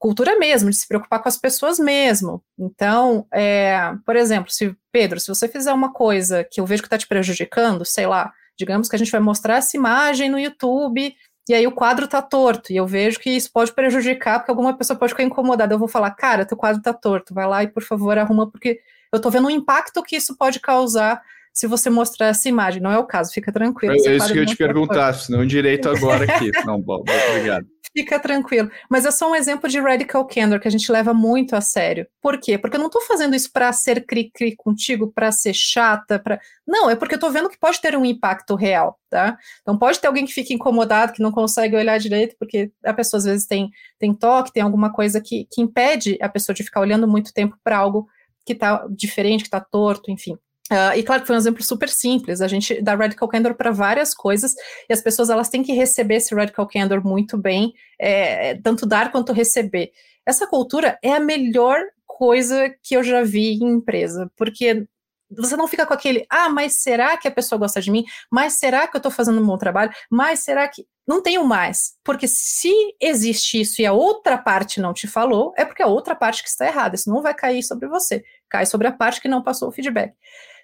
cultura 0.00 0.38
mesmo, 0.38 0.70
de 0.70 0.76
se 0.76 0.88
preocupar 0.88 1.22
com 1.22 1.28
as 1.28 1.36
pessoas 1.36 1.78
mesmo. 1.78 2.42
Então, 2.58 3.26
é, 3.30 3.92
por 4.06 4.16
exemplo, 4.16 4.50
se 4.50 4.74
Pedro, 4.90 5.20
se 5.20 5.28
você 5.28 5.46
fizer 5.46 5.72
uma 5.74 5.92
coisa 5.92 6.42
que 6.42 6.58
eu 6.58 6.64
vejo 6.64 6.82
que 6.82 6.86
está 6.86 6.96
te 6.96 7.06
prejudicando, 7.06 7.84
sei 7.84 8.06
lá, 8.06 8.32
digamos 8.58 8.88
que 8.88 8.96
a 8.96 8.98
gente 8.98 9.12
vai 9.12 9.20
mostrar 9.20 9.58
essa 9.58 9.76
imagem 9.76 10.30
no 10.30 10.38
YouTube 10.38 11.14
e 11.48 11.54
aí 11.54 11.66
o 11.66 11.72
quadro 11.72 12.04
está 12.04 12.22
torto 12.22 12.72
e 12.72 12.76
eu 12.76 12.86
vejo 12.86 13.18
que 13.18 13.30
isso 13.30 13.50
pode 13.52 13.72
prejudicar 13.72 14.38
porque 14.38 14.50
alguma 14.50 14.76
pessoa 14.76 14.98
pode 14.98 15.12
ficar 15.12 15.24
incomodada. 15.24 15.74
Eu 15.74 15.78
vou 15.78 15.88
falar, 15.88 16.10
cara, 16.12 16.44
teu 16.44 16.56
quadro 16.56 16.78
está 16.78 16.92
torto, 16.92 17.34
vai 17.34 17.46
lá 17.46 17.62
e 17.62 17.68
por 17.68 17.82
favor 17.82 18.16
arruma 18.18 18.50
porque 18.50 18.80
eu 19.12 19.16
estou 19.16 19.32
vendo 19.32 19.46
o 19.46 19.50
impacto 19.50 20.02
que 20.02 20.16
isso 20.16 20.36
pode 20.36 20.60
causar 20.60 21.20
se 21.52 21.66
você 21.66 21.90
mostrar 21.90 22.28
essa 22.28 22.48
imagem. 22.48 22.80
Não 22.80 22.92
é 22.92 22.98
o 22.98 23.04
caso, 23.04 23.32
fica 23.32 23.52
tranquilo. 23.52 23.94
É 23.94 24.16
isso 24.16 24.32
que 24.32 24.38
eu 24.38 24.46
te 24.46 24.56
perguntar, 24.56 25.12
senão 25.14 25.44
direito 25.44 25.88
agora 25.88 26.24
aqui. 26.24 26.50
Não, 26.64 26.80
bom, 26.80 27.02
obrigado. 27.30 27.66
Fica 27.92 28.20
tranquilo. 28.20 28.70
Mas 28.88 29.04
é 29.04 29.10
só 29.10 29.28
um 29.28 29.34
exemplo 29.34 29.68
de 29.68 29.80
radical 29.80 30.24
candor 30.24 30.60
que 30.60 30.68
a 30.68 30.70
gente 30.70 30.90
leva 30.92 31.12
muito 31.12 31.56
a 31.56 31.60
sério. 31.60 32.06
Por 32.22 32.38
quê? 32.38 32.56
Porque 32.56 32.76
eu 32.76 32.78
não 32.78 32.86
estou 32.86 33.02
fazendo 33.02 33.34
isso 33.34 33.50
para 33.52 33.72
ser 33.72 34.06
cri-cri 34.06 34.54
contigo, 34.54 35.10
para 35.12 35.32
ser 35.32 35.52
chata, 35.52 36.18
para 36.18 36.40
Não, 36.66 36.88
é 36.88 36.94
porque 36.94 37.14
eu 37.14 37.16
estou 37.16 37.32
vendo 37.32 37.48
que 37.48 37.58
pode 37.58 37.80
ter 37.80 37.96
um 37.96 38.04
impacto 38.04 38.54
real, 38.54 38.96
tá? 39.08 39.36
Então 39.60 39.76
pode 39.76 39.98
ter 39.98 40.06
alguém 40.06 40.24
que 40.24 40.32
fique 40.32 40.54
incomodado, 40.54 41.12
que 41.12 41.22
não 41.22 41.32
consegue 41.32 41.74
olhar 41.74 41.98
direito, 41.98 42.36
porque 42.38 42.70
a 42.84 42.94
pessoa 42.94 43.18
às 43.18 43.24
vezes 43.24 43.46
tem, 43.46 43.70
tem 43.98 44.14
toque, 44.14 44.52
tem 44.52 44.62
alguma 44.62 44.92
coisa 44.92 45.20
que, 45.20 45.46
que 45.50 45.60
impede 45.60 46.16
a 46.22 46.28
pessoa 46.28 46.54
de 46.54 46.62
ficar 46.62 46.80
olhando 46.80 47.08
muito 47.08 47.32
tempo 47.32 47.56
para 47.64 47.76
algo 47.76 48.06
que 48.46 48.52
está 48.52 48.86
diferente, 48.88 49.42
que 49.42 49.48
está 49.48 49.60
torto, 49.60 50.12
enfim. 50.12 50.36
Uh, 50.70 50.96
e 50.96 51.02
claro 51.02 51.22
que 51.22 51.26
foi 51.26 51.34
um 51.34 51.38
exemplo 51.38 51.62
super 51.64 51.88
simples. 51.88 52.40
A 52.40 52.46
gente 52.46 52.80
dá 52.80 52.94
radical 52.94 53.28
candor 53.28 53.54
para 53.54 53.72
várias 53.72 54.14
coisas 54.14 54.54
e 54.88 54.92
as 54.92 55.02
pessoas 55.02 55.28
elas 55.28 55.48
têm 55.48 55.64
que 55.64 55.72
receber 55.72 56.16
esse 56.16 56.32
radical 56.32 56.66
candor 56.68 57.04
muito 57.04 57.36
bem, 57.36 57.72
é, 57.98 58.54
tanto 58.56 58.86
dar 58.86 59.10
quanto 59.10 59.32
receber. 59.32 59.90
Essa 60.24 60.46
cultura 60.46 60.96
é 61.02 61.12
a 61.12 61.20
melhor 61.20 61.80
coisa 62.06 62.72
que 62.82 62.94
eu 62.94 63.02
já 63.02 63.22
vi 63.22 63.54
em 63.54 63.64
empresa, 63.64 64.30
porque 64.36 64.86
você 65.30 65.56
não 65.56 65.68
fica 65.68 65.86
com 65.86 65.94
aquele, 65.94 66.26
ah, 66.28 66.48
mas 66.48 66.82
será 66.82 67.16
que 67.16 67.26
a 67.26 67.30
pessoa 67.30 67.58
gosta 67.58 67.80
de 67.80 67.90
mim? 67.90 68.04
Mas 68.30 68.54
será 68.54 68.86
que 68.86 68.96
eu 68.96 68.98
estou 68.98 69.12
fazendo 69.12 69.40
um 69.40 69.46
bom 69.46 69.56
trabalho? 69.56 69.92
Mas 70.10 70.40
será 70.40 70.68
que. 70.68 70.86
Não 71.06 71.22
tenho 71.22 71.44
mais. 71.44 71.94
Porque 72.04 72.28
se 72.28 72.72
existe 73.00 73.60
isso 73.60 73.82
e 73.82 73.86
a 73.86 73.92
outra 73.92 74.38
parte 74.38 74.80
não 74.80 74.92
te 74.92 75.08
falou, 75.08 75.52
é 75.56 75.64
porque 75.64 75.82
a 75.82 75.86
outra 75.86 76.14
parte 76.14 76.42
que 76.42 76.48
está 76.48 76.66
errada. 76.66 76.94
Isso 76.94 77.10
não 77.10 77.22
vai 77.22 77.34
cair 77.34 77.62
sobre 77.62 77.88
você, 77.88 78.22
cai 78.48 78.66
sobre 78.66 78.86
a 78.86 78.92
parte 78.92 79.20
que 79.20 79.28
não 79.28 79.42
passou 79.42 79.68
o 79.68 79.72
feedback. 79.72 80.12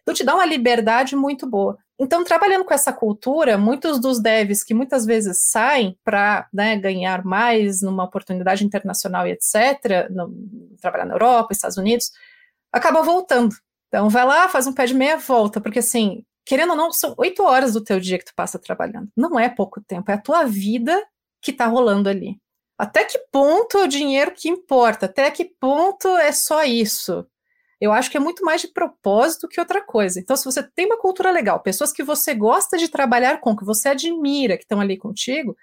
Então, 0.07 0.15
te 0.15 0.23
dá 0.23 0.37
uma 0.37 0.47
liberdade 0.47 1.17
muito 1.17 1.49
boa. 1.49 1.77
Então, 1.99 2.23
trabalhando 2.23 2.65
com 2.65 2.73
essa 2.73 2.93
cultura, 2.93 3.59
muitos 3.59 3.99
dos 3.99 4.21
devs 4.21 4.63
que 4.63 4.73
muitas 4.73 5.05
vezes 5.05 5.39
saem 5.51 5.99
para 6.05 6.47
né, 6.53 6.77
ganhar 6.77 7.25
mais 7.25 7.83
numa 7.83 8.05
oportunidade 8.05 8.65
internacional 8.65 9.27
e 9.27 9.33
etc., 9.33 10.09
no, 10.09 10.33
trabalhar 10.81 11.07
na 11.07 11.15
Europa, 11.15 11.53
Estados 11.53 11.77
Unidos, 11.77 12.13
acabam 12.73 13.03
voltando. 13.03 13.57
Então, 13.89 14.09
vai 14.09 14.25
lá, 14.25 14.49
faz 14.49 14.69
um 14.69 14.73
pé 14.73 14.87
de 14.87 14.95
meia, 14.95 15.17
volta, 15.17 15.61
porque 15.61 15.81
assim, 15.81 16.23
querendo 16.45 16.71
ou 16.71 16.77
não, 16.77 16.93
são 16.93 17.13
oito 17.19 17.43
horas 17.43 17.73
do 17.73 17.83
teu 17.83 17.99
dia 17.99 18.19
que 18.19 18.27
tu 18.27 18.35
passa 18.37 18.61
trabalhando. 18.61 19.09
Não 19.17 19.41
é 19.41 19.49
pouco 19.49 19.81
tempo, 19.81 20.09
é 20.09 20.15
a 20.15 20.21
tua 20.21 20.45
vida 20.45 21.05
que 21.43 21.51
está 21.51 21.67
rolando 21.67 22.09
ali. 22.09 22.39
Até 22.79 23.03
que 23.05 23.19
ponto 23.33 23.77
é 23.79 23.83
o 23.83 23.89
dinheiro 23.89 24.31
que 24.31 24.49
importa? 24.49 25.07
Até 25.07 25.31
que 25.33 25.47
ponto 25.59 26.07
é 26.17 26.31
só 26.31 26.63
isso? 26.63 27.27
Eu 27.81 27.93
acho 27.93 28.11
que 28.11 28.17
é 28.17 28.21
muito 28.21 28.45
mais 28.45 28.63
de 28.63 28.69
propósito 28.69 29.49
que 29.49 29.61
outra 29.61 29.83
coisa. 29.83 30.19
Então, 30.19 30.37
se 30.37 30.45
você 30.45 30.63
tem 30.63 30.87
uma 30.87 30.99
cultura 30.99 31.31
legal, 31.31 31.61
pessoas 31.61 31.93
que 31.93 32.03
você 32.03 32.35
gosta 32.35 32.79
de 32.79 32.89
trabalhar 32.89 33.41
com, 33.41 33.57
que 33.57 33.65
você 33.65 33.91
admira, 33.91 34.57
que 34.57 34.65
estão 34.65 34.81
ali 34.81 34.97
contigo, 34.97 35.57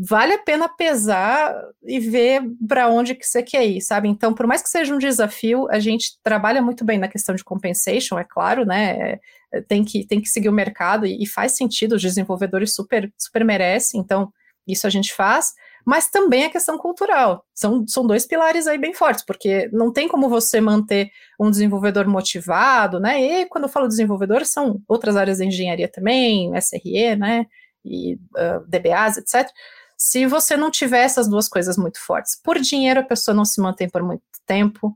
vale 0.00 0.34
a 0.34 0.38
pena 0.38 0.68
pesar 0.68 1.52
e 1.82 1.98
ver 1.98 2.42
para 2.68 2.88
onde 2.88 3.16
que 3.16 3.26
você 3.26 3.42
quer 3.42 3.66
ir, 3.66 3.80
sabe? 3.80 4.08
Então, 4.08 4.32
por 4.32 4.46
mais 4.46 4.62
que 4.62 4.68
seja 4.68 4.94
um 4.94 4.98
desafio, 4.98 5.68
a 5.68 5.80
gente 5.80 6.12
trabalha 6.22 6.62
muito 6.62 6.84
bem 6.84 6.98
na 6.98 7.08
questão 7.08 7.34
de 7.34 7.42
compensation, 7.42 8.16
é 8.16 8.24
claro, 8.24 8.64
né? 8.64 9.18
É, 9.52 9.60
tem 9.62 9.84
que, 9.84 10.06
tem 10.06 10.20
que 10.20 10.28
seguir 10.28 10.48
o 10.48 10.52
mercado 10.52 11.04
e, 11.04 11.20
e 11.20 11.26
faz 11.26 11.56
sentido, 11.56 11.96
os 11.96 12.02
desenvolvedores 12.02 12.74
super, 12.74 13.12
super 13.18 13.44
merecem, 13.44 14.00
então 14.00 14.32
isso 14.68 14.86
a 14.86 14.90
gente 14.90 15.12
faz 15.12 15.52
mas 15.88 16.10
também 16.10 16.44
a 16.44 16.50
questão 16.50 16.76
cultural. 16.76 17.42
São, 17.54 17.88
são 17.88 18.06
dois 18.06 18.26
pilares 18.26 18.66
aí 18.66 18.76
bem 18.76 18.92
fortes, 18.92 19.24
porque 19.24 19.70
não 19.72 19.90
tem 19.90 20.06
como 20.06 20.28
você 20.28 20.60
manter 20.60 21.10
um 21.40 21.50
desenvolvedor 21.50 22.06
motivado, 22.06 23.00
né? 23.00 23.18
E 23.22 23.46
quando 23.46 23.64
eu 23.64 23.70
falo 23.70 23.88
desenvolvedor, 23.88 24.44
são 24.44 24.82
outras 24.86 25.16
áreas 25.16 25.38
da 25.38 25.46
engenharia 25.46 25.88
também, 25.90 26.54
SRE, 26.58 27.16
né? 27.16 27.46
E 27.82 28.16
uh, 28.16 28.66
DBAs, 28.68 29.16
etc. 29.16 29.50
Se 29.96 30.26
você 30.26 30.58
não 30.58 30.70
tiver 30.70 31.00
essas 31.00 31.26
duas 31.26 31.48
coisas 31.48 31.78
muito 31.78 31.98
fortes. 32.04 32.38
Por 32.44 32.58
dinheiro, 32.58 33.00
a 33.00 33.04
pessoa 33.04 33.34
não 33.34 33.46
se 33.46 33.58
mantém 33.58 33.88
por 33.88 34.02
muito 34.02 34.20
tempo 34.44 34.94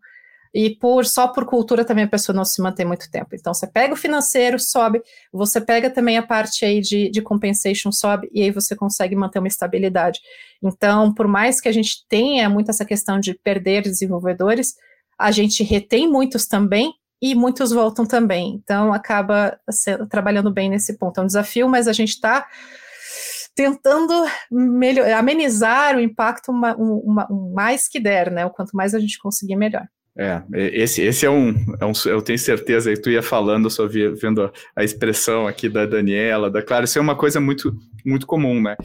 e 0.54 0.70
por 0.70 1.06
só 1.06 1.28
por 1.28 1.46
cultura 1.46 1.84
também 1.84 2.04
a 2.04 2.08
pessoa 2.08 2.36
não 2.36 2.44
se 2.44 2.60
mantém 2.60 2.84
muito 2.84 3.10
tempo. 3.10 3.34
Então 3.34 3.54
você 3.54 3.66
pega 3.66 3.94
o 3.94 3.96
financeiro, 3.96 4.58
sobe, 4.58 5.02
você 5.32 5.60
pega 5.60 5.88
também 5.88 6.18
a 6.18 6.22
parte 6.22 6.64
aí 6.64 6.80
de, 6.80 7.10
de 7.10 7.22
compensation, 7.22 7.90
sobe, 7.90 8.28
e 8.32 8.42
aí 8.42 8.50
você 8.50 8.76
consegue 8.76 9.16
manter 9.16 9.38
uma 9.38 9.48
estabilidade. 9.48 10.20
Então, 10.62 11.12
por 11.14 11.26
mais 11.26 11.60
que 11.60 11.68
a 11.68 11.72
gente 11.72 12.06
tenha 12.08 12.48
muito 12.50 12.70
essa 12.70 12.84
questão 12.84 13.18
de 13.18 13.34
perder 13.34 13.82
desenvolvedores, 13.82 14.74
a 15.18 15.30
gente 15.30 15.62
retém 15.62 16.08
muitos 16.08 16.46
também 16.46 16.92
e 17.20 17.34
muitos 17.34 17.70
voltam 17.70 18.04
também. 18.04 18.54
Então 18.54 18.92
acaba 18.92 19.58
trabalhando 20.10 20.50
bem 20.50 20.68
nesse 20.68 20.98
ponto. 20.98 21.18
É 21.18 21.22
um 21.22 21.26
desafio, 21.26 21.68
mas 21.68 21.88
a 21.88 21.92
gente 21.92 22.10
está 22.10 22.46
tentando 23.54 24.12
melhor, 24.50 25.08
amenizar 25.12 25.96
o 25.96 26.00
impacto 26.00 26.50
uma, 26.50 26.74
uma, 26.74 27.30
um 27.30 27.52
mais 27.54 27.86
que 27.86 28.00
der, 28.00 28.30
né? 28.30 28.44
O 28.44 28.50
quanto 28.50 28.76
mais 28.76 28.94
a 28.94 28.98
gente 28.98 29.18
conseguir, 29.18 29.56
melhor. 29.56 29.86
É, 30.16 30.42
esse, 30.54 31.00
esse 31.00 31.24
é, 31.24 31.30
um, 31.30 31.54
é 31.80 31.86
um. 31.86 31.92
Eu 32.04 32.20
tenho 32.20 32.38
certeza 32.38 32.92
que 32.92 33.00
tu 33.00 33.10
ia 33.10 33.22
falando, 33.22 33.70
só 33.70 33.86
vendo 33.86 34.42
a, 34.42 34.52
a, 34.76 34.84
expressão 34.84 35.46
aqui 35.46 35.70
da 35.70 35.86
Daniela, 35.86 36.50
da 36.50 36.62
Clara, 36.62 36.84
isso 36.84 36.98
é 36.98 37.02
uma 37.02 37.16
coisa 37.16 37.40
muito, 37.40 37.74
muito 38.04 38.26
comum, 38.26 38.60
né? 38.60 38.76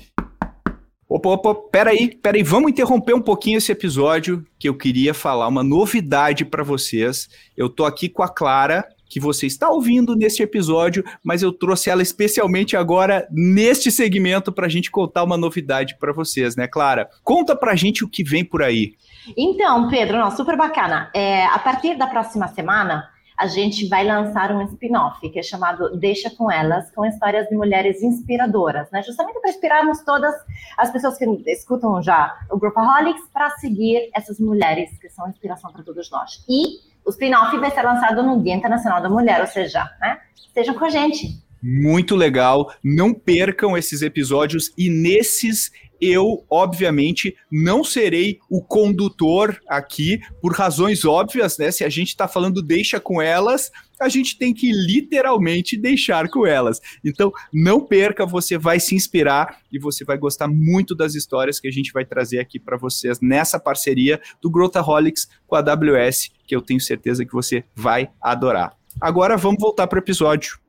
Opa, 1.10 1.30
opa, 1.30 1.56
peraí, 1.70 2.16
peraí, 2.16 2.44
vamos 2.44 2.72
interromper 2.72 3.14
um 3.14 3.22
pouquinho 3.22 3.58
esse 3.58 3.72
episódio 3.72 4.46
que 4.60 4.68
eu 4.68 4.76
queria 4.76 5.14
falar 5.14 5.48
uma 5.48 5.64
novidade 5.64 6.46
para 6.46 6.64
vocês. 6.64 7.30
Eu 7.56 7.70
tô 7.70 7.86
aqui 7.86 8.10
com 8.10 8.24
a 8.24 8.30
Clara, 8.30 8.86
que 9.10 9.20
você 9.20 9.48
está 9.48 9.70
ouvindo 9.70 10.16
neste 10.16 10.44
episódio, 10.44 11.04
mas 11.24 11.42
eu 11.42 11.52
trouxe 11.52 11.90
ela 11.90 12.02
especialmente 12.02 12.76
agora 12.76 13.28
neste 13.32 13.90
segmento 13.90 14.52
para 14.52 14.66
a 14.66 14.70
gente 14.70 14.92
contar 14.92 15.24
uma 15.24 15.38
novidade 15.38 15.98
para 15.98 16.12
vocês, 16.12 16.56
né, 16.56 16.68
Clara? 16.68 17.10
Conta 17.24 17.56
para 17.56 17.72
a 17.72 17.76
gente 17.76 18.04
o 18.04 18.10
que 18.10 18.24
vem 18.24 18.44
por 18.44 18.62
aí. 18.62 18.94
Então, 19.36 19.90
Pedro, 19.90 20.18
não, 20.18 20.32
super 20.32 20.56
bacana. 20.56 21.10
É, 21.14 21.46
a 21.46 21.60
partir 21.60 21.96
da 21.98 22.08
próxima 22.08 22.48
semana, 22.48 23.10
a 23.38 23.46
gente 23.46 23.88
vai 23.88 24.04
lançar 24.04 24.52
um 24.52 24.64
spin-off 24.64 25.30
que 25.30 25.38
é 25.38 25.44
chamado 25.44 25.96
Deixa 25.98 26.30
com 26.30 26.52
Elas, 26.52 26.90
com 26.92 27.06
histórias 27.06 27.48
de 27.48 27.56
mulheres 27.56 28.02
inspiradoras, 28.02 28.90
né? 28.92 29.04
Justamente 29.04 29.40
para 29.40 29.52
inspirarmos 29.52 30.00
todas 30.02 30.34
as 30.76 30.92
pessoas 30.92 31.18
que 31.18 31.26
escutam 31.46 32.02
já 32.02 32.36
o 32.50 32.58
Grupaholics 32.58 33.30
para 33.32 33.52
seguir 33.52 34.10
essas 34.16 34.40
mulheres 34.40 34.98
que 35.00 35.08
são 35.10 35.30
inspiração 35.30 35.72
para 35.72 35.84
todos 35.84 36.10
nós. 36.10 36.44
E 36.50 36.80
o 37.06 37.12
spin-off 37.12 37.56
vai 37.60 37.70
ser 37.70 37.84
lançado 37.84 38.24
no 38.24 38.42
Dia 38.42 38.56
Internacional 38.56 39.02
da 39.02 39.10
Mulher, 39.10 39.40
ou 39.40 39.48
seja, 39.48 39.88
né? 40.02 40.20
Estejam 40.36 40.74
com 40.74 40.86
a 40.86 40.90
gente. 40.90 41.46
Muito 41.62 42.16
legal. 42.16 42.72
Não 42.84 43.14
percam 43.14 43.78
esses 43.78 44.02
episódios 44.02 44.72
e 44.78 44.90
nesses 44.90 45.72
eu, 46.02 46.46
obviamente, 46.50 47.36
não 47.52 47.84
serei 47.84 48.40
o 48.50 48.62
condutor 48.62 49.60
aqui, 49.68 50.20
por 50.42 50.54
razões 50.54 51.06
óbvias, 51.06 51.58
né? 51.58 51.72
Se 51.72 51.84
a 51.84 51.90
gente 51.90 52.10
está 52.10 52.28
falando 52.28 52.62
deixa 52.62 53.00
com 53.00 53.22
elas, 53.22 53.72
a 54.00 54.10
gente 54.10 54.38
tem 54.38 54.54
que 54.54 54.72
literalmente 54.72 55.76
deixar 55.76 56.30
com 56.30 56.46
elas. 56.46 56.80
Então, 57.04 57.32
não 57.54 57.86
perca, 57.86 58.26
você 58.26 58.58
vai 58.58 58.80
se 58.80 58.96
inspirar 58.96 59.60
e 59.72 59.80
você 59.80 60.06
vai 60.06 60.18
gostar 60.18 60.48
muito 60.48 60.96
das 60.96 61.16
histórias 61.16 61.60
que 61.60 61.68
a 61.68 61.72
gente 61.72 61.92
vai 61.92 62.06
trazer 62.06 62.40
aqui 62.40 62.60
para 62.60 62.78
vocês 62.78 63.20
nessa 63.20 63.60
parceria 63.60 64.22
do 64.42 64.50
Growthaholics 64.50 65.28
com 65.48 65.56
a 65.56 65.60
AWS, 65.60 66.30
que 66.46 66.56
eu 66.56 66.62
tenho 66.62 66.80
certeza 66.80 67.26
que 67.26 67.34
você 67.34 67.64
vai 67.76 68.10
adorar. 68.22 68.76
Agora 69.00 69.38
vamos 69.38 69.60
voltar 69.60 69.88
para 69.88 69.98
o 69.98 70.02
episódio. 70.02 70.60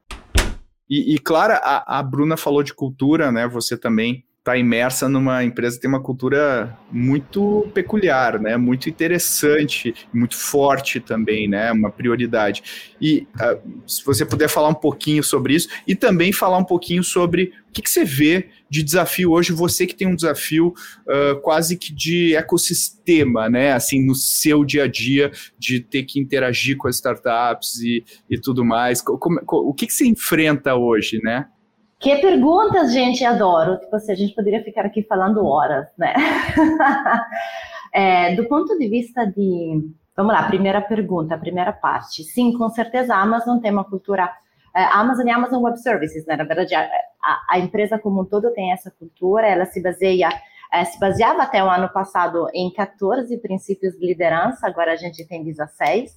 E, 0.89 1.15
e 1.15 1.19
Clara, 1.19 1.57
a, 1.57 1.99
a 1.99 2.03
Bruna 2.03 2.37
falou 2.37 2.63
de 2.63 2.73
cultura, 2.73 3.31
né? 3.31 3.47
Você 3.49 3.77
também 3.77 4.25
está 4.49 4.57
imersa 4.57 5.09
numa 5.09 5.45
empresa 5.45 5.77
que 5.77 5.83
tem 5.83 5.91
uma 5.91 6.03
cultura 6.03 6.77
muito 6.91 7.69
peculiar, 7.75 8.41
né? 8.41 8.57
Muito 8.57 8.89
interessante, 8.89 9.95
muito 10.13 10.37
forte 10.37 11.01
também, 11.01 11.47
né? 11.47 11.71
Uma 11.71 11.91
prioridade. 11.91 12.95
E 13.01 13.27
uh, 13.37 13.61
se 13.87 14.03
você 14.05 14.25
puder 14.25 14.49
falar 14.49 14.69
um 14.69 14.75
pouquinho 14.75 15.23
sobre 15.23 15.55
isso 15.55 15.69
e 15.87 15.95
também 15.95 16.33
falar 16.33 16.57
um 16.57 16.65
pouquinho 16.65 17.05
sobre 17.05 17.53
o 17.69 17.73
que, 17.73 17.83
que 17.83 17.91
você 17.91 18.05
vê 18.05 18.49
de 18.71 18.83
desafio 18.83 19.33
hoje, 19.33 19.53
você 19.53 19.87
que 19.87 19.95
tem 19.95 20.09
um 20.09 20.15
desafio 20.17 20.69
uh, 21.07 21.39
quase 21.43 21.77
que 21.77 21.93
de 21.93 22.35
ecossistema, 22.35 23.51
né? 23.51 23.73
Assim, 23.73 24.05
no 24.05 24.15
seu 24.15 24.65
dia 24.65 24.85
a 24.85 24.89
dia, 24.89 25.31
de 25.59 25.81
ter 25.81 26.05
que 26.05 26.19
interagir 26.19 26.77
com 26.79 26.89
as 26.89 26.97
startups 26.97 27.81
e, 27.81 28.03
e 28.31 28.41
tudo 28.41 28.65
mais. 28.65 29.03
Como, 29.03 29.41
o 29.47 29.75
que, 29.75 29.87
que 29.87 29.93
você 29.93 30.07
enfrenta 30.07 30.75
hoje, 30.75 31.21
né? 31.23 31.49
Que 31.99 32.17
perguntas, 32.19 32.93
gente, 32.93 33.25
adoro. 33.25 33.79
Tipo 33.79 33.97
assim, 33.97 34.13
a 34.13 34.15
gente 34.15 34.35
poderia 34.35 34.63
ficar 34.63 34.87
aqui 34.87 35.03
falando 35.03 35.45
horas, 35.45 35.89
né? 35.99 36.15
é, 37.93 38.37
do 38.37 38.47
ponto 38.49 38.79
de 38.79 38.89
vista 38.89 39.27
de. 39.27 39.91
Vamos 40.17 40.33
lá, 40.33 40.45
primeira 40.45 40.81
pergunta, 40.81 41.39
primeira 41.39 41.73
parte. 41.73 42.23
Sim, 42.25 42.57
com 42.57 42.69
certeza 42.71 43.15
a 43.15 43.21
Amazon 43.21 43.59
tem 43.59 43.73
uma 43.73 43.85
cultura. 43.85 44.33
É, 44.75 44.85
a 44.85 45.01
Amazon 45.01 45.27
e 45.27 45.31
Amazon 45.31 45.63
Web 45.63 45.81
Services, 45.81 46.25
né? 46.27 46.37
Na 46.37 46.45
verdade, 46.45 46.75
a, 46.75 46.89
a 47.51 47.59
empresa 47.59 47.99
como 47.99 48.23
um 48.23 48.25
todo 48.25 48.53
tem 48.53 48.73
essa 48.73 48.91
cultura, 48.93 49.47
ela 49.47 49.65
se 49.65 49.83
baseia. 49.83 50.29
É, 50.73 50.85
se 50.85 51.01
baseava 51.01 51.43
até 51.43 51.65
o 51.65 51.71
ano 51.71 51.89
passado 51.89 52.47
em 52.53 52.71
14 52.71 53.37
princípios 53.39 53.99
de 53.99 54.07
liderança, 54.07 54.67
agora 54.67 54.93
a 54.93 54.97
gente 54.97 55.27
tem 55.27 55.43
16. 55.43 56.13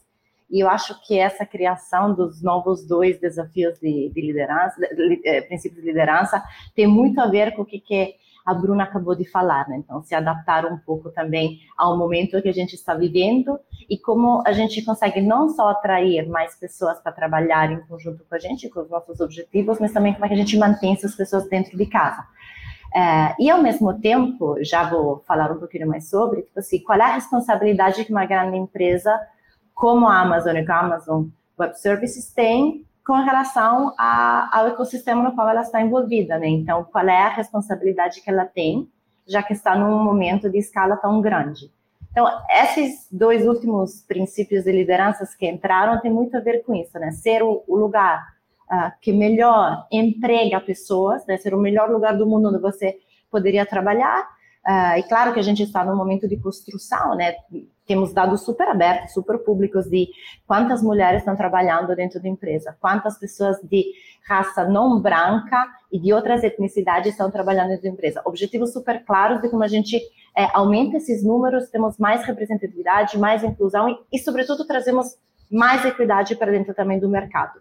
E 0.52 0.60
eu 0.60 0.70
acho 0.70 1.00
que 1.06 1.18
essa 1.18 1.46
criação 1.46 2.14
dos 2.14 2.42
novos 2.44 2.86
dois 2.86 3.20
desafios 3.20 3.80
de, 3.80 4.12
de 4.14 4.22
liderança, 4.22 4.76
de, 4.80 5.22
eh, 5.26 5.42
princípios 5.42 5.82
de 5.82 5.88
liderança, 5.88 6.44
tem 6.76 6.86
muito 6.86 7.22
a 7.22 7.28
ver 7.28 7.56
com 7.56 7.62
o 7.62 7.66
que, 7.66 7.80
que 7.80 8.16
a 8.46 8.54
Bruna 8.54 8.84
acabou 8.84 9.16
de 9.16 9.24
falar, 9.24 9.70
né? 9.70 9.78
Então, 9.78 10.04
se 10.04 10.14
adaptar 10.14 10.66
um 10.66 10.78
pouco 10.78 11.10
também 11.12 11.60
ao 11.78 11.98
momento 11.98 12.42
que 12.42 12.50
a 12.50 12.54
gente 12.54 12.74
está 12.74 12.94
vivendo 12.94 13.60
e 13.90 13.98
como 13.98 14.44
a 14.46 14.52
gente 14.52 14.84
consegue 14.84 15.22
não 15.22 15.48
só 15.50 15.70
atrair 15.70 16.28
mais 16.28 16.56
pessoas 16.56 17.00
para 17.00 17.12
trabalhar 17.12 17.72
em 17.72 17.80
conjunto 17.88 18.26
com 18.28 18.36
a 18.36 18.40
gente, 18.40 18.70
com 18.70 18.82
os 18.82 18.90
nossos 18.90 19.22
objetivos, 19.22 19.80
mas 19.80 19.94
também 19.94 20.14
como 20.14 20.26
é 20.26 20.28
que 20.28 20.34
a 20.34 20.38
gente 20.38 20.58
mantém 20.58 20.94
essas 20.94 21.16
pessoas 21.16 21.48
dentro 21.48 21.78
de 21.78 21.86
casa. 21.86 22.26
É, 22.94 23.36
e 23.40 23.50
ao 23.50 23.62
mesmo 23.62 23.94
tempo, 24.02 24.58
já 24.62 24.90
vou 24.90 25.24
falar 25.26 25.52
um 25.52 25.60
pouquinho 25.60 25.88
mais 25.88 26.10
sobre, 26.10 26.42
tipo 26.42 26.60
assim, 26.60 26.80
qual 26.84 27.00
é 27.00 27.04
a 27.04 27.16
responsabilidade 27.16 28.04
que 28.04 28.12
uma 28.12 28.26
grande 28.26 28.58
empresa 28.58 29.18
como 29.82 30.08
a 30.08 30.22
Amazon 30.22 30.56
e 30.56 30.72
a 30.72 30.80
Amazon 30.80 31.26
Web 31.60 31.76
Services 31.80 32.32
tem 32.32 32.86
com 33.04 33.16
relação 33.16 33.96
a, 33.98 34.48
ao 34.56 34.68
ecossistema 34.68 35.24
no 35.24 35.34
qual 35.34 35.50
ela 35.50 35.62
está 35.62 35.82
envolvida, 35.82 36.38
né? 36.38 36.48
Então, 36.50 36.84
qual 36.84 37.10
é 37.10 37.24
a 37.24 37.30
responsabilidade 37.30 38.22
que 38.22 38.30
ela 38.30 38.46
tem, 38.46 38.88
já 39.28 39.42
que 39.42 39.54
está 39.54 39.76
num 39.76 40.04
momento 40.04 40.52
de 40.52 40.60
escala 40.60 40.98
tão 40.98 41.20
grande. 41.20 41.72
Então, 42.12 42.28
esses 42.48 43.08
dois 43.12 43.44
últimos 43.48 44.04
princípios 44.08 44.66
de 44.66 44.72
lideranças 44.72 45.34
que 45.34 45.50
entraram 45.50 46.00
tem 46.00 46.12
muito 46.12 46.38
a 46.38 46.40
ver 46.42 46.64
com 46.64 46.76
isso, 46.76 47.00
né? 47.00 47.10
Ser 47.10 47.42
o, 47.42 47.64
o 47.68 47.76
lugar 47.76 48.24
uh, 48.72 48.92
que 49.02 49.12
melhor 49.12 49.88
emprega 49.92 50.62
pessoas, 50.62 51.26
né? 51.26 51.38
Ser 51.38 51.56
o 51.56 51.60
melhor 51.60 51.90
lugar 51.90 52.16
do 52.16 52.28
mundo 52.28 52.50
onde 52.50 52.60
você 52.60 53.00
poderia 53.32 53.66
trabalhar. 53.66 54.30
Uh, 54.64 55.00
e 55.00 55.04
claro 55.10 55.34
que 55.34 55.40
a 55.40 55.44
gente 55.44 55.64
está 55.64 55.84
num 55.84 55.96
momento 55.96 56.28
de 56.28 56.38
construção, 56.38 57.16
né? 57.16 57.34
Temos 57.92 58.14
dados 58.14 58.46
super 58.46 58.70
abertos, 58.70 59.12
super 59.12 59.38
públicos 59.40 59.86
de 59.90 60.08
quantas 60.48 60.82
mulheres 60.82 61.20
estão 61.20 61.36
trabalhando 61.36 61.94
dentro 61.94 62.22
da 62.22 62.30
empresa, 62.30 62.74
quantas 62.80 63.20
pessoas 63.20 63.58
de 63.64 63.84
raça 64.26 64.64
não 64.64 65.02
branca 65.02 65.68
e 65.92 66.00
de 66.00 66.14
outras 66.14 66.42
etnicidades 66.42 67.12
estão 67.12 67.30
trabalhando 67.30 67.68
dentro 67.68 67.84
da 67.84 67.90
empresa. 67.90 68.22
Objetivos 68.24 68.72
super 68.72 69.04
claros 69.04 69.42
de 69.42 69.50
como 69.50 69.62
a 69.62 69.68
gente 69.68 69.98
é, 70.38 70.48
aumenta 70.54 70.96
esses 70.96 71.22
números, 71.22 71.68
temos 71.68 71.98
mais 71.98 72.24
representatividade, 72.24 73.18
mais 73.18 73.44
inclusão 73.44 73.90
e, 73.90 73.98
e 74.14 74.20
sobretudo, 74.20 74.66
trazemos 74.66 75.18
mais 75.52 75.84
equidade 75.84 76.38
para 76.38 76.50
dentro 76.50 76.74
também 76.74 76.98
do 76.98 77.10
mercado. 77.10 77.58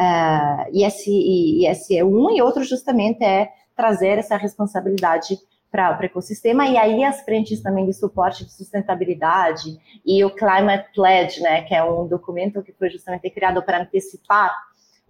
Uh, 0.00 0.64
e, 0.72 0.82
esse, 0.82 1.10
e, 1.10 1.60
e 1.60 1.66
esse 1.66 1.94
é 1.94 2.02
um, 2.02 2.30
e 2.30 2.40
outro 2.40 2.64
justamente 2.64 3.22
é 3.22 3.50
trazer 3.76 4.16
essa 4.16 4.38
responsabilidade 4.38 5.36
para 5.74 5.98
o 6.00 6.04
ecossistema, 6.04 6.68
e 6.68 6.76
aí 6.76 7.02
as 7.02 7.22
frentes 7.22 7.60
também 7.60 7.84
de 7.84 7.92
suporte 7.92 8.44
de 8.44 8.52
sustentabilidade 8.52 9.76
e 10.06 10.24
o 10.24 10.30
Climate 10.30 10.88
Pledge, 10.94 11.40
né, 11.40 11.62
que 11.62 11.74
é 11.74 11.82
um 11.82 12.06
documento 12.06 12.62
que 12.62 12.72
foi 12.72 12.88
justamente 12.88 13.28
criado 13.30 13.60
para 13.60 13.82
antecipar 13.82 14.54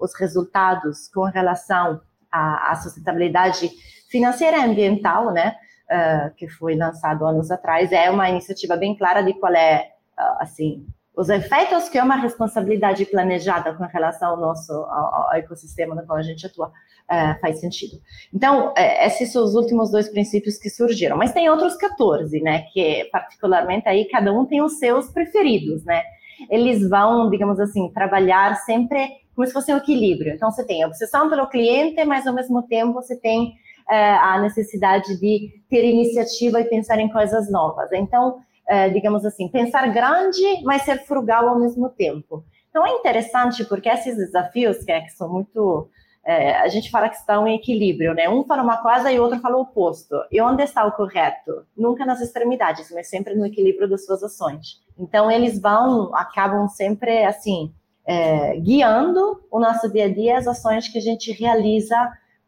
os 0.01 0.15
resultados 0.15 1.07
com 1.09 1.25
relação 1.25 2.01
à, 2.33 2.73
à 2.73 2.77
sustentabilidade 2.77 3.69
financeira 4.11 4.57
e 4.57 4.65
ambiental, 4.65 5.31
né, 5.33 5.55
uh, 5.91 6.35
que 6.35 6.49
foi 6.49 6.75
lançado 6.75 7.27
anos 7.27 7.51
atrás, 7.51 7.93
é 7.93 8.11
uma 8.11 8.31
iniciativa 8.31 8.75
bem 8.75 8.97
clara 8.97 9.23
de 9.23 9.35
qual 9.35 9.53
é, 9.53 9.91
uh, 10.19 10.37
assim, 10.41 10.87
os 11.15 11.29
efeitos 11.29 11.91
que 11.91 11.99
é 11.99 12.03
uma 12.03 12.17
responsabilidade 12.17 13.05
planejada 13.05 13.75
com 13.75 13.85
relação 13.85 14.31
ao 14.31 14.37
nosso 14.39 14.73
ao, 14.73 15.15
ao 15.15 15.35
ecossistema 15.35 15.95
no 15.95 16.07
qual 16.07 16.19
a 16.19 16.23
gente 16.23 16.47
atua 16.47 16.73
é, 17.11 17.35
faz 17.35 17.61
sentido. 17.61 18.01
Então, 18.33 18.73
é, 18.77 19.07
esses 19.07 19.33
são 19.33 19.45
os 19.45 19.55
últimos 19.55 19.91
dois 19.91 20.09
princípios 20.09 20.59
que 20.59 20.71
surgiram. 20.71 21.17
Mas 21.17 21.33
tem 21.33 21.49
outros 21.49 21.77
14, 21.77 22.41
né? 22.41 22.63
Que 22.73 23.05
particularmente 23.13 23.89
aí 23.89 24.07
cada 24.07 24.33
um 24.33 24.45
tem 24.45 24.63
os 24.63 24.79
seus 24.79 25.11
preferidos, 25.11 25.85
né? 25.85 26.03
Eles 26.51 26.89
vão, 26.89 27.31
digamos 27.31 27.61
assim, 27.61 27.91
trabalhar 27.93 28.57
sempre 28.65 29.09
como 29.35 29.47
se 29.47 29.53
fosse 29.53 29.73
um 29.73 29.77
equilíbrio. 29.77 30.33
Então, 30.33 30.51
você 30.51 30.65
tem 30.65 30.83
a 30.83 30.87
obsessão 30.87 31.29
pelo 31.29 31.49
cliente, 31.49 32.05
mas 32.05 32.27
ao 32.27 32.35
mesmo 32.35 32.63
tempo 32.63 32.95
você 32.95 33.17
tem 33.17 33.55
é, 33.91 34.13
a 34.15 34.41
necessidade 34.41 35.19
de 35.19 35.51
ter 35.69 35.85
iniciativa 35.85 36.61
e 36.61 36.65
pensar 36.65 36.99
em 36.99 37.09
coisas 37.09 37.51
novas. 37.51 37.91
Então, 37.93 38.39
é, 38.67 38.89
digamos 38.89 39.25
assim, 39.25 39.49
pensar 39.49 39.93
grande, 39.93 40.63
mas 40.63 40.83
ser 40.83 41.05
frugal 41.05 41.49
ao 41.49 41.59
mesmo 41.59 41.89
tempo. 41.91 42.45
Então, 42.71 42.87
é 42.87 42.91
interessante 42.91 43.65
porque 43.65 43.89
esses 43.89 44.17
desafios, 44.17 44.83
que, 44.85 44.91
é, 44.91 45.01
que 45.01 45.11
são 45.11 45.31
muito 45.31 45.89
é, 46.27 46.57
a 46.57 46.69
gente 46.69 46.91
fala 46.91 47.09
que 47.09 47.17
estão 47.17 47.47
em 47.47 47.57
equilíbrio, 47.57 48.15
né? 48.15 48.29
Um 48.29 48.45
fala 48.45 48.63
uma 48.63 48.79
coisa 48.79 49.13
e 49.13 49.19
o 49.19 49.23
outro 49.23 49.39
fala 49.41 49.57
o 49.57 49.63
oposto. 49.63 50.17
E 50.33 50.41
onde 50.41 50.63
está 50.63 50.87
o 50.87 50.93
correto? 50.93 51.67
Nunca 51.77 52.07
nas 52.07 52.21
extremidades, 52.21 52.91
mas 52.91 53.09
sempre 53.09 53.35
no 53.35 53.45
equilíbrio 53.45 53.89
das 53.89 54.07
suas 54.07 54.23
ações. 54.23 54.83
Então, 54.99 55.31
eles 55.31 55.61
vão, 55.61 56.15
acabam 56.15 56.67
sempre, 56.69 57.25
assim, 57.25 57.73
é, 58.07 58.57
guiando 58.57 59.43
o 59.51 59.61
nosso 59.61 59.91
dia 59.93 60.07
a 60.07 60.13
dia, 60.13 60.39
as 60.39 60.47
ações 60.47 60.89
que 60.89 60.99
a 60.99 61.03
gente 61.03 61.31
realiza 61.33 61.97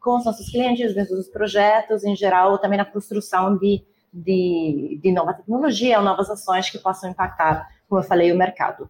com 0.01 0.17
os 0.17 0.25
nossos 0.25 0.49
clientes, 0.49 0.95
dentro 0.95 1.15
dos 1.15 1.29
projetos, 1.29 2.03
em 2.05 2.17
geral, 2.17 2.59
também 2.59 2.79
na 2.79 2.85
construção 2.85 3.59
de, 3.59 3.85
de, 4.13 5.01
de 5.03 5.13
nova 5.13 5.35
tecnologia, 5.35 6.01
novas 6.01 6.31
ações 6.31 6.71
que 6.71 6.79
possam 6.79 7.11
impactar, 7.11 7.69
como 7.89 8.01
eu 8.01 8.05
falei, 8.07 8.33
o 8.33 8.39
mercado. 8.39 8.89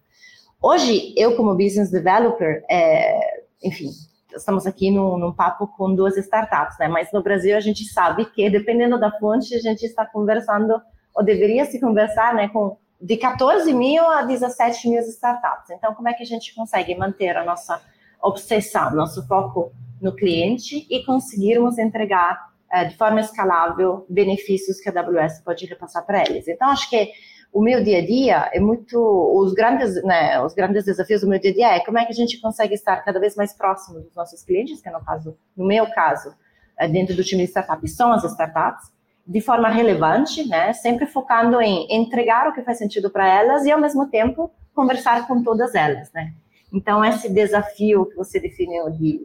Hoje, 0.61 1.13
eu 1.17 1.35
como 1.35 1.55
business 1.55 1.91
developer, 1.91 2.63
é, 2.69 3.43
enfim, 3.63 3.89
estamos 4.37 4.65
aqui 4.65 4.91
num, 4.91 5.17
num, 5.17 5.33
papo 5.33 5.67
com 5.67 5.93
duas 5.93 6.17
startups, 6.17 6.77
né? 6.79 6.87
Mas 6.87 7.11
no 7.11 7.21
Brasil 7.21 7.55
a 7.55 7.59
gente 7.59 7.83
sabe 7.85 8.25
que, 8.25 8.49
dependendo 8.49 8.99
da 8.99 9.11
fonte, 9.11 9.53
a 9.55 9.59
gente 9.59 9.83
está 9.83 10.05
conversando, 10.05 10.81
ou 11.13 11.23
deveria 11.23 11.65
se 11.65 11.79
conversar, 11.79 12.33
né, 12.33 12.47
com 12.49 12.77
de 12.99 13.15
14 13.17 13.71
mil 13.73 14.03
a 14.09 14.23
17 14.23 14.89
mil 14.89 14.99
startups. 15.01 15.69
Então, 15.69 15.93
como 15.93 16.09
é 16.09 16.13
que 16.13 16.23
a 16.23 16.25
gente 16.25 16.53
consegue 16.55 16.95
manter 16.95 17.37
a 17.37 17.45
nossa 17.45 17.81
obsessão, 18.21 18.93
nosso 18.95 19.25
foco 19.27 19.71
no 20.01 20.15
cliente 20.15 20.87
e 20.89 21.03
conseguirmos 21.05 21.77
entregar 21.77 22.47
é, 22.71 22.85
de 22.85 22.97
forma 22.97 23.21
escalável 23.21 24.05
benefícios 24.09 24.79
que 24.79 24.89
a 24.89 24.99
AWS 24.99 25.41
pode 25.41 25.65
repassar 25.65 26.05
para 26.05 26.21
eles? 26.21 26.47
Então, 26.47 26.69
acho 26.69 26.89
que 26.89 27.11
o 27.51 27.61
meu 27.61 27.83
dia 27.83 27.99
a 27.99 28.05
dia 28.05 28.49
é 28.53 28.59
muito 28.59 28.97
os 28.99 29.53
grandes 29.53 30.01
né, 30.03 30.39
os 30.41 30.53
grandes 30.53 30.85
desafios 30.85 31.21
do 31.21 31.27
meu 31.27 31.39
dia 31.39 31.51
a 31.51 31.53
dia 31.53 31.75
é 31.75 31.79
como 31.79 31.97
é 31.97 32.05
que 32.05 32.11
a 32.11 32.15
gente 32.15 32.39
consegue 32.39 32.73
estar 32.73 32.97
cada 32.97 33.19
vez 33.19 33.35
mais 33.35 33.53
próximo 33.53 33.99
dos 34.01 34.15
nossos 34.15 34.43
clientes 34.43 34.81
que 34.81 34.89
no 34.89 35.03
caso 35.03 35.37
no 35.55 35.65
meu 35.65 35.89
caso 35.91 36.33
é 36.77 36.87
dentro 36.87 37.15
do 37.15 37.23
time 37.23 37.43
de 37.43 37.49
startups 37.49 37.95
são 37.95 38.11
as 38.11 38.23
startups 38.23 38.91
de 39.25 39.41
forma 39.41 39.69
relevante 39.69 40.47
né 40.47 40.73
sempre 40.73 41.05
focando 41.05 41.61
em 41.61 41.87
entregar 41.89 42.47
o 42.47 42.53
que 42.53 42.63
faz 42.63 42.77
sentido 42.77 43.09
para 43.09 43.27
elas 43.27 43.65
e 43.65 43.71
ao 43.71 43.79
mesmo 43.79 44.07
tempo 44.07 44.51
conversar 44.73 45.27
com 45.27 45.41
todas 45.43 45.73
elas 45.73 46.11
né. 46.13 46.33
Então 46.71 47.03
esse 47.03 47.29
desafio 47.29 48.05
que 48.05 48.15
você 48.15 48.39
definiu 48.39 48.89
de 48.91 49.19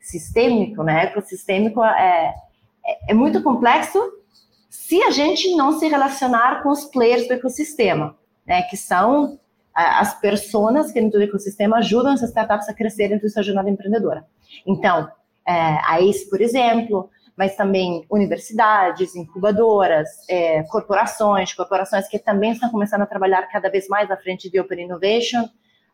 sistêmico 0.00 0.82
né 0.82 1.04
ecossistêmico 1.04 1.82
é, 1.84 2.34
é, 2.84 3.12
é 3.12 3.14
muito 3.14 3.42
complexo 3.42 4.19
se 4.90 5.00
a 5.04 5.10
gente 5.10 5.54
não 5.54 5.78
se 5.78 5.86
relacionar 5.86 6.64
com 6.64 6.68
os 6.68 6.84
players 6.84 7.28
do 7.28 7.34
ecossistema, 7.34 8.16
né, 8.44 8.62
que 8.62 8.76
são 8.76 9.38
as 9.72 10.18
pessoas 10.20 10.90
que 10.90 11.00
dentro 11.00 11.20
do 11.20 11.22
ecossistema 11.22 11.78
ajudam 11.78 12.12
essas 12.12 12.30
startups 12.30 12.68
a 12.68 12.74
crescerem 12.74 13.10
dentro 13.10 13.30
sua 13.30 13.44
jornada 13.44 13.70
empreendedora. 13.70 14.26
Então, 14.66 15.08
é, 15.46 15.52
a 15.52 16.00
ACE, 16.00 16.28
por 16.28 16.40
exemplo, 16.40 17.08
mas 17.36 17.54
também 17.54 18.04
universidades, 18.10 19.14
incubadoras, 19.14 20.08
é, 20.28 20.64
corporações, 20.64 21.54
corporações 21.54 22.08
que 22.08 22.18
também 22.18 22.50
estão 22.50 22.68
começando 22.68 23.02
a 23.02 23.06
trabalhar 23.06 23.42
cada 23.42 23.70
vez 23.70 23.86
mais 23.86 24.10
à 24.10 24.16
frente 24.16 24.50
de 24.50 24.58
Open 24.58 24.86
Innovation, 24.86 25.44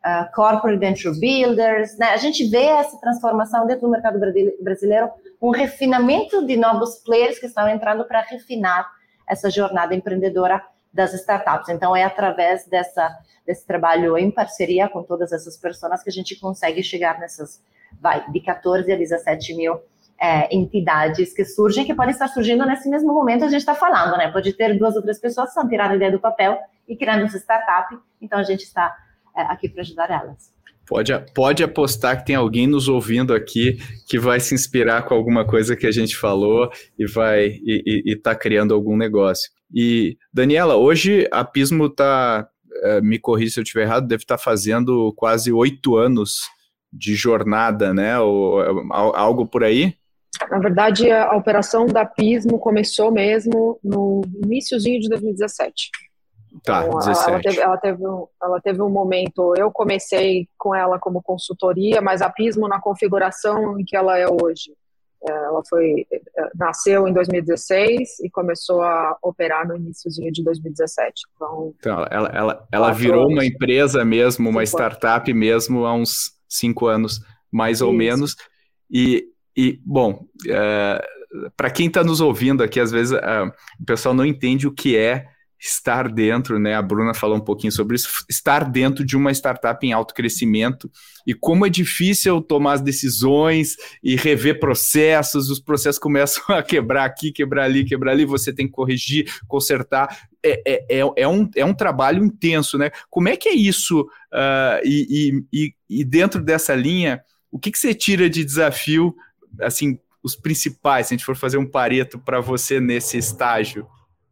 uh, 0.07 0.33
corporate 0.35 0.79
venture 0.79 1.21
builders. 1.21 1.99
Né? 1.99 2.07
A 2.07 2.17
gente 2.17 2.49
vê 2.49 2.65
essa 2.65 2.99
transformação 2.99 3.67
dentro 3.67 3.83
do 3.83 3.91
mercado 3.91 4.19
brasileiro, 4.19 5.11
um 5.41 5.51
refinamento 5.51 6.45
de 6.47 6.57
novos 6.57 6.99
players 6.99 7.39
que 7.39 7.47
estão 7.47 7.69
entrando 7.69 8.05
para 8.05 8.21
refinar 8.23 8.91
essa 9.29 9.51
jornada 9.51 9.95
empreendedora 9.95 10.63
das 10.93 11.13
startups. 11.13 11.69
Então, 11.69 11.95
é 11.95 12.05
através 12.05 12.67
dessa, 12.67 13.15
desse 13.45 13.67
trabalho 13.67 14.17
em 14.17 14.31
parceria 14.31 14.89
com 14.89 15.03
todas 15.03 15.33
essas 15.33 15.57
pessoas 15.57 16.03
que 16.03 16.09
a 16.09 16.13
gente 16.13 16.39
consegue 16.41 16.83
chegar 16.83 17.19
nessas, 17.19 17.63
vai, 18.01 18.29
de 18.31 18.41
14 18.41 18.91
a 18.91 18.97
17 18.97 19.55
mil 19.55 19.79
é, 20.19 20.55
entidades 20.55 21.35
que 21.35 21.45
surgem, 21.45 21.85
que 21.85 21.95
podem 21.95 22.13
estar 22.13 22.29
surgindo 22.29 22.65
nesse 22.65 22.89
mesmo 22.89 23.13
momento 23.13 23.45
a 23.45 23.49
gente 23.49 23.61
está 23.61 23.75
falando, 23.75 24.17
né? 24.17 24.31
Pode 24.33 24.53
ter 24.55 24.77
duas 24.79 24.97
ou 24.97 25.03
três 25.03 25.19
pessoas 25.19 25.49
que 25.49 25.59
estão 25.59 25.69
tirando 25.69 25.93
a 25.93 25.97
ideia 25.97 26.11
do 26.11 26.19
papel 26.19 26.59
e 26.89 26.97
criando 26.97 27.25
essa 27.25 27.37
startup, 27.37 27.95
então 28.21 28.39
a 28.39 28.43
gente 28.43 28.63
está 28.63 28.97
é, 29.37 29.43
aqui 29.43 29.69
para 29.69 29.83
ajudar 29.83 30.11
elas. 30.11 30.56
Pode, 30.87 31.13
pode 31.35 31.65
apostar 31.65 32.19
que 32.19 32.27
tem 32.27 32.37
alguém 32.37 32.67
nos 32.67 32.89
ouvindo 32.89 33.35
aqui 33.35 33.79
que 34.09 34.19
vai 34.19 34.39
se 34.39 34.55
inspirar 34.55 35.03
com 35.03 35.15
alguma 35.15 35.45
coisa 35.45 35.75
que 35.75 35.87
a 35.87 35.91
gente 35.91 36.17
falou 36.17 36.71
e 36.99 37.07
vai 37.07 37.59
e 37.65 38.05
está 38.07 38.35
criando 38.35 38.73
algum 38.73 38.97
negócio. 38.97 39.51
E 39.75 40.17
Daniela, 40.33 40.77
hoje 40.77 41.29
a 41.33 41.45
Pismo 41.45 41.87
está, 41.87 42.49
é, 42.83 43.01
me 43.01 43.19
corrija 43.19 43.55
se 43.55 43.61
eu 43.61 43.65
estiver 43.65 43.83
errado, 43.83 44.07
deve 44.07 44.23
estar 44.23 44.37
tá 44.37 44.43
fazendo 44.43 45.13
quase 45.17 45.53
oito 45.53 45.97
anos 45.97 46.43
de 46.93 47.15
jornada, 47.15 47.93
né? 47.93 48.19
Ou 48.21 48.61
algo 48.93 49.47
por 49.47 49.65
aí? 49.65 49.95
Na 50.51 50.59
verdade, 50.59 51.11
a, 51.11 51.35
operação 51.37 51.87
da 51.87 52.05
Pismo 52.05 52.59
começou 52.59 53.11
mesmo 53.11 53.79
no 53.83 54.23
iníciozinho 54.45 55.01
de 55.01 55.09
2017. 55.09 55.91
Tá, 56.67 56.85
então, 56.85 56.99
17. 56.99 57.31
Ela 57.31 57.41
teve, 57.41 57.61
ela, 57.61 57.77
teve 57.79 58.07
um, 58.07 58.27
ela 58.43 58.61
teve 58.61 58.83
um 58.83 58.91
momento, 58.91 59.55
eu 59.57 59.71
comecei 59.71 60.49
com 60.59 60.75
ela 60.75 60.99
como 60.99 61.23
consultoria, 61.23 62.01
mas 62.03 62.21
a 62.21 62.29
Pismo 62.29 62.67
na 62.67 62.81
configuração 62.81 63.79
em 63.79 63.85
que 63.85 63.97
ela 63.97 64.19
é 64.19 64.27
hoje. 64.27 64.75
É, 65.23 65.31
ela 65.31 65.63
foi, 65.69 66.07
é, 66.13 66.21
nasceu 66.57 67.07
em 67.07 67.13
2016 67.13 68.21
e 68.21 68.29
começou 68.29 68.83
a 68.83 69.17
operar 69.23 69.67
no 69.67 69.77
iníciozinho 69.77 70.33
de 70.33 70.43
2017. 70.43 71.23
Então, 71.35 71.75
então 71.79 72.07
ela, 72.11 72.29
ela, 72.29 72.69
ela 72.71 72.93
virou 72.93 73.29
uma 73.29 73.45
empresa 73.45 74.05
mesmo, 74.05 74.51
uma 74.51 74.65
startup 74.65 75.33
mesmo 75.33 75.87
há 75.87 75.95
uns 75.95 76.33
cinco 76.49 76.87
anos, 76.87 77.21
mais 77.51 77.81
ou 77.81 77.91
Isso. 77.91 77.99
menos. 77.99 78.37
E 78.91 79.25
e, 79.57 79.81
bom, 79.85 80.27
é, 80.47 81.03
para 81.57 81.71
quem 81.71 81.87
está 81.87 82.05
nos 82.05 82.21
ouvindo 82.21 82.63
aqui, 82.63 82.79
às 82.79 82.91
vezes 82.91 83.19
é, 83.19 83.43
o 83.81 83.85
pessoal 83.87 84.15
não 84.15 84.27
entende 84.27 84.67
o 84.67 84.73
que 84.73 84.97
é 84.97 85.27
estar 85.67 86.11
dentro, 86.11 86.59
né? 86.59 86.75
A 86.75 86.83
Bruna 86.83 87.15
falou 87.15 87.37
um 87.37 87.41
pouquinho 87.41 87.73
sobre 87.73 87.97
isso, 87.97 88.09
estar 88.29 88.65
dentro 88.65 89.05
de 89.05 89.17
uma 89.17 89.31
startup 89.33 89.85
em 89.87 89.93
alto 89.93 90.15
crescimento 90.15 90.91
e 91.27 91.35
como 91.35 91.67
é 91.67 91.69
difícil 91.69 92.41
tomar 92.41 92.75
as 92.75 92.81
decisões 92.81 93.77
e 94.03 94.15
rever 94.15 94.61
processos, 94.61 95.51
os 95.51 95.59
processos 95.59 95.99
começam 95.99 96.43
a 96.55 96.63
quebrar 96.63 97.05
aqui, 97.05 97.33
quebrar 97.33 97.65
ali, 97.65 97.85
quebrar 97.85 98.13
ali, 98.13 98.25
você 98.25 98.53
tem 98.53 98.67
que 98.67 98.73
corrigir, 98.73 99.31
consertar. 99.49 100.29
É, 100.43 100.63
é, 100.67 101.01
é, 101.01 101.11
é 101.17 101.29
um, 101.29 101.51
é 101.57 101.65
um 101.65 101.75
trabalho 101.75 102.25
intenso, 102.25 102.79
né? 102.79 102.91
Como 103.11 103.29
é 103.29 103.37
que 103.37 103.49
é 103.49 103.55
isso? 103.55 104.03
Uh, 104.33 104.81
e, 104.85 105.45
e, 105.53 105.75
e, 105.89 106.05
dentro 106.05 106.43
dessa 106.43 106.75
linha, 106.75 107.21
o 107.51 107.59
que, 107.59 107.73
que 107.73 107.79
você 107.79 107.93
tira 107.93 108.31
de 108.31 108.45
desafio 108.45 109.15
assim, 109.61 109.99
os 110.23 110.37
principais, 110.37 111.07
se 111.07 111.15
a 111.15 111.17
gente 111.17 111.25
for 111.25 111.37
fazer 111.37 111.57
um 111.57 111.69
pareto 111.69 112.19
para 112.19 112.41
você 112.41 112.79
nesse 112.79 113.17
estágio? 113.17 113.87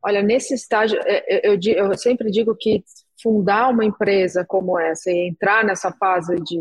Olha, 0.05 0.23
nesse 0.23 0.55
estágio, 0.55 1.01
é, 1.07 1.37
é, 1.37 1.49
eu, 1.49 1.59
eu, 1.65 1.87
eu, 1.93 1.99
sempre 1.99 2.31
digo 2.31 2.55
que 2.55 2.85
fundar 3.23 3.71
uma 3.71 3.85
empresa 3.85 4.45
como 4.47 4.79
essa 4.79 5.11
e 5.11 5.29
entrar 5.29 5.65
nessa 5.65 5.91
fase 5.93 6.35
de, 6.37 6.59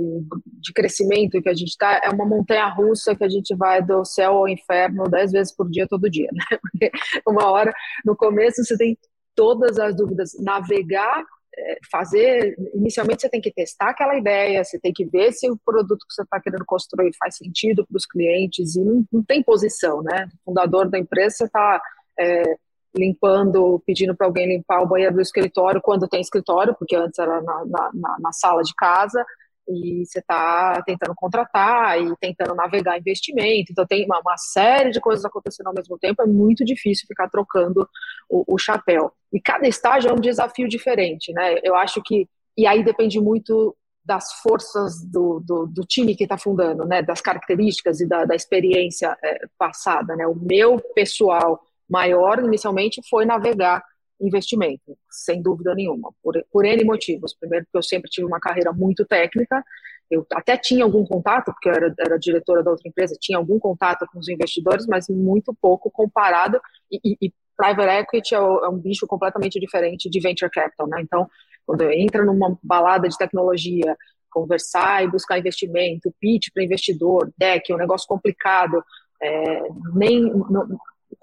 de 0.62 0.72
crescimento 0.74 1.42
que 1.42 1.50
a 1.50 1.54
gente 1.54 1.70
está 1.70 2.00
é 2.02 2.10
uma 2.10 2.26
montanha 2.26 2.70
russa 2.70 3.16
que 3.16 3.24
a 3.24 3.30
gente 3.30 3.54
vai 3.54 3.82
do 3.82 4.06
céu 4.06 4.38
ao 4.38 4.48
inferno 4.48 5.10
dez 5.10 5.32
vezes 5.34 5.54
por 5.54 5.70
dia, 5.70 5.86
todo 5.88 6.10
dia, 6.10 6.30
né? 6.32 6.58
Porque 6.62 6.92
uma 7.28 7.52
hora, 7.52 7.74
no 8.06 8.16
começo, 8.16 8.64
você 8.64 8.78
tem 8.78 8.98
todas 9.36 9.78
as 9.78 9.94
dúvidas, 9.94 10.32
navegar 10.40 11.26
é, 11.56 11.78
fazer, 11.92 12.56
inicialmente 12.74 13.22
você 13.22 13.30
tem 13.30 13.42
que 13.42 13.52
testar 13.52 13.90
aquela 13.90 14.18
ideia, 14.18 14.64
você 14.64 14.80
tem 14.80 14.92
que 14.92 15.06
ver 15.06 15.32
se 15.34 15.50
o 15.52 15.58
produto 15.66 16.06
que 16.08 16.14
você 16.14 16.24
está 16.24 16.40
querendo 16.40 16.66
construir 16.66 17.12
faz 17.20 17.38
sentido 17.38 17.86
para 17.86 17.98
os 17.98 18.06
clientes 18.06 18.76
e 18.76 18.84
não, 18.84 19.06
não, 19.12 19.24
tem 19.24 19.44
posição, 19.44 20.02
né? 20.02 20.28
Fundador 20.44 20.90
da 20.90 20.98
empresa 20.98 21.46
está 21.46 21.82
é, 22.20 22.56
limpando, 22.96 23.82
pedindo 23.86 24.16
para 24.16 24.28
alguém 24.28 24.48
limpar 24.48 24.82
o 24.82 24.88
banheiro 24.88 25.16
do 25.16 25.22
escritório 25.22 25.82
quando 25.82 26.08
tem 26.08 26.22
escritório, 26.22 26.76
porque 26.78 26.96
antes 26.96 27.18
era 27.20 27.42
na, 27.42 27.66
na, 27.66 28.18
na 28.20 28.32
sala 28.32 28.62
de 28.62 28.74
casa, 28.76 29.26
e 29.68 30.06
você 30.06 30.20
está 30.20 30.82
tentando 30.86 31.14
contratar 31.16 32.00
e 32.00 32.14
tentando 32.18 32.54
navegar 32.54 32.98
investimento, 32.98 33.72
então 33.72 33.86
tem 33.86 34.06
uma, 34.06 34.20
uma, 34.20 34.38
série 34.38 34.92
de 34.92 35.00
coisas 35.00 35.24
acontecendo 35.24 35.68
ao 35.68 35.74
mesmo 35.74 35.98
tempo, 35.98 36.22
é 36.22 36.26
muito 36.26 36.66
difícil 36.66 37.08
ficar 37.08 37.30
trocando 37.30 37.88
o, 38.30 38.56
o, 38.56 38.58
chapéu. 38.58 39.12
E 39.32 39.40
cada 39.40 39.68
estágio 39.68 40.10
é 40.10 40.14
um 40.14 40.20
desafio 40.20 40.68
diferente, 40.68 41.32
né? 41.32 41.56
Eu 41.64 41.76
acho 41.76 42.02
que, 42.04 42.28
e 42.58 42.68
aí 42.68 42.84
depende 42.84 43.20
muito 43.20 43.76
das 44.06 44.34
forças 44.42 45.02
do, 45.02 45.40
do, 45.40 45.66
do 45.66 45.82
time 45.84 46.16
que 46.16 46.24
está 46.24 46.38
fundando, 46.38 46.86
né? 46.86 47.02
Das 47.02 47.22
características 47.22 48.02
e 48.02 48.08
da, 48.08 48.26
da 48.26 48.36
experiência 48.36 49.18
é, 49.24 49.46
passada, 49.58 50.16
né? 50.16 50.28
O 50.28 50.36
meu 50.36 50.80
pessoal 50.94 51.62
maior, 51.90 52.40
inicialmente, 52.44 53.02
foi 53.10 53.26
navegar 53.26 53.84
investimento, 54.20 54.98
sem 55.10 55.42
dúvida 55.42 55.74
nenhuma, 55.76 56.12
por, 56.22 56.42
por 56.52 56.66
N 56.66 56.84
motivos. 56.86 57.34
Primeiro, 57.34 57.66
porque 57.66 57.78
eu 57.78 57.84
sempre 57.84 58.10
tive 58.10 58.28
uma 58.28 58.40
carreira 58.40 58.72
muito 58.72 59.06
técnica, 59.06 59.64
eu 60.10 60.26
até 60.34 60.58
tinha 60.58 60.84
algum 60.84 61.06
contato, 61.06 61.46
porque 61.46 61.70
eu 61.70 61.74
era, 61.74 61.94
era 62.00 62.20
diretora 62.20 62.64
da 62.64 62.72
outra 62.72 62.88
empresa, 62.88 63.18
tinha 63.20 63.38
algum 63.38 63.60
contato 63.60 64.06
com 64.12 64.20
os 64.20 64.30
investidores, 64.30 64.86
mas 64.88 65.08
muito 65.10 65.54
pouco 65.60 65.90
comparado, 65.90 66.62
e, 66.92 67.00
e, 67.04 67.18
e 67.28 67.34
private 67.58 67.90
equity 67.90 68.36
é, 68.36 68.38
é, 68.38 68.70
um 68.70 68.78
bicho 68.78 69.08
completamente 69.08 69.60
diferente 69.60 70.10
de 70.10 70.20
venture 70.20 70.52
capital, 70.52 70.88
né? 70.88 71.02
Então, 71.02 71.28
quando 71.66 71.84
entra 71.92 72.24
numa 72.24 72.58
balada 72.62 73.08
de 73.08 73.18
tecnologia, 73.18 73.96
conversar 74.30 75.04
e 75.04 75.08
buscar 75.10 75.38
investimento, 75.38 76.14
pitch 76.20 76.48
para 76.54 76.64
investidor, 76.64 77.32
deck, 77.38 77.72
é 77.72 77.76
um 77.76 77.80
negócio 77.80 78.08
complicado, 78.08 78.84
é, 79.22 79.64
nem 79.94 80.22
não, 80.22 80.68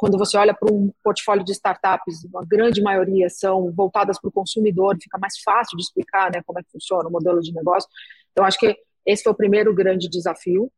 quando 0.00 0.16
você 0.16 0.38
olha 0.38 0.54
para 0.54 0.72
um 0.72 0.90
portfólio 1.04 1.44
de 1.44 1.52
startups, 1.52 2.26
a 2.34 2.44
grande 2.46 2.80
maioria 2.80 3.28
são 3.28 3.70
voltadas 3.70 4.18
para 4.18 4.28
o 4.28 4.32
consumidor, 4.32 4.96
fica 4.98 5.18
mais 5.18 5.34
fácil 5.44 5.76
de 5.76 5.82
explicar 5.82 6.32
né, 6.32 6.40
como 6.46 6.58
é 6.58 6.62
que 6.62 6.70
funciona 6.70 7.06
o 7.06 7.12
modelo 7.12 7.38
de 7.40 7.52
negócio. 7.52 7.86
Então, 8.32 8.46
acho 8.46 8.58
que 8.58 8.74
esse 9.04 9.22
foi 9.22 9.32
o 9.32 9.36
primeiro 9.36 9.74
grande 9.74 10.08
desafio 10.08 10.72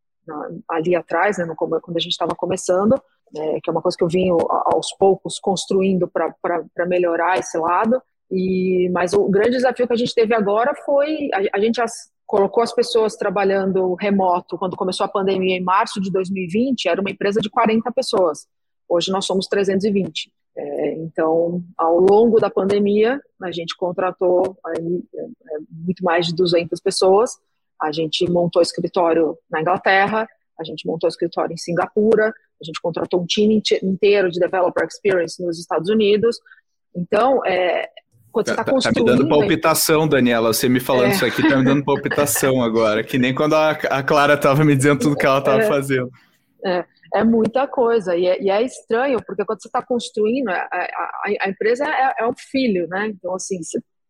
ali 0.69 0.97
atrás, 0.97 1.39
né, 1.39 1.47
quando 1.57 1.97
a 1.97 2.01
gente 2.01 2.11
estava 2.11 2.35
começando, 2.35 3.01
né, 3.33 3.61
que 3.63 3.71
é 3.71 3.73
uma 3.73 3.81
coisa 3.81 3.97
que 3.97 4.03
eu 4.03 4.09
vim 4.09 4.29
aos 4.29 4.93
poucos 4.99 5.39
construindo 5.39 6.09
para 6.09 6.87
melhorar 6.89 7.39
esse 7.39 7.57
lado. 7.57 8.03
E, 8.29 8.91
mas 8.93 9.13
o 9.13 9.29
grande 9.29 9.51
desafio 9.51 9.87
que 9.87 9.93
a 9.93 9.97
gente 9.97 10.15
teve 10.17 10.35
agora 10.35 10.75
foi 10.85 11.29
a, 11.33 11.59
a 11.59 11.61
gente 11.61 11.81
as, 11.81 12.11
colocou 12.27 12.61
as 12.61 12.75
pessoas 12.75 13.15
trabalhando 13.15 13.95
remoto 13.95 14.59
quando 14.59 14.77
começou 14.77 15.05
a 15.05 15.09
pandemia 15.09 15.57
em 15.57 15.63
março 15.63 16.01
de 16.01 16.11
2020, 16.11 16.89
era 16.89 17.01
uma 17.01 17.11
empresa 17.11 17.41
de 17.41 17.49
40 17.49 17.93
pessoas. 17.93 18.49
Hoje 18.93 19.11
nós 19.11 19.25
somos 19.25 19.47
320. 19.47 20.31
É, 20.55 20.93
então, 20.97 21.65
ao 21.79 21.99
longo 21.99 22.39
da 22.39 22.51
pandemia, 22.51 23.19
a 23.41 23.51
gente 23.51 23.75
contratou 23.75 24.55
aí, 24.67 25.03
é, 25.17 25.27
muito 25.71 26.05
mais 26.05 26.27
de 26.27 26.35
200 26.35 26.79
pessoas. 26.79 27.39
A 27.81 27.91
gente 27.91 28.31
montou 28.31 28.61
escritório 28.61 29.35
na 29.51 29.63
Inglaterra, 29.63 30.29
a 30.61 30.63
gente 30.63 30.87
montou 30.87 31.09
escritório 31.09 31.55
em 31.55 31.57
Singapura, 31.57 32.35
a 32.61 32.65
gente 32.65 32.83
contratou 32.83 33.23
um 33.23 33.25
time 33.25 33.63
inteiro 33.83 34.31
de 34.31 34.39
developer 34.39 34.87
experience 34.87 35.43
nos 35.43 35.59
Estados 35.59 35.89
Unidos. 35.89 36.39
Então, 36.95 37.43
é, 37.47 37.89
quando 38.31 38.49
você 38.49 38.53
está 38.53 38.65
tá, 38.65 38.73
construindo... 38.73 39.07
Tá 39.07 39.13
me 39.13 39.19
dando 39.19 39.29
palpitação, 39.31 40.07
Daniela. 40.07 40.53
Você 40.53 40.69
me 40.69 40.81
falando 40.81 41.13
é. 41.13 41.15
isso 41.15 41.25
aqui 41.25 41.49
tá 41.49 41.57
me 41.57 41.65
dando 41.65 41.83
palpitação 41.83 42.63
agora, 42.63 43.03
que 43.03 43.17
nem 43.17 43.35
quando 43.35 43.55
a, 43.55 43.71
a 43.71 44.03
Clara 44.03 44.35
estava 44.35 44.63
me 44.67 44.77
dizendo 44.77 45.01
tudo 45.01 45.17
que 45.17 45.25
ela 45.25 45.39
estava 45.39 45.63
é. 45.63 45.67
fazendo. 45.67 46.11
É 46.63 46.85
é 47.15 47.23
muita 47.23 47.67
coisa. 47.67 48.17
E 48.17 48.27
é, 48.27 48.43
e 48.43 48.51
é 48.51 48.63
estranho, 48.63 49.19
porque 49.25 49.45
quando 49.45 49.61
você 49.61 49.69
está 49.69 49.83
construindo, 49.83 50.49
a, 50.49 50.55
a, 50.55 51.23
a 51.43 51.49
empresa 51.49 51.85
é, 51.87 52.15
é, 52.21 52.27
um 52.27 52.35
filho, 52.37 52.89
né? 52.89 53.09
Então, 53.09 53.35
assim, 53.35 53.61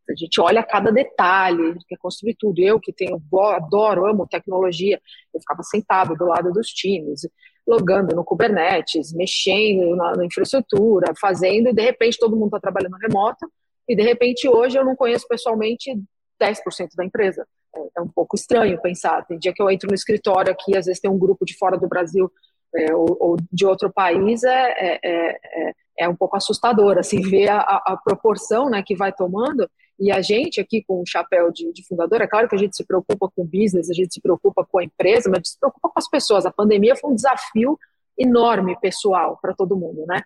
a 0.09 0.15
gente 0.17 0.41
olha 0.41 0.63
cada 0.63 0.91
detalhe, 0.91 1.77
quer 1.89 1.97
construir 1.99 2.37
tudo. 2.39 2.61
Eu 2.61 2.81
que 2.81 2.93
tenho, 2.93 3.21
adoro, 3.55 4.07
amo 4.07 4.27
tecnologia, 4.27 5.01
eu 5.35 5.41
ficava 5.41 5.63
sentado 5.63 6.15
do 6.17 6.25
lado 6.27 6.53
dos 6.53 6.69
times, 6.69 7.23
logando 7.67 8.15
no 8.15 8.25
Kubernetes, 8.25 9.13
mexendo 9.13 9.97
na, 9.97 10.17
na 10.17 10.25
infraestrutura, 10.25 11.13
fazendo, 11.21 11.69
e 11.69 11.75
de 11.75 11.83
repente 11.83 12.19
todo 12.19 12.37
mundo 12.37 12.47
está 12.47 12.61
trabalhando 12.61 12.97
remoto, 12.97 13.51
e 13.89 13.97
de 13.97 14.03
repente 14.03 14.49
hoje 14.49 14.79
eu 14.79 14.85
não 14.85 14.97
conheço 14.97 15.27
pessoalmente 15.29 15.93
10% 16.41 16.89
da 16.97 17.05
empresa. 17.05 17.47
É, 17.75 17.99
é 17.99 18.01
um 18.01 18.09
pouco 18.09 18.37
estranho 18.37 18.81
pensar. 18.81 19.25
Tem 19.27 19.39
dia 19.39 19.53
que 19.55 19.63
eu 19.63 19.71
entro 19.71 19.89
no 19.89 19.95
escritório 19.95 20.53
aqui, 20.53 20.77
às 20.77 20.87
vezes 20.87 21.01
tem 21.01 21.11
um 21.11 21.19
grupo 21.19 21.45
de 21.45 21.57
fora 21.57 21.79
do 21.79 21.89
Brasil 21.89 22.31
é, 22.75 22.95
ou, 22.95 23.17
ou, 23.21 23.37
de 23.53 23.67
outro 23.67 23.93
país 23.93 24.43
é, 24.45 24.71
é, 24.71 25.01
é, 25.05 25.73
é, 25.99 26.09
um 26.09 26.17
pouco 26.17 26.37
assustador, 26.37 26.99
assim, 26.99 27.21
ver 27.29 27.51
a, 27.51 27.59
a, 27.59 28.01
proporção 28.03 28.71
né, 28.71 28.83
que 28.85 28.97
vai 28.97 29.13
tomando 29.13 29.69
E 29.99 30.11
a 30.11 30.23
gente 30.23 30.61
aqui 30.61 30.83
com 30.87 31.01
o 31.01 31.07
chapéu 31.07 31.51
de, 31.53 31.73
de 31.73 31.87
fundador, 31.87 32.21
é 32.21 32.27
claro 32.27 32.49
que 32.49 32.55
a 32.55 32.59
gente 32.59 32.77
se 32.77 32.85
preocupa 32.85 33.31
com 33.35 33.43
o 33.43 33.47
business, 33.47 33.91
a 33.91 33.95
gente 33.95 34.15
se 34.15 34.21
preocupa 34.21 34.65
com 34.65 34.79
a 34.79 34.85
empresa, 34.85 35.29
mas 35.29 35.37
a 35.37 35.39
gente 35.39 35.51
se 35.51 35.61
preocupa 35.61 35.89
com 35.89 35.99
as 35.99 36.09
pessoas. 36.09 36.47
A 36.47 36.53
pandemia 36.53 36.97
foi 36.97 37.11
um 37.11 37.15
desafio 37.15 37.79
enorme 38.19 38.79
pessoal 38.81 39.39
para 39.41 39.55
todo 39.55 39.77
mundo, 39.77 40.05
né? 40.07 40.21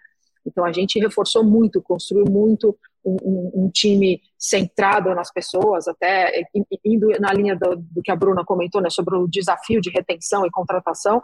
Então 0.46 0.64
a 0.64 0.72
gente 0.72 0.98
reforçou 1.00 1.42
muito, 1.42 1.82
construiu 1.82 2.24
muito 2.24 2.76
um, 3.04 3.16
um, 3.22 3.64
um, 3.64 3.70
time 3.70 4.20
centrado 4.38 5.12
nas 5.14 5.32
pessoas, 5.32 5.88
até 5.88 6.42
indo 6.84 7.08
na 7.20 7.32
linha 7.32 7.56
do, 7.56 7.76
do, 7.76 8.02
que 8.02 8.12
a 8.12 8.16
Bruna 8.16 8.44
comentou, 8.44 8.80
né, 8.80 8.88
sobre 8.88 9.16
o 9.16 9.26
desafio 9.26 9.80
de 9.80 9.90
retenção 9.90 10.46
e 10.46 10.50
contratação. 10.50 11.20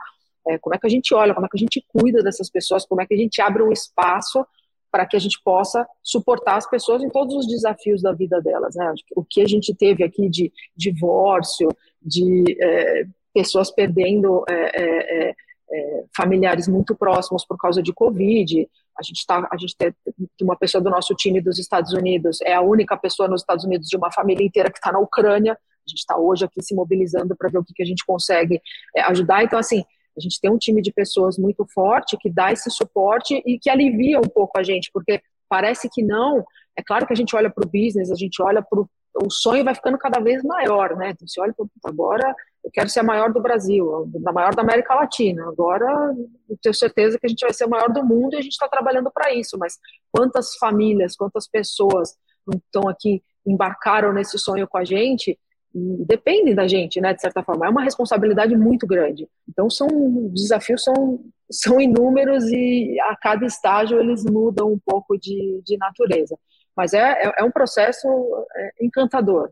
É, 0.49 0.59
como 0.59 0.75
é 0.75 0.79
que 0.79 0.87
a 0.87 0.91
gente 0.91 1.15
olha, 1.15 1.35
como 1.35 1.47
é 1.47 1.49
que 1.49 1.57
a 1.57 1.61
gente 1.61 1.85
cuida 1.89 2.23
dessas 2.23 2.51
pessoas, 2.51 2.85
como 2.85 3.01
é 3.01 3.07
que 3.07 3.15
a 3.15 3.17
gente 3.17 3.41
abre 3.41 3.63
um 3.63 3.73
espaço 3.73 4.45
para 4.93 5.07
que 5.07 5.17
a 5.17 5.19
gente 5.19 5.41
possa 5.43 5.89
suportar 6.03 6.57
as 6.57 6.69
pessoas 6.69 7.03
em 7.03 7.09
todos 7.09 7.35
os 7.35 7.47
desafios 7.47 8.03
da 8.03 8.13
vida 8.13 8.43
delas. 8.43 8.75
Né? 8.77 8.93
O 9.17 9.25
que 9.25 9.41
a 9.41 9.49
gente 9.49 9.75
teve 9.75 10.05
aqui 10.05 10.29
de 10.29 10.53
divórcio, 10.77 11.71
de 12.01 12.45
é, 12.61 13.05
pessoas 13.33 13.71
perdendo 13.71 14.45
é, 14.47 14.55
é, 14.55 15.29
é, 15.29 15.35
é 15.73 16.05
familiares 16.15 16.69
muito 16.69 16.95
próximos 16.95 17.43
por 17.43 17.57
causa 17.57 17.83
de 17.83 17.91
Covid. 17.91 18.69
A 18.99 19.03
gente, 19.03 19.27
tá, 19.27 19.49
a 19.51 19.57
gente 19.57 19.75
tem 19.79 19.95
uma 20.43 20.57
pessoa 20.57 20.85
do 20.85 20.91
nosso 20.91 21.15
time 21.15 21.41
dos 21.41 21.59
Estados 21.59 21.95
Unidos, 21.95 22.43
é 22.43 22.53
a 22.53 22.61
única 22.61 22.95
pessoa 22.95 23.27
nos 23.27 23.41
Estados 23.41 23.65
Unidos 23.65 23.89
de 23.89 23.97
uma 23.97 24.13
família 24.13 24.45
inteira 24.45 24.71
que 24.71 24.77
está 24.77 24.93
na 24.93 24.99
Ucrânia. 24.99 25.53
A 25.55 25.89
gente 25.89 26.01
está 26.01 26.19
hoje 26.19 26.45
aqui 26.45 26.63
se 26.63 26.75
mobilizando 26.75 27.35
para 27.35 27.49
ver 27.49 27.59
o 27.59 27.65
que, 27.65 27.73
que 27.73 27.83
a 27.83 27.87
gente 27.87 28.05
consegue 28.05 28.61
ajudar. 29.07 29.43
Então, 29.43 29.59
assim, 29.59 29.83
a 30.17 30.21
gente 30.21 30.41
tem 30.41 30.51
um 30.51 30.59
time 30.59 30.83
de 30.83 30.93
pessoas 30.93 31.39
muito 31.39 31.67
forte 31.73 32.17
que 32.19 32.31
dá 32.31 32.53
esse 32.53 32.71
suporte 32.71 33.43
e 33.47 33.59
que 33.59 33.71
alivia 33.71 34.19
um 34.19 34.29
pouco 34.29 34.59
a 34.59 34.63
gente, 34.63 34.91
porque 34.93 35.21
parece 35.49 35.89
que 35.91 36.03
não. 36.03 36.45
É 36.77 36.83
claro 36.83 37.07
que 37.07 37.13
a 37.13 37.17
gente 37.17 37.35
olha 37.37 37.51
para 37.51 37.67
o 37.67 37.71
business, 37.71 38.11
a 38.11 38.15
gente 38.15 38.43
olha 38.43 38.63
para 38.63 38.81
o 38.81 39.31
sonho 39.31 39.63
vai 39.63 39.75
ficando 39.75 39.99
cada 39.99 40.21
vez 40.21 40.43
maior, 40.43 40.97
né? 40.97 41.11
Então, 41.11 41.29
você 41.29 41.39
olha 41.41 41.55
agora 41.85 42.35
eu 42.65 42.71
quero 42.71 42.89
ser 42.89 43.01
a 43.01 43.05
maior 43.05 43.33
do 43.33 43.41
Brasil, 43.41 44.09
a 44.25 44.33
maior 44.33 44.55
da 44.55 44.63
América 44.63 44.95
Latina. 44.95 45.49
Agora, 45.49 46.15
tenho 46.63 46.75
certeza 46.75 47.19
que 47.19 47.27
a 47.27 47.29
gente 47.29 47.41
vai 47.41 47.53
ser 47.53 47.65
a 47.65 47.69
maior 47.69 47.93
do 47.93 48.05
mundo 48.05 48.35
e 48.35 48.39
a 48.39 48.43
gente 48.43 48.53
está 48.53 48.69
trabalhando 48.69 49.11
para 49.11 49.35
isso. 49.35 49.59
Mas 49.59 49.79
quantas 50.13 50.55
famílias, 50.57 51.17
quantas 51.17 51.49
pessoas 51.49 52.17
estão 52.55 52.89
aqui, 52.89 53.23
embarcaram 53.45 54.13
nesse 54.13 54.39
sonho 54.39 54.69
com 54.69 54.79
a 54.79 54.85
gente 54.85 55.39
dependem 55.75 56.55
da 56.55 56.67
gente, 56.67 57.01
né, 57.01 57.15
de 57.15 57.21
certa 57.21 57.43
forma. 57.43 57.67
É 57.67 57.71
uma 57.71 57.83
responsabilidade 57.83 58.55
muito 58.57 58.87
grande. 58.87 59.29
Então, 59.49 59.71
são 59.71 59.89
desafios 60.33 60.83
são, 60.85 61.21
são 61.51 61.81
inúmeros 61.81 62.45
e 62.49 62.99
a 63.01 63.17
cada 63.17 63.47
estágio 63.47 63.99
eles 63.99 64.25
mudam 64.25 64.73
um 64.73 64.79
pouco 64.85 65.19
de, 65.19 65.63
de 65.65 65.77
natureza. 65.77 66.37
Mas 66.77 66.93
é, 66.93 67.01
é, 67.01 67.33
é 67.39 67.45
um 67.45 67.51
processo 67.51 68.07
é, 68.55 68.85
encantador. 68.85 69.51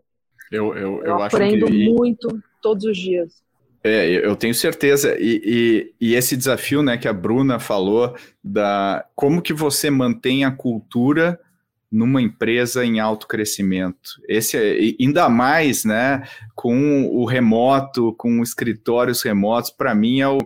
Eu, 0.50 0.74
eu, 0.76 0.98
eu, 0.98 1.04
eu 1.04 1.22
aprendo 1.22 1.66
que... 1.66 1.88
muito 1.88 2.28
todos 2.60 2.84
os 2.84 2.96
dias. 2.96 3.42
É, 3.82 4.06
eu 4.06 4.36
tenho 4.36 4.54
certeza. 4.54 5.16
E, 5.18 5.40
e, 6.00 6.08
e, 6.08 6.14
esse 6.14 6.36
desafio 6.36 6.82
né, 6.82 6.98
que 6.98 7.08
a 7.08 7.12
Bruna 7.12 7.58
falou, 7.58 8.14
da 8.44 9.06
como 9.14 9.40
que 9.40 9.54
você 9.54 9.88
mantém 9.88 10.44
a 10.44 10.50
cultura 10.50 11.40
numa 11.90 12.22
empresa 12.22 12.84
em 12.84 13.00
alto 13.00 13.26
crescimento. 13.26 14.20
Esse 14.28 14.56
é, 14.56 14.94
ainda 15.00 15.28
mais, 15.28 15.84
né, 15.84 16.22
com 16.54 17.06
o 17.06 17.24
remoto, 17.24 18.14
com 18.14 18.42
escritórios 18.42 19.22
remotos, 19.22 19.70
para 19.70 19.94
mim 19.94 20.20
é 20.20 20.28
o, 20.28 20.38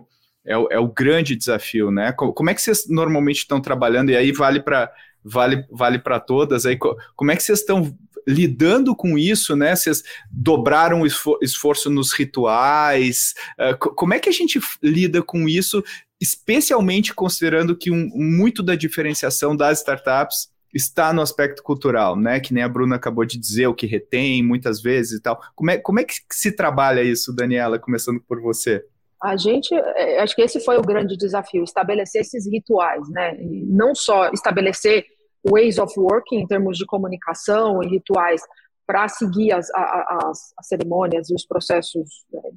é 0.45 0.57
o, 0.57 0.67
é, 0.71 0.79
o, 0.79 0.87
grande 0.87 1.35
desafio, 1.35 1.91
né? 1.91 2.11
Como 2.11 2.49
é 2.49 2.53
que 2.53 2.61
vocês 2.61 2.87
normalmente 2.89 3.39
estão 3.39 3.61
trabalhando? 3.61 4.11
E 4.11 4.15
aí 4.15 4.31
vale 4.31 4.59
para 4.59 4.91
vale, 5.23 5.65
vale 5.71 5.99
para 5.99 6.19
todas. 6.19 6.65
Aí, 6.65 6.77
como 7.15 7.31
é 7.31 7.35
que 7.35 7.43
vocês 7.43 7.59
estão 7.59 7.95
lidando 8.27 8.95
com 8.95 9.17
isso, 9.17 9.55
né? 9.55 9.75
Vocês 9.75 10.03
dobraram 10.31 11.01
o 11.01 11.07
esforço 11.41 11.89
nos 11.89 12.13
rituais. 12.13 13.33
Uh, 13.59 13.77
como 13.77 14.13
é 14.13 14.19
que 14.19 14.29
a 14.29 14.31
gente 14.31 14.59
lida 14.81 15.21
com 15.21 15.47
isso, 15.47 15.83
especialmente 16.19 17.13
considerando 17.13 17.75
que 17.75 17.91
um, 17.91 18.09
muito 18.15 18.63
da 18.63 18.75
diferenciação 18.75 19.55
das 19.55 19.79
startups 19.79 20.49
está 20.75 21.13
no 21.13 21.21
aspecto 21.21 21.63
cultural, 21.63 22.17
né? 22.17 22.39
Que 22.41 22.53
nem 22.53 22.61
a 22.61 22.67
Bruna 22.67 22.97
acabou 22.97 23.25
de 23.25 23.39
dizer, 23.39 23.67
o 23.67 23.73
que 23.73 23.87
retém 23.87 24.43
muitas 24.43 24.81
vezes 24.81 25.19
e 25.19 25.21
tal. 25.21 25.41
Como 25.55 25.71
é, 25.71 25.77
como 25.77 26.01
é 26.01 26.03
que 26.03 26.15
se 26.31 26.51
trabalha 26.51 27.01
isso, 27.01 27.33
Daniela, 27.33 27.79
começando 27.79 28.19
por 28.27 28.41
você? 28.41 28.85
A 29.23 29.37
gente, 29.37 29.73
é, 29.73 30.21
acho 30.21 30.35
que 30.35 30.41
esse 30.41 30.59
foi 30.59 30.77
o 30.77 30.81
grande 30.81 31.15
desafio, 31.15 31.63
estabelecer 31.63 32.21
esses 32.21 32.45
rituais, 32.45 33.09
né? 33.09 33.37
Não 33.39 33.95
só 33.95 34.29
estabelecer 34.31 35.05
ways 35.49 35.77
of 35.77 35.97
working 35.97 36.39
em 36.39 36.47
termos 36.47 36.77
de 36.77 36.85
comunicação 36.85 37.81
e 37.81 37.87
rituais 37.87 38.41
para 38.85 39.07
seguir 39.07 39.51
as, 39.53 39.69
as, 39.73 40.53
as, 40.59 40.67
cerimônias 40.67 41.29
e 41.29 41.33
os 41.33 41.45
processos 41.45 42.07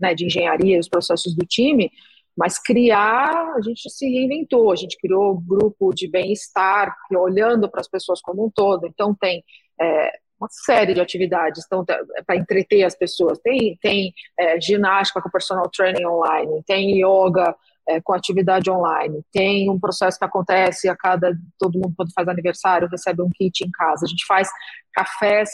né, 0.00 0.14
de 0.14 0.26
engenharia, 0.26 0.78
os 0.78 0.88
processos 0.88 1.34
do 1.34 1.46
time, 1.46 1.90
mas 2.38 2.56
criar, 2.56 3.54
a 3.56 3.60
gente 3.60 3.90
se 3.90 4.08
reinventou, 4.08 4.70
a 4.70 4.76
gente 4.76 4.96
criou 4.96 5.32
um 5.32 5.44
grupo 5.44 5.92
de 5.92 6.08
bem-estar, 6.08 6.94
olhando 7.10 7.68
para 7.68 7.80
as 7.80 7.88
pessoas 7.88 8.20
como 8.20 8.46
um 8.46 8.48
todo. 8.48 8.86
Então, 8.86 9.12
tem 9.12 9.42
é, 9.80 10.12
uma 10.40 10.46
série 10.48 10.94
de 10.94 11.00
atividades 11.00 11.64
então, 11.66 11.84
para 11.84 12.36
entreter 12.36 12.84
as 12.84 12.94
pessoas. 12.94 13.40
Tem, 13.40 13.76
tem 13.82 14.12
é, 14.38 14.60
ginástica 14.60 15.20
com 15.20 15.28
personal 15.28 15.68
training 15.68 16.06
online, 16.06 16.62
tem 16.64 17.04
yoga 17.04 17.56
é, 17.88 18.00
com 18.00 18.12
atividade 18.12 18.70
online, 18.70 19.20
tem 19.32 19.68
um 19.68 19.80
processo 19.80 20.16
que 20.16 20.24
acontece 20.24 20.88
a 20.88 20.96
cada. 20.96 21.36
Todo 21.58 21.74
mundo, 21.74 21.94
quando 21.96 22.12
faz 22.12 22.28
aniversário, 22.28 22.88
recebe 22.88 23.20
um 23.20 23.30
kit 23.30 23.64
em 23.64 23.70
casa. 23.72 24.06
A 24.06 24.08
gente 24.08 24.24
faz 24.24 24.48
cafés 24.92 25.50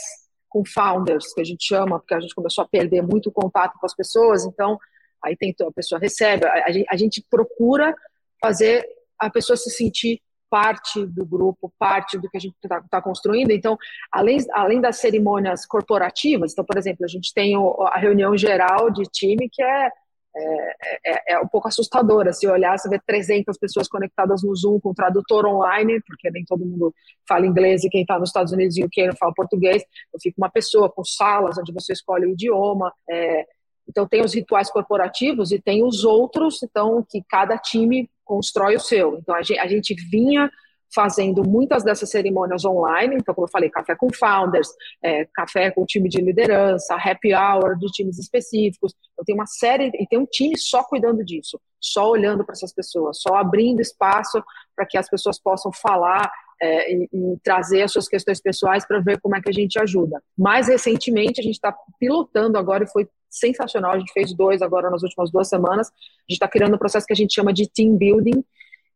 com 0.51 0.63
founders, 0.67 1.33
que 1.33 1.41
a 1.41 1.45
gente 1.45 1.67
chama, 1.67 1.99
porque 1.99 2.15
a 2.15 2.21
gente 2.21 2.35
começou 2.35 2.63
a 2.63 2.69
perder 2.69 3.01
muito 3.01 3.33
contato 3.33 3.79
com 3.81 3.87
as 3.87 3.97
pessoas, 3.97 4.45
então 4.45 4.79
aí 5.25 5.37
tem, 5.37 5.55
a 5.61 5.73
pessoa 5.73 5.99
recebe, 5.99 6.47
a, 6.47 6.65
a 6.91 6.97
gente 6.97 7.25
procura 7.31 7.95
fazer 8.41 8.87
a 9.19 9.31
pessoa 9.31 9.57
se 9.57 9.71
sentir 9.71 10.21
parte 10.51 11.05
do 11.07 11.27
grupo, 11.27 11.73
parte 11.79 12.17
do 12.17 12.31
que 12.31 12.37
a 12.37 12.41
gente 12.41 12.55
está 12.63 12.81
tá 12.89 13.03
construindo. 13.03 13.51
Então, 13.51 13.77
além, 14.13 14.39
além 14.53 14.81
das 14.81 14.99
cerimônias 14.99 15.67
corporativas, 15.67 16.53
então, 16.53 16.65
por 16.65 16.79
exemplo, 16.79 17.05
a 17.05 17.09
gente 17.09 17.35
tem 17.35 17.57
o, 17.57 17.83
a 17.83 17.99
reunião 17.99 18.37
geral 18.37 18.89
de 18.91 19.03
time 19.05 19.49
que 19.51 19.61
é, 19.61 19.91
é, 20.37 21.13
é, 21.13 21.33
é, 21.35 21.41
um 21.41 21.49
pouco 21.49 21.67
assustadora. 21.67 22.33
Se 22.33 22.47
olhar, 22.47 22.79
você 22.79 22.89
vê 22.89 23.01
300 23.05 23.59
pessoas 23.59 23.89
conectadas 23.89 24.43
no 24.45 24.55
Zoom 24.55 24.79
com 24.79 24.95
tradutor 24.95 25.47
online, 25.47 26.01
porque 26.07 26.31
nem 26.31 26.45
todo 26.45 26.65
mundo 26.65 26.95
fala 27.27 27.47
inglês 27.47 27.83
e 27.83 27.89
quem 27.89 28.03
está 28.03 28.19
nos 28.19 28.29
Estados 28.29 28.53
Unidos 28.53 28.77
e 28.77 28.85
UK 28.85 29.09
não 29.09 29.17
fala 29.17 29.33
português. 29.35 29.83
Então, 30.09 30.21
fica 30.23 30.37
uma 30.39 30.51
pessoa 30.51 30.89
com 30.89 31.05
salas 31.05 31.59
onde 31.59 31.73
você 31.73 31.93
escolhe 31.93 32.27
o 32.27 32.31
idioma, 32.31 32.93
é, 33.11 33.45
então, 33.89 34.07
tem 34.07 34.23
os 34.23 34.35
rituais 34.35 34.71
corporativos 34.71 35.53
e 35.53 35.61
tem 35.61 35.85
os 35.85 36.05
outros, 36.05 36.63
então, 36.63 37.05
que 37.09 37.23
cada 37.29 37.59
time 37.59 38.11
constrói 38.25 38.77
o 38.77 38.81
seu. 38.81 39.19
Então, 39.19 39.35
a 39.35 39.43
gente, 39.43 39.59
a 39.59 39.67
gente 39.67 39.95
vinha 40.11 40.51
fazendo 40.95 41.43
muitas 41.43 41.83
dessas 41.83 42.09
cerimônias 42.09 42.65
online, 42.65 43.17
então, 43.17 43.35
como 43.35 43.47
eu 43.47 43.51
falei, 43.51 43.69
café 43.69 43.97
com 43.97 44.09
founders, 44.13 44.69
é, 45.03 45.27
café 45.35 45.71
com 45.71 45.85
time 45.85 46.09
de 46.09 46.21
liderança, 46.21 46.95
happy 46.95 47.35
hour 47.35 47.77
de 47.77 47.87
times 47.89 48.19
específicos. 48.19 48.95
Então, 49.13 49.25
tem 49.25 49.35
uma 49.35 49.47
série, 49.47 49.91
e 49.95 50.07
tem 50.07 50.19
um 50.19 50.27
time 50.27 50.57
só 50.57 50.85
cuidando 50.85 51.25
disso, 51.25 51.61
só 51.81 52.09
olhando 52.09 52.45
para 52.45 52.53
essas 52.53 52.73
pessoas, 52.73 53.21
só 53.21 53.35
abrindo 53.35 53.81
espaço 53.81 54.43
para 54.75 54.87
que 54.87 54.97
as 54.97 55.09
pessoas 55.09 55.39
possam 55.39 55.73
falar 55.73 56.31
é, 56.63 56.93
e, 56.95 57.09
e, 57.13 57.37
trazer 57.43 57.83
as 57.83 57.93
suas 57.93 58.09
questões 58.09 58.41
pessoais 58.41 58.87
para 58.87 59.01
ver 59.01 59.21
como 59.21 59.37
é 59.37 59.41
que 59.41 59.51
a 59.51 59.53
gente 59.53 59.79
ajuda. 59.79 60.23
Mais 60.39 60.69
recentemente, 60.69 61.41
a 61.41 61.45
gente 61.45 61.55
está 61.57 61.75
pilotando 61.99 62.57
agora 62.57 62.85
e 62.85 62.91
foi 62.91 63.09
sensacional. 63.39 63.93
A 63.93 63.99
gente 63.99 64.13
fez 64.13 64.35
dois 64.35 64.63
agora 64.63 64.91
nas 64.91 65.03
últimas 65.03 65.31
duas 65.31 65.49
semanas. 65.49 65.89
A 65.89 65.93
gente 66.29 66.37
está 66.37 66.49
criando 66.49 66.75
um 66.75 66.79
processo 66.79 67.07
que 67.07 67.13
a 67.13 67.17
gente 67.17 67.35
chama 67.35 67.53
de 67.53 67.69
team 67.69 67.97
building, 67.97 68.45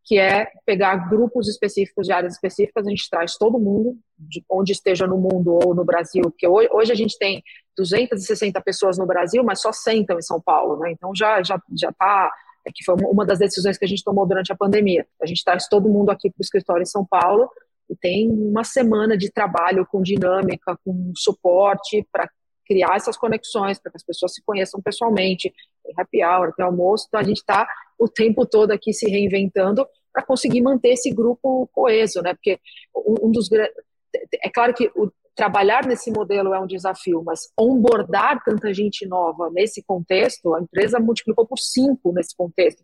que 0.05 0.18
é 0.18 0.51
pegar 0.64 1.09
grupos 1.09 1.49
específicos 1.49 2.07
de 2.07 2.12
áreas 2.12 2.34
específicas. 2.34 2.86
A 2.86 2.91
gente 2.91 3.09
traz 3.11 3.36
todo 3.36 3.59
mundo, 3.59 3.99
de 4.18 4.45
onde 4.51 4.72
esteja 4.72 5.07
no 5.07 5.18
mundo 5.18 5.59
ou 5.62 5.74
no 5.74 5.84
Brasil, 5.84 6.22
porque 6.22 6.49
hoje, 6.49 6.91
a 6.91 6.95
gente 6.95 7.18
tem 7.18 7.43
260 7.76 8.61
pessoas 8.62 8.97
no 8.97 9.07
Brasil, 9.07 9.45
mas 9.45 9.61
só 9.61 9.72
100 9.72 10.01
estão 10.01 10.18
em 10.18 10.22
São 10.22 10.41
Paulo, 10.41 10.78
né? 10.78 10.93
Então 10.93 11.14
já 11.14 11.43
já 11.43 11.61
já 11.76 11.91
está 11.91 12.30
é 12.66 12.70
que 12.74 12.84
foi 12.84 12.97
uma 13.01 13.24
das 13.24 13.39
decisões 13.39 13.78
que 13.78 13.84
a 13.84 13.89
gente 13.89 14.05
tomou 14.05 14.26
durante 14.26 14.53
a 14.53 14.57
pandemia. 14.57 15.07
A 15.22 15.26
gente 15.26 15.43
traz 15.43 15.66
todo 15.68 15.89
mundo 15.89 16.11
aqui 16.11 16.30
para 16.30 16.41
o 16.41 16.43
escritório 16.43 16.82
em 16.82 16.86
São 16.86 17.05
Paulo 17.05 17.49
e 17.89 17.97
tem 17.97 18.30
uma 18.30 18.64
semana 18.64 19.16
de 19.16 19.30
trabalho 19.30 19.86
com 19.86 20.03
dinâmica, 20.03 20.78
com 20.84 21.12
suporte 21.16 22.07
para 22.12 22.28
criar 22.68 22.96
essas 22.96 23.16
conexões, 23.16 23.78
para 23.78 23.90
que 23.90 23.96
as 23.96 24.04
pessoas 24.04 24.34
se 24.34 24.42
conheçam 24.44 24.80
pessoalmente. 24.80 25.52
Tem 25.82 25.94
happy 25.96 26.24
hour, 26.24 26.52
tem 26.54 26.64
almoço, 26.64 27.06
então 27.08 27.20
a 27.20 27.24
gente 27.24 27.38
está 27.38 27.66
o 27.98 28.08
tempo 28.08 28.46
todo 28.46 28.70
aqui 28.70 28.92
se 28.92 29.08
reinventando 29.08 29.86
para 30.12 30.22
conseguir 30.22 30.60
manter 30.60 30.90
esse 30.90 31.10
grupo 31.10 31.68
coeso, 31.72 32.20
né? 32.22 32.34
Porque 32.34 32.60
um 32.94 33.30
dos 33.30 33.48
é 33.52 34.50
claro 34.50 34.74
que 34.74 34.90
o, 34.94 35.10
trabalhar 35.38 35.86
nesse 35.86 36.10
modelo 36.10 36.52
é 36.52 36.58
um 36.58 36.66
desafio, 36.66 37.22
mas 37.24 37.48
onboardar 37.56 38.42
tanta 38.44 38.74
gente 38.74 39.06
nova 39.06 39.48
nesse 39.52 39.84
contexto, 39.84 40.52
a 40.52 40.60
empresa 40.60 40.98
multiplicou 40.98 41.46
por 41.46 41.58
cinco 41.58 42.12
nesse 42.12 42.36
contexto. 42.36 42.82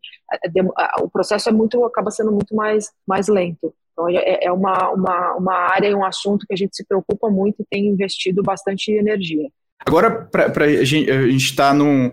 O 1.03 1.11
processo 1.11 1.49
é 1.49 1.53
muito, 1.53 1.85
acaba 1.85 2.12
sendo 2.12 2.30
muito 2.30 2.55
mais, 2.55 2.93
mais 3.05 3.26
lento. 3.26 3.74
Então, 3.93 4.09
é, 4.09 4.45
é 4.45 4.53
uma, 4.53 4.91
uma, 4.91 5.35
uma 5.35 5.55
área 5.72 5.89
e 5.89 5.95
um 5.97 6.05
assunto 6.05 6.47
que 6.47 6.55
a 6.55 6.57
gente 6.57 6.76
se 6.76 6.87
preocupa 6.87 7.28
muito 7.28 7.61
e 7.61 7.66
tem 7.68 7.89
investido 7.89 8.41
bastante 8.41 8.93
energia. 8.93 9.51
Agora, 9.87 10.11
pra, 10.11 10.51
pra, 10.51 10.64
a 10.64 10.85
gente 10.85 11.37
está 11.37 11.74
num, 11.74 12.11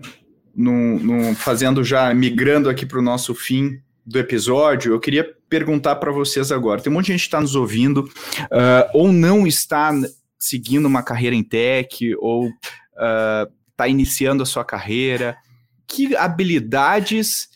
num, 0.54 0.98
num, 0.98 1.34
fazendo 1.34 1.82
já, 1.82 2.12
migrando 2.12 2.68
aqui 2.68 2.84
para 2.84 2.98
o 2.98 3.02
nosso 3.02 3.34
fim 3.34 3.80
do 4.04 4.18
episódio, 4.18 4.92
eu 4.92 5.00
queria 5.00 5.24
perguntar 5.48 5.96
para 5.96 6.12
vocês 6.12 6.50
agora. 6.50 6.80
Tem 6.80 6.92
um 6.92 6.96
monte 6.96 7.06
de 7.06 7.12
gente 7.12 7.20
que 7.22 7.26
está 7.26 7.40
nos 7.40 7.54
ouvindo 7.54 7.98
uh, 7.98 8.90
ou 8.92 9.12
não 9.12 9.46
está 9.46 9.92
seguindo 10.38 10.86
uma 10.86 11.02
carreira 11.02 11.36
em 11.36 11.42
tech 11.42 12.14
ou 12.18 12.48
está 12.48 13.84
uh, 13.84 13.88
iniciando 13.88 14.42
a 14.42 14.46
sua 14.46 14.64
carreira. 14.64 15.36
Que 15.86 16.16
habilidades 16.16 17.48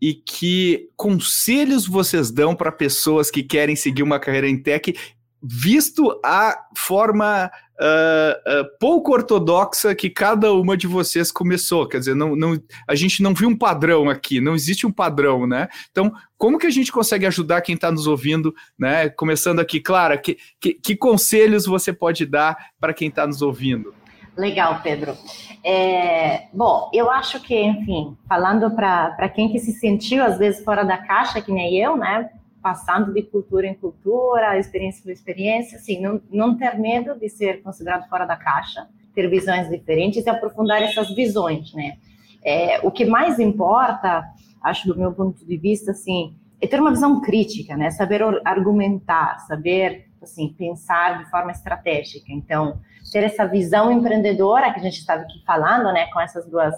e 0.00 0.14
que 0.14 0.88
conselhos 0.96 1.86
vocês 1.86 2.30
dão 2.30 2.56
para 2.56 2.72
pessoas 2.72 3.30
que 3.30 3.42
querem 3.42 3.76
seguir 3.76 4.02
uma 4.02 4.18
carreira 4.18 4.48
em 4.48 4.60
tech, 4.60 4.92
visto 5.40 6.20
a 6.24 6.58
forma 6.76 7.48
uh, 7.82 8.78
pouco 8.78 9.12
ortodoxa 9.12 9.94
que 9.94 10.08
cada 10.08 10.52
uma 10.52 10.76
de 10.76 10.86
vocês 10.86 11.32
começou? 11.32 11.88
Quer 11.88 11.98
dizer, 11.98 12.14
não, 12.14 12.36
não, 12.36 12.60
a 12.88 12.94
gente 12.94 13.22
não 13.22 13.34
viu 13.34 13.48
um 13.48 13.56
padrão 13.56 14.08
aqui, 14.08 14.40
não 14.40 14.54
existe 14.54 14.86
um 14.86 14.92
padrão, 14.92 15.46
né? 15.46 15.68
Então, 15.90 16.12
como 16.38 16.58
que 16.58 16.66
a 16.66 16.70
gente 16.70 16.92
consegue 16.92 17.26
ajudar 17.26 17.60
quem 17.60 17.74
está 17.74 17.90
nos 17.90 18.06
ouvindo, 18.06 18.54
né? 18.78 19.08
Começando 19.08 19.60
aqui, 19.60 19.80
Clara, 19.80 20.16
que, 20.16 20.38
que, 20.60 20.74
que 20.74 20.96
conselhos 20.96 21.66
você 21.66 21.92
pode 21.92 22.24
dar 22.24 22.56
para 22.80 22.94
quem 22.94 23.08
está 23.08 23.26
nos 23.26 23.42
ouvindo? 23.42 23.94
Legal, 24.36 24.80
Pedro. 24.82 25.16
É, 25.62 26.46
bom, 26.52 26.90
eu 26.92 27.10
acho 27.10 27.40
que, 27.40 27.54
enfim, 27.54 28.16
falando 28.26 28.70
para 28.70 29.28
quem 29.28 29.52
que 29.52 29.58
se 29.58 29.72
sentiu 29.72 30.24
às 30.24 30.38
vezes 30.38 30.64
fora 30.64 30.84
da 30.84 30.96
caixa, 30.96 31.40
que 31.40 31.52
nem 31.52 31.76
eu, 31.76 31.96
né? 31.96 32.30
Passando 32.62 33.12
de 33.12 33.22
cultura 33.22 33.66
em 33.66 33.74
cultura, 33.74 34.58
experiência 34.58 35.02
por 35.02 35.10
experiência, 35.10 35.78
assim, 35.78 36.00
não, 36.00 36.20
não 36.30 36.56
ter 36.56 36.78
medo 36.78 37.18
de 37.18 37.28
ser 37.28 37.62
considerado 37.62 38.08
fora 38.08 38.24
da 38.24 38.36
caixa, 38.36 38.86
ter 39.14 39.28
visões 39.28 39.68
diferentes 39.68 40.24
e 40.24 40.30
aprofundar 40.30 40.82
essas 40.82 41.14
visões, 41.14 41.74
né? 41.74 41.96
É, 42.44 42.80
o 42.82 42.90
que 42.90 43.04
mais 43.04 43.38
importa, 43.38 44.24
acho 44.62 44.88
do 44.88 44.96
meu 44.96 45.12
ponto 45.12 45.44
de 45.44 45.56
vista, 45.56 45.90
assim, 45.90 46.34
é 46.60 46.66
ter 46.66 46.80
uma 46.80 46.90
visão 46.90 47.20
crítica, 47.20 47.76
né? 47.76 47.90
Saber 47.90 48.22
argumentar, 48.44 49.40
saber, 49.40 50.08
assim, 50.22 50.54
pensar 50.56 51.18
de 51.22 51.30
forma 51.30 51.50
estratégica. 51.50 52.26
Então, 52.32 52.80
ter 53.12 53.24
essa 53.24 53.46
visão 53.46 53.90
empreendedora 53.90 54.72
que 54.72 54.78
a 54.78 54.82
gente 54.82 54.98
estava 54.98 55.22
aqui 55.22 55.42
falando, 55.44 55.92
né, 55.92 56.06
com 56.12 56.20
essas 56.20 56.46
duas 56.46 56.74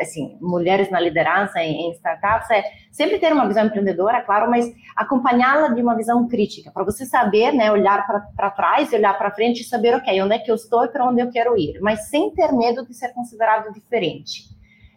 assim, 0.00 0.36
mulheres 0.40 0.90
na 0.90 0.98
liderança 0.98 1.60
em, 1.60 1.88
em, 1.88 1.92
startups, 1.92 2.50
é 2.50 2.62
sempre 2.90 3.18
ter 3.18 3.32
uma 3.32 3.46
visão 3.46 3.66
empreendedora, 3.66 4.22
claro, 4.22 4.50
mas 4.50 4.66
acompanhá-la 4.96 5.68
de 5.68 5.82
uma 5.82 5.94
visão 5.94 6.26
crítica, 6.26 6.70
para 6.70 6.84
você 6.84 7.04
saber, 7.04 7.52
né, 7.52 7.70
olhar 7.70 8.06
para 8.34 8.50
trás, 8.50 8.92
olhar 8.92 9.16
para 9.16 9.30
frente 9.30 9.60
e 9.60 9.64
saber, 9.64 9.94
ok, 9.94 10.22
onde 10.22 10.34
é 10.34 10.38
que 10.38 10.50
eu 10.50 10.54
estou 10.54 10.84
e 10.84 10.88
para 10.88 11.06
onde 11.06 11.20
eu 11.20 11.30
quero 11.30 11.56
ir, 11.56 11.78
mas 11.80 12.08
sem 12.08 12.30
ter 12.30 12.52
medo 12.52 12.86
de 12.86 12.94
ser 12.94 13.12
considerado 13.12 13.72
diferente. 13.72 14.44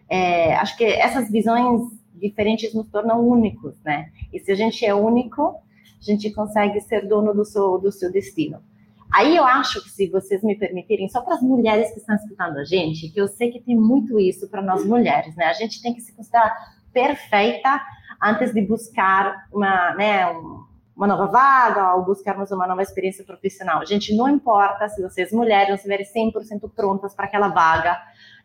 É, 0.09 0.55
acho 0.55 0.75
que 0.75 0.83
essas 0.83 1.29
visões 1.29 1.81
diferentes 2.13 2.73
nos 2.73 2.87
tornam 2.89 3.25
únicos, 3.25 3.81
né? 3.83 4.09
E 4.31 4.39
se 4.39 4.51
a 4.51 4.55
gente 4.55 4.85
é 4.85 4.93
único, 4.93 5.55
a 5.99 6.03
gente 6.03 6.31
consegue 6.31 6.79
ser 6.81 7.07
dono 7.07 7.33
do 7.33 7.45
seu, 7.45 7.77
do 7.77 7.91
seu 7.91 8.11
destino. 8.11 8.61
Aí 9.11 9.35
eu 9.35 9.43
acho 9.43 9.83
que, 9.83 9.89
se 9.89 10.09
vocês 10.09 10.41
me 10.41 10.55
permitirem, 10.57 11.09
só 11.09 11.21
para 11.21 11.35
as 11.35 11.41
mulheres 11.41 11.91
que 11.91 11.99
estão 11.99 12.15
escutando 12.15 12.57
a 12.57 12.63
gente, 12.63 13.09
que 13.09 13.19
eu 13.19 13.27
sei 13.27 13.51
que 13.51 13.59
tem 13.59 13.75
muito 13.75 14.19
isso 14.19 14.49
para 14.49 14.61
nós 14.61 14.85
mulheres, 14.85 15.35
né? 15.35 15.45
A 15.45 15.53
gente 15.53 15.81
tem 15.81 15.93
que 15.93 16.01
se 16.01 16.15
considerar 16.15 16.55
perfeita 16.93 17.81
antes 18.23 18.53
de 18.53 18.61
buscar 18.61 19.47
uma, 19.51 19.95
né, 19.95 20.27
uma 20.95 21.07
nova 21.07 21.25
vaga 21.25 21.95
ou 21.95 22.05
buscarmos 22.05 22.51
uma 22.51 22.67
nova 22.67 22.81
experiência 22.81 23.25
profissional. 23.25 23.85
Gente 23.85 24.15
não 24.15 24.29
importa 24.29 24.87
se 24.87 25.01
vocês 25.01 25.31
mulheres 25.31 25.69
não 25.69 25.75
estiverem 25.75 26.05
100% 26.05 26.71
prontas 26.73 27.15
para 27.15 27.25
aquela 27.25 27.49
vaga, 27.49 27.97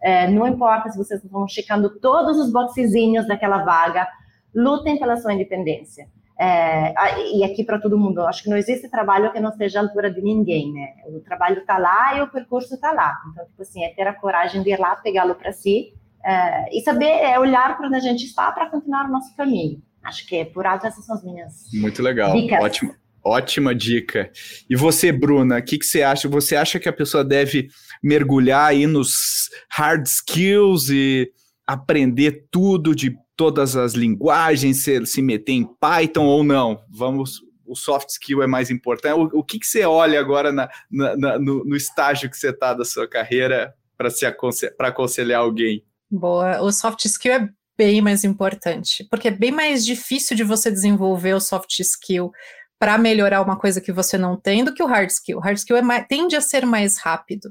é, 0.02 0.28
não 0.28 0.46
importa 0.46 0.88
se 0.88 0.98
vocês 0.98 1.22
estão 1.22 1.46
checando 1.46 2.00
todos 2.00 2.38
os 2.38 2.50
boxezinhos 2.50 3.26
daquela 3.28 3.62
vaga, 3.62 4.08
lutem 4.54 4.98
pela 4.98 5.16
sua 5.16 5.34
independência. 5.34 6.08
É, 6.38 6.92
e 7.34 7.42
aqui 7.44 7.64
para 7.64 7.80
todo 7.80 7.98
mundo, 7.98 8.20
acho 8.20 8.42
que 8.42 8.50
não 8.50 8.56
existe 8.56 8.90
trabalho 8.90 9.32
que 9.32 9.40
não 9.40 9.50
esteja 9.50 9.80
à 9.80 9.82
altura 9.82 10.10
de 10.10 10.20
ninguém, 10.20 10.72
né? 10.72 10.88
O 11.08 11.20
trabalho 11.20 11.60
está 11.60 11.78
lá 11.78 12.18
e 12.18 12.22
o 12.22 12.30
percurso 12.30 12.74
está 12.74 12.92
lá. 12.92 13.16
Então, 13.30 13.46
tipo 13.46 13.62
assim, 13.62 13.82
é 13.82 13.88
ter 13.94 14.06
a 14.06 14.12
coragem 14.12 14.62
de 14.62 14.70
ir 14.70 14.78
lá, 14.78 14.96
pegá-lo 14.96 15.34
para 15.34 15.52
si 15.52 15.94
é, 16.24 16.76
e 16.76 16.82
saber 16.82 17.06
é, 17.06 17.38
olhar 17.38 17.76
para 17.76 17.86
onde 17.86 17.96
a 17.96 18.00
gente 18.00 18.24
está 18.24 18.52
para 18.52 18.68
continuar 18.68 19.06
o 19.06 19.12
nosso 19.12 19.34
caminho. 19.34 19.80
Acho 20.04 20.26
que 20.26 20.44
por 20.44 20.66
alto 20.66 20.86
essas 20.86 21.04
são 21.04 21.16
as 21.16 21.24
minhas 21.24 21.52
Muito 21.72 22.02
legal, 22.02 22.32
dicas. 22.32 22.62
ótimo. 22.62 22.94
Ótima 23.24 23.74
dica. 23.74 24.30
E 24.70 24.76
você, 24.76 25.10
Bruna, 25.10 25.58
o 25.58 25.62
que, 25.62 25.78
que 25.78 25.84
você 25.84 26.00
acha? 26.04 26.28
Você 26.28 26.54
acha 26.54 26.78
que 26.78 26.88
a 26.88 26.92
pessoa 26.92 27.24
deve 27.24 27.66
mergulhar 28.00 28.68
aí 28.68 28.86
nos 28.86 29.50
hard 29.68 30.06
skills 30.06 30.90
e 30.90 31.28
aprender 31.66 32.46
tudo 32.52 32.94
de 32.94 33.18
todas 33.36 33.76
as 33.76 33.92
linguagens, 33.92 34.82
se, 34.82 35.04
se 35.06 35.20
meter 35.20 35.52
em 35.52 35.64
Python 35.64 36.24
ou 36.24 36.42
não. 36.42 36.82
Vamos, 36.88 37.42
o 37.66 37.76
soft 37.76 38.08
skill 38.10 38.42
é 38.42 38.46
mais 38.46 38.70
importante. 38.70 39.14
O, 39.14 39.40
o 39.40 39.44
que, 39.44 39.58
que 39.58 39.66
você 39.66 39.84
olha 39.84 40.18
agora 40.18 40.52
na, 40.52 40.68
na, 40.90 41.16
na, 41.16 41.38
no, 41.38 41.64
no, 41.64 41.76
estágio 41.76 42.30
que 42.30 42.36
você 42.36 42.50
está 42.50 42.72
da 42.72 42.84
sua 42.84 43.06
carreira 43.06 43.74
para 43.96 44.08
aconselhar, 44.28 44.74
aconselhar 44.80 45.40
alguém? 45.40 45.84
Boa, 46.10 46.60
o 46.62 46.72
soft 46.72 47.04
skill 47.04 47.32
é 47.32 47.48
bem 47.76 48.00
mais 48.00 48.24
importante, 48.24 49.06
porque 49.10 49.28
é 49.28 49.30
bem 49.30 49.50
mais 49.50 49.84
difícil 49.84 50.36
de 50.36 50.42
você 50.42 50.70
desenvolver 50.70 51.34
o 51.34 51.40
soft 51.40 51.78
skill 51.80 52.32
para 52.78 52.96
melhorar 52.98 53.42
uma 53.42 53.58
coisa 53.58 53.80
que 53.80 53.92
você 53.92 54.16
não 54.16 54.36
tem 54.36 54.64
do 54.64 54.72
que 54.72 54.82
o 54.82 54.86
hard 54.86 55.10
skill. 55.10 55.38
O 55.38 55.40
hard 55.40 55.58
skill 55.58 55.76
é 55.76 55.82
mais, 55.82 56.06
tende 56.08 56.36
a 56.36 56.40
ser 56.40 56.64
mais 56.64 56.98
rápido. 56.98 57.50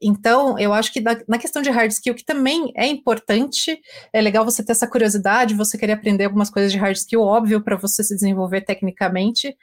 Então, 0.00 0.58
eu 0.58 0.72
acho 0.72 0.92
que 0.92 1.00
na 1.00 1.38
questão 1.38 1.60
de 1.60 1.70
hard 1.70 1.90
skill, 1.90 2.14
que 2.14 2.24
também 2.24 2.72
é 2.76 2.86
importante, 2.86 3.80
é 4.12 4.20
legal 4.20 4.44
você 4.44 4.64
ter 4.64 4.72
essa 4.72 4.86
curiosidade, 4.86 5.54
você 5.54 5.76
querer 5.76 5.92
aprender 5.92 6.24
algumas 6.24 6.50
coisas 6.50 6.70
de 6.70 6.78
hard 6.78 6.96
skill, 6.96 7.20
óbvio, 7.22 7.62
para 7.62 7.76
você 7.76 8.04
se 8.04 8.14
desenvolver 8.14 8.60
tecnicamente. 8.60 9.56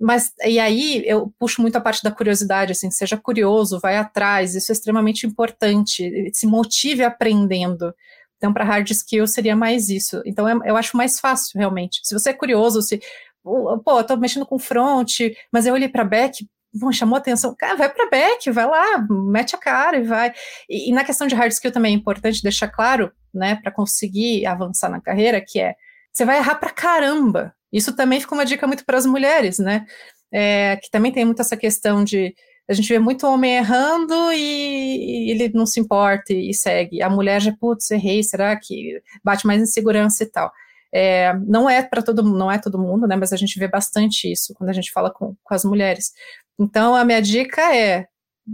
Mas, 0.00 0.30
e 0.44 0.58
aí, 0.60 1.02
eu 1.06 1.32
puxo 1.38 1.62
muito 1.62 1.76
a 1.76 1.80
parte 1.80 2.02
da 2.04 2.10
curiosidade, 2.10 2.72
assim, 2.72 2.90
seja 2.90 3.16
curioso, 3.16 3.80
vai 3.80 3.96
atrás, 3.96 4.54
isso 4.54 4.70
é 4.70 4.74
extremamente 4.74 5.26
importante, 5.26 6.30
se 6.32 6.46
motive 6.46 7.02
aprendendo. 7.02 7.92
Então, 8.36 8.52
para 8.52 8.64
hard 8.64 8.88
skill 8.90 9.26
seria 9.26 9.56
mais 9.56 9.88
isso. 9.88 10.22
Então, 10.24 10.46
eu 10.64 10.76
acho 10.76 10.96
mais 10.96 11.18
fácil, 11.18 11.58
realmente. 11.58 12.00
Se 12.04 12.14
você 12.14 12.30
é 12.30 12.34
curioso, 12.34 12.82
se 12.82 13.00
pô, 13.42 13.98
eu 13.98 14.04
tô 14.04 14.16
mexendo 14.16 14.46
com 14.46 14.58
front, 14.58 15.20
mas 15.50 15.66
eu 15.66 15.74
olhei 15.74 15.88
para 15.88 16.04
back, 16.04 16.46
bom, 16.72 16.92
chamou 16.92 17.16
atenção, 17.16 17.54
cara, 17.56 17.76
vai 17.76 17.88
para 17.88 18.08
back, 18.10 18.50
vai 18.50 18.66
lá, 18.66 19.06
mete 19.10 19.54
a 19.54 19.58
cara 19.58 19.98
e 19.98 20.02
vai. 20.02 20.32
E, 20.68 20.90
e, 20.90 20.92
na 20.92 21.04
questão 21.04 21.26
de 21.26 21.34
hard 21.34 21.52
skill 21.52 21.72
também 21.72 21.94
é 21.94 21.96
importante 21.96 22.42
deixar 22.42 22.68
claro, 22.68 23.12
né, 23.32 23.56
para 23.56 23.72
conseguir 23.72 24.46
avançar 24.46 24.88
na 24.88 25.00
carreira, 25.00 25.40
que 25.40 25.60
é 25.60 25.74
você 26.12 26.24
vai 26.24 26.38
errar 26.38 26.56
para 26.56 26.70
caramba. 26.70 27.54
Isso 27.72 27.94
também 27.94 28.20
fica 28.20 28.34
uma 28.34 28.44
dica 28.44 28.66
muito 28.66 28.84
para 28.84 28.98
as 28.98 29.06
mulheres, 29.06 29.58
né? 29.58 29.86
É, 30.32 30.76
que 30.76 30.90
também 30.90 31.12
tem 31.12 31.24
muito 31.24 31.40
essa 31.40 31.56
questão 31.56 32.02
de 32.02 32.34
a 32.68 32.74
gente 32.74 32.88
vê 32.88 32.98
muito 32.98 33.26
homem 33.26 33.56
errando 33.56 34.14
e, 34.32 35.28
e 35.28 35.30
ele 35.30 35.50
não 35.54 35.64
se 35.64 35.80
importa 35.80 36.32
e, 36.34 36.50
e 36.50 36.54
segue. 36.54 37.02
A 37.02 37.08
mulher 37.08 37.40
já, 37.40 37.54
putz, 37.58 37.90
errei, 37.90 38.22
será 38.22 38.54
que 38.56 39.00
bate 39.24 39.46
mais 39.46 39.62
insegurança 39.62 40.22
e 40.22 40.26
tal. 40.26 40.52
É, 40.92 41.32
não 41.46 41.68
é 41.68 41.82
para 41.82 42.02
todo 42.02 42.24
mundo, 42.24 42.38
não 42.38 42.50
é 42.50 42.58
todo 42.58 42.78
mundo, 42.78 43.06
né? 43.06 43.16
Mas 43.16 43.32
a 43.32 43.36
gente 43.36 43.58
vê 43.58 43.68
bastante 43.68 44.30
isso 44.30 44.54
quando 44.54 44.70
a 44.70 44.72
gente 44.72 44.90
fala 44.92 45.10
com, 45.10 45.34
com 45.42 45.54
as 45.54 45.64
mulheres. 45.64 46.12
Então 46.58 46.94
a 46.94 47.04
minha 47.04 47.22
dica 47.22 47.74
é 47.74 48.06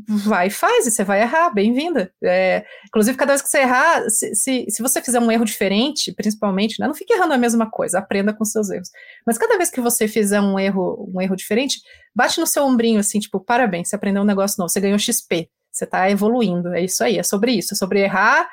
vai 0.09 0.49
e 0.49 0.51
faz, 0.51 0.87
e 0.87 0.91
você 0.91 1.05
vai 1.05 1.23
errar, 1.23 1.51
bem-vinda. 1.51 2.13
É, 2.23 2.65
inclusive, 2.87 3.17
cada 3.17 3.33
vez 3.33 3.41
que 3.41 3.49
você 3.49 3.59
errar, 3.61 4.03
se, 4.11 4.35
se, 4.35 4.67
se, 4.69 4.83
você 4.83 5.01
fizer 5.01 5.21
um 5.21 5.31
erro 5.31 5.45
diferente, 5.45 6.13
principalmente, 6.13 6.81
né, 6.81 6.89
não 6.89 6.95
fique 6.95 7.13
errando 7.13 7.33
a 7.33 7.39
mesma 7.39 7.71
coisa, 7.71 8.01
aprenda 8.01 8.35
com 8.35 8.45
seus 8.45 8.71
erros. 8.71 8.89
Mas 9.25 9.39
cada 9.39 9.57
vez 9.57 9.71
que 9.71 9.81
você 9.81 10.09
fizer 10.09 10.41
um 10.41 10.59
erro, 10.59 11.09
um 11.15 11.21
erro 11.21 11.37
diferente, 11.37 11.81
bate 12.15 12.41
no 12.41 12.47
seu 12.47 12.65
ombrinho 12.65 12.99
assim, 12.99 13.21
tipo, 13.21 13.39
parabéns, 13.39 13.89
você 13.89 13.95
aprendeu 13.95 14.23
um 14.23 14.27
negócio 14.27 14.57
novo, 14.59 14.69
você 14.69 14.81
ganhou 14.81 14.99
XP, 14.99 15.49
você 15.71 15.85
está 15.85 16.11
evoluindo, 16.11 16.75
é 16.75 16.83
isso 16.83 17.05
aí, 17.05 17.17
é 17.17 17.23
sobre 17.23 17.53
isso, 17.53 17.75
é 17.75 17.77
sobre 17.77 18.01
errar 18.01 18.49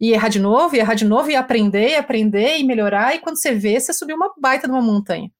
e 0.00 0.12
errar 0.12 0.28
de 0.28 0.38
novo, 0.38 0.76
e 0.76 0.78
errar 0.78 0.94
de 0.94 1.04
novo, 1.04 1.30
e 1.30 1.36
aprender, 1.36 1.90
e 1.90 1.96
aprender, 1.96 2.58
e 2.58 2.64
melhorar, 2.64 3.14
e 3.14 3.18
quando 3.18 3.38
você 3.38 3.54
vê, 3.54 3.78
você 3.78 3.92
subiu 3.92 4.16
uma 4.16 4.32
baita 4.38 4.66
de 4.66 4.72
uma 4.72 4.82
montanha. 4.82 5.30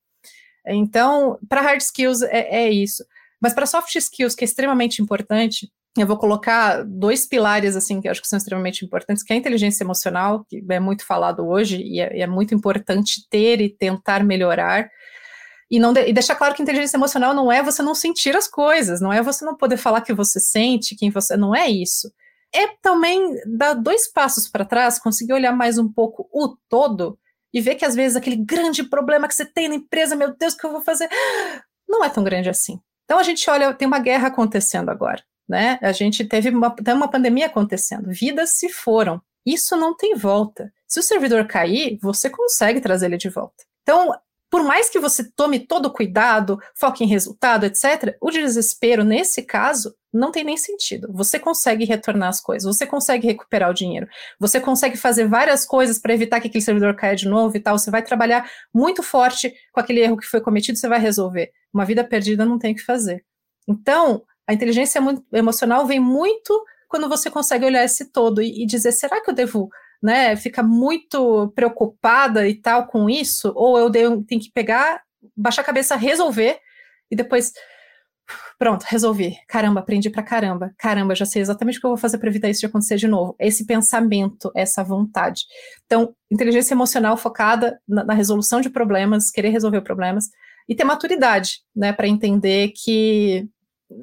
Então, 0.67 1.39
para 1.49 1.61
hard 1.63 1.81
skills 1.81 2.23
é, 2.23 2.65
é 2.65 2.71
isso. 2.71 3.05
Mas 3.41 3.53
para 3.53 3.67
soft 3.67 3.95
skills, 3.95 4.35
que 4.35 4.45
é 4.45 4.47
extremamente 4.47 5.03
importante, 5.03 5.71
eu 5.97 6.07
vou 6.07 6.19
colocar 6.19 6.85
dois 6.85 7.27
pilares 7.27 7.75
assim 7.75 8.01
que 8.01 8.09
eu 8.09 8.13
acho 8.13 8.21
que 8.21 8.29
são 8.29 8.37
extremamente 8.37 8.85
importantes, 8.85 9.23
que 9.23 9.33
é 9.33 9.37
a 9.37 9.39
inteligência 9.39 9.83
emocional, 9.83 10.45
que 10.49 10.63
é 10.69 10.81
muito 10.81 11.07
falado 11.07 11.47
hoje 11.47 11.81
e 11.83 12.01
é, 12.01 12.21
é 12.21 12.27
muito 12.27 12.55
importante 12.55 13.27
ter 13.31 13.61
e 13.61 13.69
tentar 13.69 14.23
melhorar. 14.23 14.91
E, 15.71 15.81
não 15.81 15.93
de, 15.93 16.07
e 16.07 16.13
deixar 16.13 16.37
claro 16.37 16.55
que 16.55 16.63
inteligência 16.63 16.97
emocional 16.97 17.35
não 17.35 17.51
é 17.51 17.63
você 17.63 17.83
não 17.83 17.95
sentir 17.95 18.37
as 18.37 18.47
coisas, 18.47 19.01
não 19.01 19.13
é 19.13 19.23
você 19.23 19.45
não 19.45 19.57
poder 19.57 19.79
falar 19.79 20.03
que 20.03 20.13
você 20.13 20.39
sente, 20.39 20.95
quem 20.95 21.11
você. 21.11 21.37
Não 21.37 21.55
é 21.55 21.69
isso. 21.69 22.13
É 22.55 22.69
também 22.83 23.35
dar 23.47 23.75
dois 23.75 24.11
passos 24.13 24.49
para 24.49 24.65
trás, 24.65 24.99
conseguir 24.99 25.33
olhar 25.33 25.53
mais 25.53 25.79
um 25.79 25.91
pouco 25.91 26.29
o 26.33 26.57
todo 26.69 27.19
e 27.53 27.61
ver 27.61 27.75
que 27.75 27.85
às 27.85 27.95
vezes 27.95 28.17
aquele 28.17 28.37
grande 28.37 28.85
problema 28.85 29.27
que 29.27 29.35
você 29.35 29.45
tem 29.45 29.69
na 29.69 29.75
empresa, 29.75 30.15
meu 30.15 30.37
Deus, 30.37 30.55
o 30.55 30.59
que 30.59 30.67
eu 30.67 30.73
vou 30.73 30.83
fazer? 30.83 31.09
Não 31.89 32.05
é 32.05 32.09
tão 32.11 32.23
grande 32.23 32.49
assim. 32.49 32.79
Então 33.07 33.19
a 33.19 33.23
gente 33.23 33.49
olha, 33.49 33.73
tem 33.73 33.89
uma 33.89 34.01
guerra 34.01 34.29
acontecendo 34.29 34.91
agora, 34.91 35.23
né? 35.49 35.79
A 35.81 35.93
gente 35.93 36.25
teve 36.25 36.51
uma, 36.51 36.71
tem 36.71 36.93
uma 36.93 37.09
pandemia 37.09 37.47
acontecendo, 37.47 38.11
vidas 38.11 38.51
se 38.51 38.69
foram. 38.69 39.23
Isso 39.47 39.77
não 39.77 39.97
tem 39.97 40.15
volta. 40.15 40.73
Se 40.89 40.99
o 40.99 41.03
servidor 41.03 41.47
cair, 41.47 41.99
você 42.03 42.29
consegue 42.29 42.81
trazer 42.81 43.07
ele 43.07 43.17
de 43.17 43.29
volta. 43.29 43.65
Então, 43.83 44.13
por 44.57 44.65
mais 44.65 44.89
que 44.89 44.99
você 44.99 45.23
tome 45.23 45.59
todo 45.59 45.85
o 45.85 45.93
cuidado, 45.93 46.59
foque 46.75 47.05
em 47.05 47.07
resultado, 47.07 47.67
etc., 47.67 48.17
o 48.23 48.31
desespero, 48.31 49.05
nesse 49.05 49.43
caso, 49.43 49.95
não 50.11 50.33
tem 50.33 50.45
nem 50.45 50.57
sentido. 50.57 51.13
Você 51.13 51.39
consegue 51.39 51.85
retornar 51.85 52.31
as 52.31 52.41
coisas, 52.41 52.65
você 52.65 52.87
consegue 52.87 53.27
recuperar 53.27 53.71
o 53.71 53.75
dinheiro, 53.75 54.09
você 54.41 54.59
consegue 54.59 54.97
fazer 54.97 55.29
várias 55.29 55.67
coisas 55.67 55.99
para 55.99 56.15
evitar 56.15 56.41
que 56.41 56.49
aquele 56.49 56.65
servidor 56.65 56.97
caia 56.97 57.15
de 57.15 57.29
novo 57.29 57.55
e 57.55 57.61
tal. 57.61 57.79
Você 57.79 57.91
vai 57.91 58.03
trabalhar 58.03 58.51
muito 58.73 59.03
forte 59.03 59.53
com 59.71 59.79
aquele 59.79 60.01
erro 60.01 60.17
que 60.17 60.25
foi 60.25 60.41
cometido, 60.41 60.79
você 60.79 60.89
vai 60.89 61.01
resolver. 61.01 61.51
Uma 61.71 61.85
vida 61.85 62.03
perdida 62.03 62.47
não 62.47 62.59
tem 62.59 62.73
o 62.73 62.77
que 62.77 62.83
fazer. 62.83 63.23
Então, 63.69 64.23
a 64.49 64.55
inteligência 64.55 64.99
emocional 65.35 65.87
vem 65.87 66.01
muito 66.01 66.65
quando 66.89 67.11
você 67.11 67.31
consegue 67.31 67.67
olhar 67.67 67.85
esse 67.85 68.11
todo 68.11 68.41
e, 68.41 68.63
e 68.63 68.67
dizer: 68.67 68.93
será 68.93 69.21
que 69.21 69.29
eu 69.29 69.35
devo 69.35 69.69
né, 70.07 70.37
fica 70.37 70.63
muito 70.63 71.51
preocupada 71.53 72.49
e 72.49 72.55
tal 72.55 72.87
com 72.87 73.11
isso, 73.11 73.53
ou 73.57 73.77
eu 73.77 73.91
tenho 73.91 74.41
que 74.41 74.53
pegar, 74.55 75.03
baixar 75.37 75.63
a 75.63 75.65
cabeça, 75.65 75.97
resolver 75.97 76.61
e 77.11 77.17
depois 77.17 77.53
pronto, 78.57 78.85
resolvi. 78.85 79.37
Caramba, 79.49 79.81
aprendi 79.81 80.09
pra 80.09 80.23
caramba. 80.23 80.73
Caramba, 80.79 81.17
já 81.17 81.27
sei 81.27 81.43
exatamente 81.43 81.79
o 81.79 81.81
que 81.81 81.87
eu 81.87 81.91
vou 81.91 81.97
fazer 81.97 82.19
para 82.19 82.29
evitar 82.29 82.49
isso 82.49 82.61
de 82.61 82.67
acontecer 82.67 82.97
de 82.97 83.09
novo. 83.09 83.35
Esse 83.37 83.67
pensamento, 83.67 84.53
essa 84.55 84.85
vontade. 84.85 85.43
Então, 85.85 86.15
inteligência 86.31 86.73
emocional 86.73 87.17
focada 87.17 87.81
na, 87.87 88.05
na 88.05 88.15
resolução 88.15 88.61
de 88.61 88.71
problemas, 88.71 89.33
querer 89.33 89.49
resolver 89.49 89.81
problemas 89.81 90.27
e 90.69 90.75
ter 90.77 90.85
maturidade, 90.85 91.63
né, 91.75 91.93
para 91.93 92.07
entender 92.07 92.73
que 92.77 93.49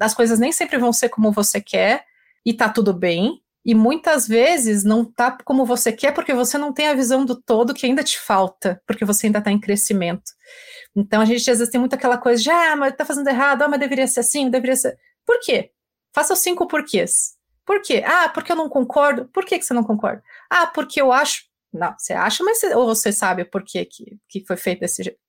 as 0.02 0.14
coisas 0.14 0.38
nem 0.38 0.52
sempre 0.52 0.78
vão 0.78 0.92
ser 0.92 1.08
como 1.08 1.32
você 1.32 1.62
quer 1.62 2.04
e 2.46 2.54
tá 2.54 2.68
tudo 2.68 2.94
bem, 2.94 3.42
e 3.66 3.74
muitas 3.74 4.28
vezes 4.28 4.84
não 4.84 5.06
tá 5.06 5.38
como 5.46 5.66
você 5.66 5.92
quer 5.92 6.14
porque 6.14 6.34
você 6.34 6.58
não 6.58 6.74
tem 6.74 6.88
a 6.88 6.94
visão 6.94 7.24
do 7.24 7.36
todo 7.36 7.74
que 7.74 7.86
ainda 7.86 8.04
te 8.04 8.20
falta, 8.20 8.82
porque 8.86 9.06
você 9.06 9.28
ainda 9.28 9.40
está 9.40 9.52
em 9.52 9.60
crescimento. 9.60 10.32
Então 10.96 11.22
a 11.22 11.26
gente 11.26 11.50
às 11.50 11.60
vezes 11.60 11.72
tem 11.72 11.80
muito 11.80 11.96
aquela 11.96 12.18
coisa 12.18 12.42
de, 12.42 12.50
ah, 12.50 12.76
mas 12.76 12.96
tá 12.96 13.06
fazendo 13.06 13.28
errado, 13.28 13.62
ah, 13.62 13.68
mas 13.68 13.80
deveria 13.80 14.08
ser 14.08 14.20
assim, 14.20 14.50
deveria 14.50 14.76
ser. 14.76 14.98
Por 15.26 15.40
quê? 15.40 15.72
Faça 16.14 16.34
os 16.34 16.40
cinco 16.40 16.68
porquês. 16.68 17.36
Por 17.66 17.82
quê? 17.82 18.04
Ah, 18.06 18.30
porque 18.30 18.52
eu 18.52 18.56
não 18.56 18.68
concordo. 18.70 19.26
Por 19.34 19.46
que, 19.46 19.58
que 19.58 19.66
você 19.66 19.74
não 19.74 19.84
concorda? 19.84 20.22
Ah, 20.50 20.68
porque 20.68 21.02
eu 21.02 21.12
acho. 21.12 21.44
Não, 21.72 21.96
você 21.98 22.14
acha, 22.14 22.44
mas 22.44 22.60
você... 22.60 22.76
ou 22.76 22.86
você 22.86 23.12
sabe 23.12 23.46
por 23.46 23.64
que, 23.64 23.84
que, 23.86 24.18
que 24.28 24.46
foi 24.46 24.58
feito 24.58 24.82
desse 24.82 25.02
jeito. 25.02 25.20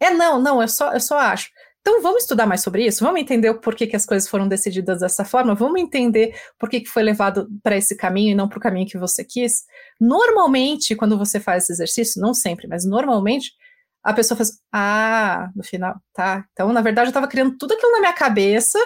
É, 0.00 0.10
não, 0.10 0.40
não, 0.40 0.60
eu 0.60 0.68
só, 0.68 0.92
eu 0.92 1.00
só 1.00 1.18
acho. 1.18 1.50
Então 1.86 2.00
vamos 2.00 2.22
estudar 2.22 2.46
mais 2.46 2.62
sobre 2.62 2.86
isso, 2.86 3.04
vamos 3.04 3.20
entender 3.20 3.50
o 3.50 3.60
porquê 3.60 3.86
que 3.86 3.94
as 3.94 4.06
coisas 4.06 4.26
foram 4.26 4.48
decididas 4.48 5.00
dessa 5.00 5.22
forma, 5.22 5.54
vamos 5.54 5.78
entender 5.78 6.34
por 6.58 6.70
que, 6.70 6.82
foi 6.86 7.02
levado 7.02 7.46
para 7.62 7.76
esse 7.76 7.94
caminho 7.94 8.32
e 8.32 8.34
não 8.34 8.48
para 8.48 8.56
o 8.56 8.60
caminho 8.60 8.86
que 8.86 8.96
você 8.96 9.22
quis. 9.22 9.64
Normalmente, 10.00 10.96
quando 10.96 11.18
você 11.18 11.38
faz 11.38 11.64
esse 11.64 11.74
exercício, 11.74 12.22
não 12.22 12.32
sempre, 12.32 12.66
mas 12.66 12.86
normalmente, 12.86 13.52
a 14.02 14.14
pessoa 14.14 14.34
faz, 14.34 14.52
ah, 14.72 15.50
no 15.54 15.62
final, 15.62 15.94
tá. 16.14 16.46
Então, 16.52 16.72
na 16.72 16.80
verdade, 16.80 17.08
eu 17.08 17.10
estava 17.10 17.28
criando 17.28 17.54
tudo 17.58 17.74
aquilo 17.74 17.92
na 17.92 18.00
minha 18.00 18.14
cabeça 18.14 18.78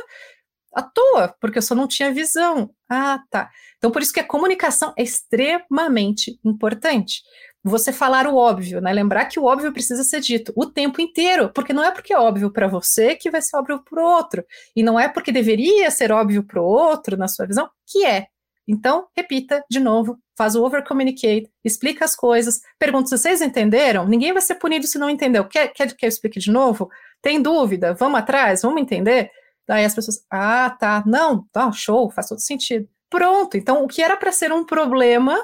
à 0.75 0.83
toa, 0.83 1.37
porque 1.41 1.59
eu 1.59 1.63
só 1.63 1.77
não 1.77 1.87
tinha 1.87 2.13
visão. 2.13 2.69
Ah, 2.91 3.21
tá. 3.31 3.49
Então, 3.77 3.93
por 3.93 4.03
isso 4.03 4.13
que 4.13 4.21
a 4.21 4.27
comunicação 4.27 4.93
é 4.99 5.05
extremamente 5.05 6.37
importante 6.45 7.23
você 7.65 7.93
falar 7.93 8.27
o 8.27 8.37
óbvio, 8.37 8.81
né? 8.81 8.93
Lembrar 8.93 9.27
que 9.27 9.39
o 9.39 9.45
óbvio 9.45 9.73
precisa 9.73 10.03
ser 10.05 10.21
dito 10.21 10.53
o 10.57 10.67
tempo 10.67 11.01
inteiro, 11.01 11.51
porque 11.53 11.73
não 11.73 11.85
é 11.85 11.91
porque 11.91 12.13
é 12.13 12.19
óbvio 12.19 12.51
para 12.51 12.69
você 12.69 13.17
que 13.17 13.31
vai 13.31 13.43
ser 13.43 13.57
óbvio 13.57 13.83
para 13.83 14.03
o 14.03 14.07
outro, 14.07 14.45
e 14.75 14.83
não 14.83 14.99
é 14.99 15.09
porque 15.09 15.33
deveria 15.33 15.91
ser 15.91 16.13
óbvio 16.13 16.43
para 16.43 16.61
o 16.61 16.65
outro, 16.65 17.17
na 17.17 17.29
sua 17.29 17.47
visão, 17.47 17.69
que 17.87 18.05
é. 18.05 18.27
Então, 18.67 19.09
repita 19.17 19.65
de 19.71 19.81
novo, 19.81 20.19
faz 20.37 20.55
o 20.55 20.63
over 20.63 20.85
communicate, 20.87 21.51
explica 21.65 22.05
as 22.05 22.15
coisas, 22.15 22.61
pergunta 22.79 23.09
se 23.09 23.17
vocês 23.17 23.41
entenderam, 23.41 24.07
ninguém 24.07 24.33
vai 24.33 24.43
ser 24.43 24.57
punido 24.57 24.87
se 24.87 24.99
não 24.99 25.09
entendeu. 25.09 25.47
Quer, 25.47 25.69
quer 25.69 25.95
que 25.97 26.05
eu 26.05 26.09
explique 26.09 26.39
de 26.39 26.51
novo? 26.51 26.91
Tem 27.23 27.41
dúvida? 27.41 27.95
Vamos 27.95 28.21
atrás? 28.21 28.61
Vamos 28.63 28.83
entender? 28.83 29.31
Daí 29.67 29.85
as 29.85 29.95
pessoas, 29.95 30.25
ah, 30.31 30.71
tá, 30.79 31.03
não, 31.07 31.47
tá, 31.51 31.73
show, 31.73 32.11
faz 32.11 32.29
todo 32.29 32.41
sentido. 32.41 32.87
Pronto, 33.11 33.57
então 33.57 33.83
o 33.83 33.89
que 33.89 34.03
era 34.03 34.17
para 34.19 34.31
ser 34.33 34.53
um 34.53 34.65
problema 34.65 35.39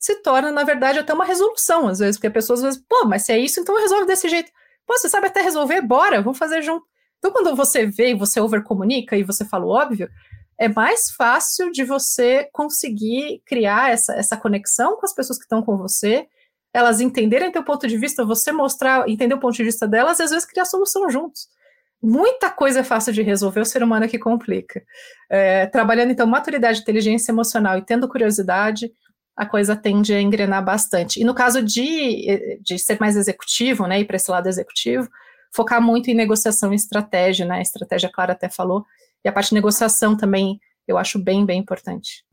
se 0.00 0.16
torna, 0.22 0.50
na 0.50 0.64
verdade, 0.64 0.98
até 0.98 1.12
uma 1.12 1.26
resolução, 1.26 1.86
às 1.86 1.98
vezes, 1.98 2.16
porque 2.16 2.28
a 2.28 2.32
pessoa 2.32 2.56
às 2.56 2.62
vezes, 2.62 2.82
pô, 2.88 3.04
mas 3.04 3.26
se 3.26 3.32
é 3.32 3.38
isso, 3.38 3.60
então 3.60 3.78
resolve 3.78 4.06
desse 4.06 4.28
jeito. 4.30 4.50
Pô, 4.86 4.96
você 4.96 5.10
sabe 5.10 5.26
até 5.26 5.42
resolver? 5.42 5.82
Bora, 5.82 6.22
vamos 6.22 6.38
fazer 6.38 6.62
junto. 6.62 6.86
Então, 7.18 7.30
quando 7.30 7.54
você 7.54 7.84
vê 7.84 8.12
e 8.12 8.14
você 8.14 8.40
overcomunica 8.40 9.14
e 9.14 9.22
você 9.22 9.44
fala 9.44 9.66
o 9.66 9.68
óbvio, 9.68 10.08
é 10.58 10.68
mais 10.68 11.10
fácil 11.10 11.70
de 11.70 11.84
você 11.84 12.48
conseguir 12.50 13.42
criar 13.44 13.92
essa, 13.92 14.14
essa 14.14 14.38
conexão 14.38 14.96
com 14.96 15.04
as 15.04 15.14
pessoas 15.14 15.38
que 15.38 15.44
estão 15.44 15.62
com 15.62 15.76
você, 15.76 16.26
elas 16.72 17.00
entenderem 17.00 17.52
teu 17.52 17.62
ponto 17.62 17.86
de 17.86 17.98
vista, 17.98 18.24
você 18.24 18.52
mostrar, 18.52 19.06
entender 19.06 19.34
o 19.34 19.40
ponto 19.40 19.54
de 19.54 19.64
vista 19.64 19.86
delas 19.86 20.18
e 20.18 20.22
às 20.22 20.30
vezes 20.30 20.46
criar 20.46 20.64
solução 20.64 21.10
juntos. 21.10 21.46
Muita 22.02 22.50
coisa 22.50 22.80
é 22.80 22.84
fácil 22.84 23.12
de 23.12 23.20
resolver, 23.20 23.60
o 23.60 23.64
ser 23.66 23.82
humano 23.82 24.06
é 24.06 24.08
que 24.08 24.18
complica. 24.18 24.82
É, 25.28 25.66
trabalhando, 25.66 26.10
então, 26.10 26.26
maturidade, 26.26 26.80
inteligência 26.80 27.32
emocional 27.32 27.76
e 27.76 27.84
tendo 27.84 28.08
curiosidade, 28.08 28.90
a 29.36 29.46
coisa 29.46 29.74
tende 29.74 30.12
a 30.12 30.20
engrenar 30.20 30.64
bastante. 30.64 31.20
E 31.20 31.24
no 31.24 31.34
caso 31.34 31.62
de, 31.62 32.60
de 32.62 32.78
ser 32.78 32.98
mais 33.00 33.16
executivo, 33.16 33.86
né, 33.86 34.00
ir 34.00 34.04
para 34.04 34.16
esse 34.16 34.30
lado 34.30 34.48
executivo, 34.48 35.08
focar 35.54 35.80
muito 35.80 36.10
em 36.10 36.14
negociação 36.14 36.72
e 36.72 36.76
estratégia, 36.76 37.46
né, 37.46 37.58
a 37.58 37.62
estratégia, 37.62 38.10
Clara 38.12 38.32
até 38.32 38.48
falou, 38.48 38.84
e 39.24 39.28
a 39.28 39.32
parte 39.32 39.48
de 39.48 39.54
negociação 39.54 40.16
também 40.16 40.60
eu 40.86 40.98
acho 40.98 41.18
bem, 41.18 41.46
bem 41.46 41.60
importante. 41.60 42.24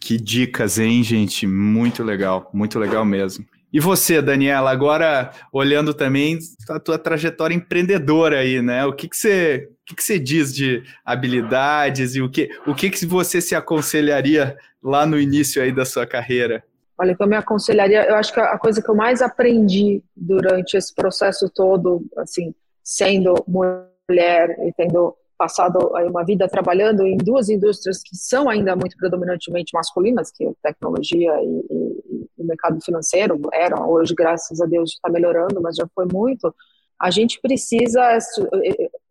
Que 0.00 0.16
dicas, 0.16 0.78
hein, 0.78 1.02
gente? 1.02 1.46
Muito 1.46 2.02
legal, 2.02 2.50
muito 2.52 2.78
legal 2.78 3.04
mesmo. 3.04 3.44
E 3.72 3.78
você, 3.78 4.20
Daniela, 4.20 4.70
agora 4.70 5.30
olhando 5.52 5.94
também 5.94 6.38
a 6.68 6.80
tua 6.80 6.98
trajetória 6.98 7.54
empreendedora 7.54 8.40
aí, 8.40 8.60
né? 8.60 8.84
O 8.84 8.92
que, 8.92 9.08
que, 9.08 9.16
você, 9.16 9.68
o 9.82 9.84
que, 9.86 9.94
que 9.94 10.02
você 10.02 10.18
diz 10.18 10.52
de 10.52 10.82
habilidades 11.04 12.16
e 12.16 12.20
o 12.20 12.28
que, 12.28 12.50
o 12.66 12.74
que, 12.74 12.90
que 12.90 13.06
você 13.06 13.40
se 13.40 13.54
aconselharia 13.54 14.56
lá 14.82 15.06
no 15.06 15.18
início 15.18 15.62
aí 15.62 15.72
da 15.72 15.84
sua 15.84 16.06
carreira? 16.06 16.64
Olha, 16.98 17.12
então 17.12 17.26
eu 17.26 17.30
me 17.30 17.36
aconselharia, 17.36 18.06
eu 18.06 18.14
acho 18.14 18.32
que 18.32 18.40
a 18.40 18.58
coisa 18.58 18.82
que 18.82 18.90
eu 18.90 18.94
mais 18.94 19.22
aprendi 19.22 20.02
durante 20.14 20.76
esse 20.76 20.94
processo 20.94 21.48
todo, 21.48 22.04
assim, 22.18 22.54
sendo 22.84 23.34
mulher 23.48 24.56
e 24.66 24.72
tendo 24.76 25.16
passado 25.38 25.78
uma 26.06 26.22
vida 26.22 26.46
trabalhando 26.46 27.06
em 27.06 27.16
duas 27.16 27.48
indústrias 27.48 28.02
que 28.02 28.14
são 28.14 28.50
ainda 28.50 28.76
muito 28.76 28.94
predominantemente 28.98 29.72
masculinas, 29.72 30.30
que 30.30 30.44
é 30.44 30.52
tecnologia 30.62 31.32
e, 31.40 31.66
e, 31.70 32.26
e 32.38 32.44
mercado 32.44 32.78
financeiro, 32.84 33.40
eram, 33.50 33.88
hoje, 33.88 34.14
graças 34.14 34.60
a 34.60 34.66
Deus, 34.66 34.90
está 34.90 35.08
melhorando, 35.08 35.62
mas 35.62 35.76
já 35.76 35.88
foi 35.94 36.04
muito. 36.12 36.54
A 37.00 37.10
gente 37.10 37.40
precisa, 37.40 38.18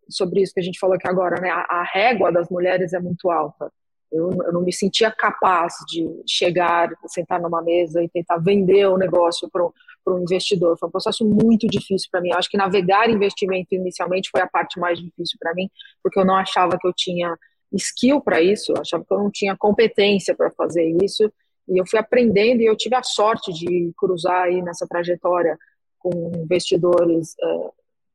sobre 0.08 0.42
isso 0.42 0.54
que 0.54 0.60
a 0.60 0.62
gente 0.62 0.78
falou 0.78 0.94
aqui 0.94 1.08
agora, 1.08 1.40
né, 1.40 1.50
a, 1.50 1.66
a 1.68 1.82
régua 1.82 2.30
das 2.30 2.48
mulheres 2.48 2.92
é 2.92 3.00
muito 3.00 3.28
alta. 3.28 3.72
Eu, 4.12 4.30
eu, 4.44 4.52
não 4.52 4.62
me 4.62 4.72
sentia 4.72 5.10
capaz 5.10 5.74
de 5.88 6.04
chegar, 6.26 6.90
sentar 7.06 7.40
numa 7.40 7.62
mesa 7.62 8.02
e 8.02 8.08
tentar 8.08 8.38
vender 8.38 8.86
o 8.86 8.98
negócio 8.98 9.48
para 9.48 9.64
um 9.64 10.22
investidor. 10.22 10.76
Foi 10.78 10.88
um 10.88 10.92
processo 10.92 11.24
muito 11.24 11.66
difícil 11.68 12.08
para 12.10 12.20
mim. 12.20 12.30
Eu 12.30 12.38
acho 12.38 12.50
que 12.50 12.56
navegar 12.56 13.08
investimento 13.08 13.74
inicialmente 13.74 14.30
foi 14.30 14.40
a 14.40 14.48
parte 14.48 14.80
mais 14.80 14.98
difícil 14.98 15.38
para 15.38 15.54
mim, 15.54 15.70
porque 16.02 16.18
eu 16.18 16.24
não 16.24 16.34
achava 16.34 16.76
que 16.78 16.86
eu 16.86 16.92
tinha 16.92 17.36
skill 17.72 18.20
para 18.20 18.42
isso, 18.42 18.72
eu 18.72 18.80
achava 18.80 19.04
que 19.04 19.12
eu 19.12 19.18
não 19.18 19.30
tinha 19.30 19.56
competência 19.56 20.34
para 20.34 20.50
fazer 20.50 20.84
isso. 21.02 21.32
E 21.68 21.78
eu 21.78 21.86
fui 21.86 21.98
aprendendo 21.98 22.62
e 22.62 22.66
eu 22.66 22.76
tive 22.76 22.96
a 22.96 23.02
sorte 23.02 23.52
de 23.52 23.92
cruzar 23.96 24.42
aí 24.42 24.60
nessa 24.60 24.86
trajetória 24.88 25.56
com 26.00 26.32
investidores 26.34 27.36
é, 27.40 27.70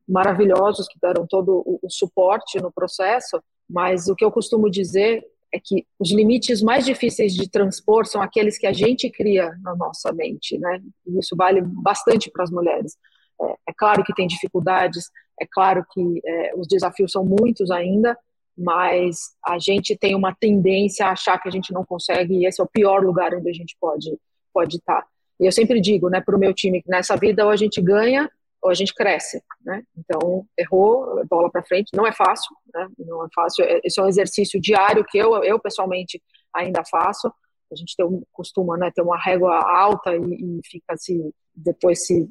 maravilhosos 0.06 0.86
que 0.88 0.98
deram 1.00 1.26
todo 1.26 1.62
o, 1.64 1.78
o 1.82 1.90
suporte 1.90 2.60
no 2.60 2.70
processo. 2.70 3.42
Mas 3.68 4.08
o 4.08 4.14
que 4.14 4.24
eu 4.24 4.30
costumo 4.30 4.70
dizer 4.70 5.24
é 5.56 5.60
que 5.62 5.86
os 5.98 6.12
limites 6.12 6.62
mais 6.62 6.84
difíceis 6.84 7.34
de 7.34 7.48
transpor 7.48 8.06
são 8.06 8.20
aqueles 8.20 8.58
que 8.58 8.66
a 8.66 8.72
gente 8.72 9.10
cria 9.10 9.50
na 9.62 9.74
nossa 9.74 10.12
mente, 10.12 10.58
né? 10.58 10.80
E 11.06 11.18
isso 11.18 11.34
vale 11.34 11.60
bastante 11.62 12.30
para 12.30 12.44
as 12.44 12.50
mulheres. 12.50 12.96
É, 13.40 13.52
é, 13.68 13.72
claro 13.76 14.04
que 14.04 14.14
tem 14.14 14.26
dificuldades, 14.26 15.10
é 15.40 15.46
claro 15.50 15.84
que 15.92 16.20
é, 16.24 16.52
os 16.56 16.68
desafios 16.68 17.12
são 17.12 17.24
muitos 17.24 17.70
ainda, 17.70 18.16
mas 18.56 19.34
a 19.44 19.58
gente 19.58 19.96
tem 19.96 20.14
uma 20.14 20.34
tendência 20.34 21.06
a 21.06 21.12
achar 21.12 21.38
que 21.38 21.48
a 21.48 21.52
gente 21.52 21.72
não 21.72 21.84
consegue 21.84 22.34
e 22.34 22.46
esse 22.46 22.60
é 22.60 22.64
o 22.64 22.68
pior 22.68 23.04
lugar 23.04 23.34
onde 23.34 23.50
a 23.50 23.52
gente 23.52 23.76
pode 23.80 24.18
pode 24.52 24.76
estar. 24.76 25.04
E 25.38 25.44
eu 25.44 25.52
sempre 25.52 25.78
digo, 25.82 26.08
né, 26.08 26.18
para 26.18 26.34
o 26.34 26.38
meu 26.38 26.54
time 26.54 26.80
que 26.80 26.88
nessa 26.88 27.14
vida 27.14 27.44
ou 27.44 27.50
a 27.50 27.56
gente 27.56 27.80
ganha 27.82 28.30
ou 28.66 28.70
a 28.70 28.74
gente 28.74 28.92
cresce, 28.92 29.40
né? 29.64 29.82
Então, 29.96 30.44
errou, 30.58 31.24
bola 31.30 31.48
para 31.48 31.62
frente, 31.62 31.90
não 31.94 32.04
é 32.04 32.12
fácil, 32.12 32.50
né? 32.74 32.88
Não 32.98 33.24
é 33.24 33.28
fácil, 33.32 33.64
é, 33.64 33.80
esse 33.84 34.00
é 34.00 34.02
um 34.02 34.08
exercício 34.08 34.60
diário 34.60 35.04
que 35.04 35.16
eu, 35.16 35.42
eu 35.44 35.58
pessoalmente 35.60 36.20
ainda 36.52 36.82
faço. 36.84 37.32
A 37.72 37.76
gente 37.76 37.94
tem, 37.96 38.06
costuma 38.32 38.76
né, 38.76 38.90
ter 38.92 39.02
uma 39.02 39.16
régua 39.16 39.56
alta 39.56 40.16
e, 40.16 40.18
e 40.18 40.60
fica 40.64 40.96
se 40.96 41.32
depois 41.54 42.06
se 42.06 42.28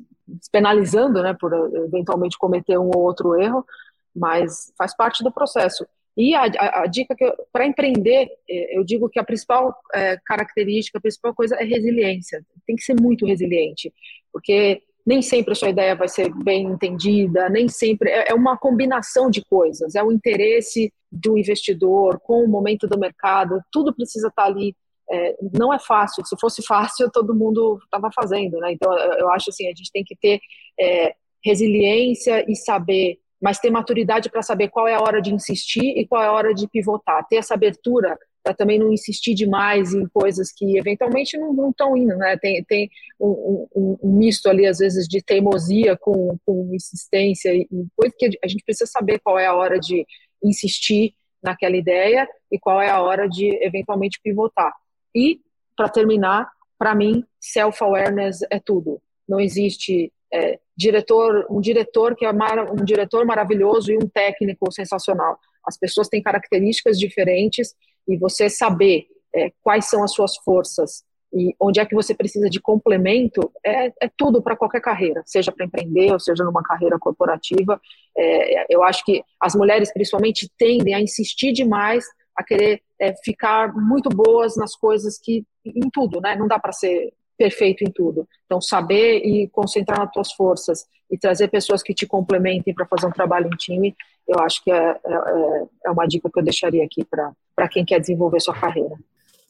penalizando, 0.52 1.24
né, 1.24 1.34
por 1.40 1.54
eventualmente 1.86 2.38
cometer 2.38 2.78
um 2.78 2.92
ou 2.94 3.04
outro 3.04 3.40
erro, 3.40 3.66
mas 4.14 4.74
faz 4.78 4.96
parte 4.96 5.24
do 5.24 5.32
processo. 5.32 5.88
E 6.18 6.36
a, 6.36 6.44
a, 6.44 6.84
a 6.84 6.86
dica 6.86 7.16
que 7.16 7.34
para 7.52 7.66
empreender, 7.66 8.30
é, 8.50 8.78
eu 8.78 8.84
digo 8.84 9.10
que 9.10 9.20
a 9.20 9.24
principal 9.24 9.74
é, 9.94 10.18
característica, 10.26 10.98
a 10.98 11.02
principal 11.02 11.34
coisa 11.34 11.56
é 11.56 11.64
resiliência. 11.64 12.46
Tem 12.68 12.76
que 12.76 12.84
ser 12.84 12.96
muito 13.00 13.26
resiliente, 13.26 13.94
porque 14.34 14.84
nem 15.06 15.22
sempre 15.22 15.54
a 15.54 15.56
sua 15.56 15.70
ideia 15.70 15.96
vai 15.96 16.08
ser 16.08 16.34
bem 16.34 16.66
entendida, 16.66 17.48
nem 17.50 17.68
sempre 17.68 18.10
é, 18.10 18.32
é 18.32 18.34
uma 18.34 18.58
combinação 18.58 19.30
de 19.30 19.44
coisas. 19.46 19.96
É 19.96 20.04
o 20.04 20.12
interesse 20.12 20.92
do 21.12 21.38
investidor 21.38 22.20
com 22.22 22.44
o 22.44 22.48
momento 22.48 22.88
do 22.88 23.00
mercado, 23.00 23.62
tudo 23.72 23.94
precisa 23.94 24.30
estar 24.30 24.46
ali. 24.46 24.76
É, 25.12 25.36
não 25.54 25.72
é 25.72 25.78
fácil. 25.78 26.26
Se 26.26 26.36
fosse 26.40 26.66
fácil, 26.66 27.12
todo 27.12 27.36
mundo 27.36 27.80
estava 27.84 28.10
fazendo, 28.12 28.58
né? 28.60 28.72
Então, 28.74 28.92
eu 28.98 29.30
acho 29.30 29.52
assim, 29.52 29.68
a 29.68 29.76
gente 29.76 29.92
tem 29.92 30.04
que 30.04 30.16
ter 30.16 30.40
é, 30.80 31.14
resiliência 31.44 32.44
e 32.50 32.56
saber 32.56 33.20
mas 33.42 33.60
ter 33.60 33.70
maturidade 33.70 34.30
para 34.30 34.42
saber 34.42 34.70
qual 34.70 34.88
é 34.88 34.96
a 34.96 35.02
hora 35.02 35.22
de 35.22 35.32
insistir 35.32 36.00
e 36.00 36.08
qual 36.08 36.24
é 36.24 36.26
a 36.26 36.32
hora 36.32 36.54
de 36.54 36.68
pivotar. 36.68 37.28
Ter 37.28 37.36
essa 37.36 37.54
abertura 37.54 38.18
para 38.46 38.54
também 38.54 38.78
não 38.78 38.94
insistir 38.94 39.34
demais 39.34 39.92
em 39.92 40.08
coisas 40.08 40.52
que 40.52 40.78
eventualmente 40.78 41.36
não 41.36 41.72
estão 41.72 41.98
indo, 41.98 42.16
né? 42.16 42.38
Tem, 42.38 42.64
tem 42.64 42.92
um, 43.20 43.68
um, 43.76 43.98
um, 44.04 44.18
misto 44.20 44.48
ali, 44.48 44.68
às 44.68 44.78
vezes, 44.78 45.08
de 45.08 45.20
teimosia 45.20 45.98
com, 45.98 46.38
com 46.46 46.70
insistência 46.72 47.52
e, 47.56 47.68
coisa 47.96 48.14
que 48.16 48.38
a 48.44 48.48
gente 48.48 48.64
precisa 48.64 48.86
saber 48.86 49.20
qual 49.24 49.40
é 49.40 49.48
a 49.48 49.56
hora 49.56 49.80
de 49.80 50.06
insistir 50.44 51.16
naquela 51.42 51.76
ideia 51.76 52.30
e 52.52 52.60
qual 52.60 52.80
é 52.80 52.88
a 52.88 53.02
hora 53.02 53.28
de 53.28 53.48
eventualmente 53.66 54.20
pivotar. 54.24 54.72
E, 55.16 55.42
para 55.76 55.90
terminar, 55.90 56.48
para 56.78 56.94
mim, 56.94 57.24
self-awareness 57.42 58.42
é 58.52 58.60
tudo. 58.60 59.02
Não 59.28 59.40
existe 59.40 60.14
é, 60.32 60.60
diretor, 60.78 61.48
um 61.50 61.60
diretor 61.60 62.16
que 62.16 62.26
é 62.26 62.30
um 62.30 62.86
diretor 62.86 63.26
maravilhoso 63.26 63.92
e 63.92 63.98
um 63.98 64.08
técnico 64.08 64.72
sensacional. 64.72 65.40
As 65.66 65.80
pessoas 65.80 66.08
têm 66.08 66.22
características 66.22 67.00
diferentes 67.00 67.74
e 68.08 68.18
você 68.18 68.50
saber 68.50 69.08
é, 69.36 69.52
quais 69.62 69.86
são 69.86 70.04
as 70.04 70.14
suas 70.14 70.38
forças 70.38 71.04
e 71.34 71.54
onde 71.60 71.80
é 71.80 71.86
que 71.86 71.94
você 71.94 72.16
precisa 72.16 72.50
de 72.50 72.62
complemento 72.62 73.52
é, 73.64 73.88
é 74.02 74.10
tudo 74.16 74.42
para 74.42 74.56
qualquer 74.56 74.80
carreira, 74.80 75.22
seja 75.26 75.52
para 75.52 75.66
empreender 75.66 76.14
ou 76.14 76.20
seja 76.20 76.44
numa 76.46 76.64
carreira 76.64 76.98
corporativa. 76.98 77.80
É, 78.18 78.74
eu 78.74 78.82
acho 78.84 79.04
que 79.04 79.22
as 79.42 79.54
mulheres, 79.54 79.92
principalmente, 79.92 80.50
tendem 80.58 80.94
a 80.94 81.02
insistir 81.02 81.52
demais, 81.52 82.06
a 82.36 82.44
querer 82.44 82.82
é, 83.00 83.14
ficar 83.24 83.74
muito 83.76 84.10
boas 84.10 84.56
nas 84.56 84.76
coisas 84.76 85.20
que 85.20 85.46
em 85.66 85.90
tudo, 85.92 86.22
né? 86.22 86.36
Não 86.36 86.48
dá 86.48 86.58
para 86.58 86.72
ser 86.72 87.12
perfeito 87.38 87.84
em 87.84 87.92
tudo. 87.92 88.28
Então, 88.46 88.62
saber 88.62 89.18
e 89.26 89.50
concentrar 89.50 90.00
nas 90.00 90.12
tuas 90.12 90.32
forças 90.32 90.86
e 91.12 91.18
trazer 91.18 91.50
pessoas 91.50 91.84
que 91.84 91.94
te 91.94 92.08
complementem 92.08 92.74
para 92.74 92.86
fazer 92.86 93.08
um 93.08 93.12
trabalho 93.12 93.48
em 93.48 93.58
time, 93.58 93.96
eu 94.28 94.40
acho 94.40 94.64
que 94.64 94.72
é, 94.72 94.92
é, 94.92 95.64
é 95.86 95.92
uma 95.92 96.08
dica 96.08 96.30
que 96.32 96.40
eu 96.40 96.44
deixaria 96.44 96.84
aqui 96.84 97.06
para 97.06 97.68
quem 97.70 97.86
quer 97.86 98.00
desenvolver 98.00 98.40
sua 98.40 98.54
carreira. 98.54 98.96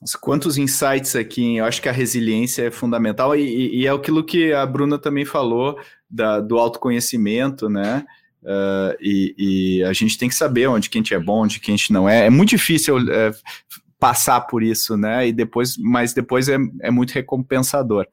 Nossa, 0.01 0.17
quantos 0.17 0.57
insights 0.57 1.15
aqui, 1.15 1.57
eu 1.57 1.65
acho 1.65 1.81
que 1.81 1.89
a 1.89 1.91
resiliência 1.91 2.63
é 2.63 2.71
fundamental 2.71 3.35
e, 3.35 3.81
e 3.81 3.87
é 3.87 3.89
aquilo 3.89 4.23
que 4.23 4.53
a 4.53 4.65
Bruna 4.65 4.99
também 4.99 5.25
falou 5.25 5.79
da, 6.09 6.39
do 6.39 6.59
autoconhecimento, 6.59 7.69
né? 7.69 8.05
Uh, 8.43 8.93
e, 9.01 9.35
e, 9.79 9.83
a 9.83 9.93
gente 9.93 10.19
tem 10.19 10.29
que 10.29 10.35
saber 10.35 10.67
onde 10.67 10.87
que 10.87 10.97
a 10.97 11.01
gente 11.01 11.15
é 11.15 11.19
bom, 11.19 11.43
onde 11.43 11.59
que 11.59 11.71
a 11.71 11.75
gente 11.75 11.91
não 11.91 12.07
é. 12.07 12.27
É 12.27 12.29
muito 12.29 12.49
difícil 12.49 12.97
é, 13.11 13.31
passar 13.99 14.41
por 14.41 14.61
isso, 14.61 14.95
né? 14.95 15.27
E 15.27 15.33
depois, 15.33 15.75
mas 15.77 16.13
depois 16.13 16.47
é, 16.47 16.57
é 16.81 16.91
muito 16.91 17.11
recompensador. 17.11 18.05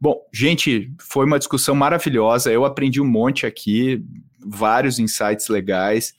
Bom, 0.00 0.26
gente, 0.32 0.90
foi 0.98 1.26
uma 1.26 1.38
discussão 1.38 1.74
maravilhosa. 1.74 2.50
Eu 2.50 2.64
aprendi 2.64 3.00
um 3.00 3.06
monte 3.06 3.44
aqui, 3.44 4.02
vários 4.38 4.98
insights 4.98 5.48
legais. 5.48 6.14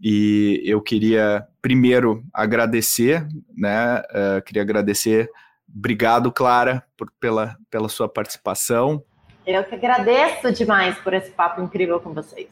E 0.00 0.62
eu 0.64 0.80
queria 0.80 1.46
primeiro 1.60 2.24
agradecer, 2.32 3.26
né? 3.54 3.98
Uh, 3.98 4.42
queria 4.44 4.62
agradecer. 4.62 5.30
Obrigado, 5.68 6.32
Clara, 6.32 6.82
por, 6.96 7.12
pela, 7.20 7.56
pela 7.70 7.88
sua 7.88 8.08
participação. 8.08 9.02
Eu 9.46 9.62
que 9.64 9.74
agradeço 9.74 10.50
demais 10.52 10.96
por 10.98 11.12
esse 11.12 11.30
papo 11.30 11.60
incrível 11.60 12.00
com 12.00 12.12
vocês. 12.14 12.48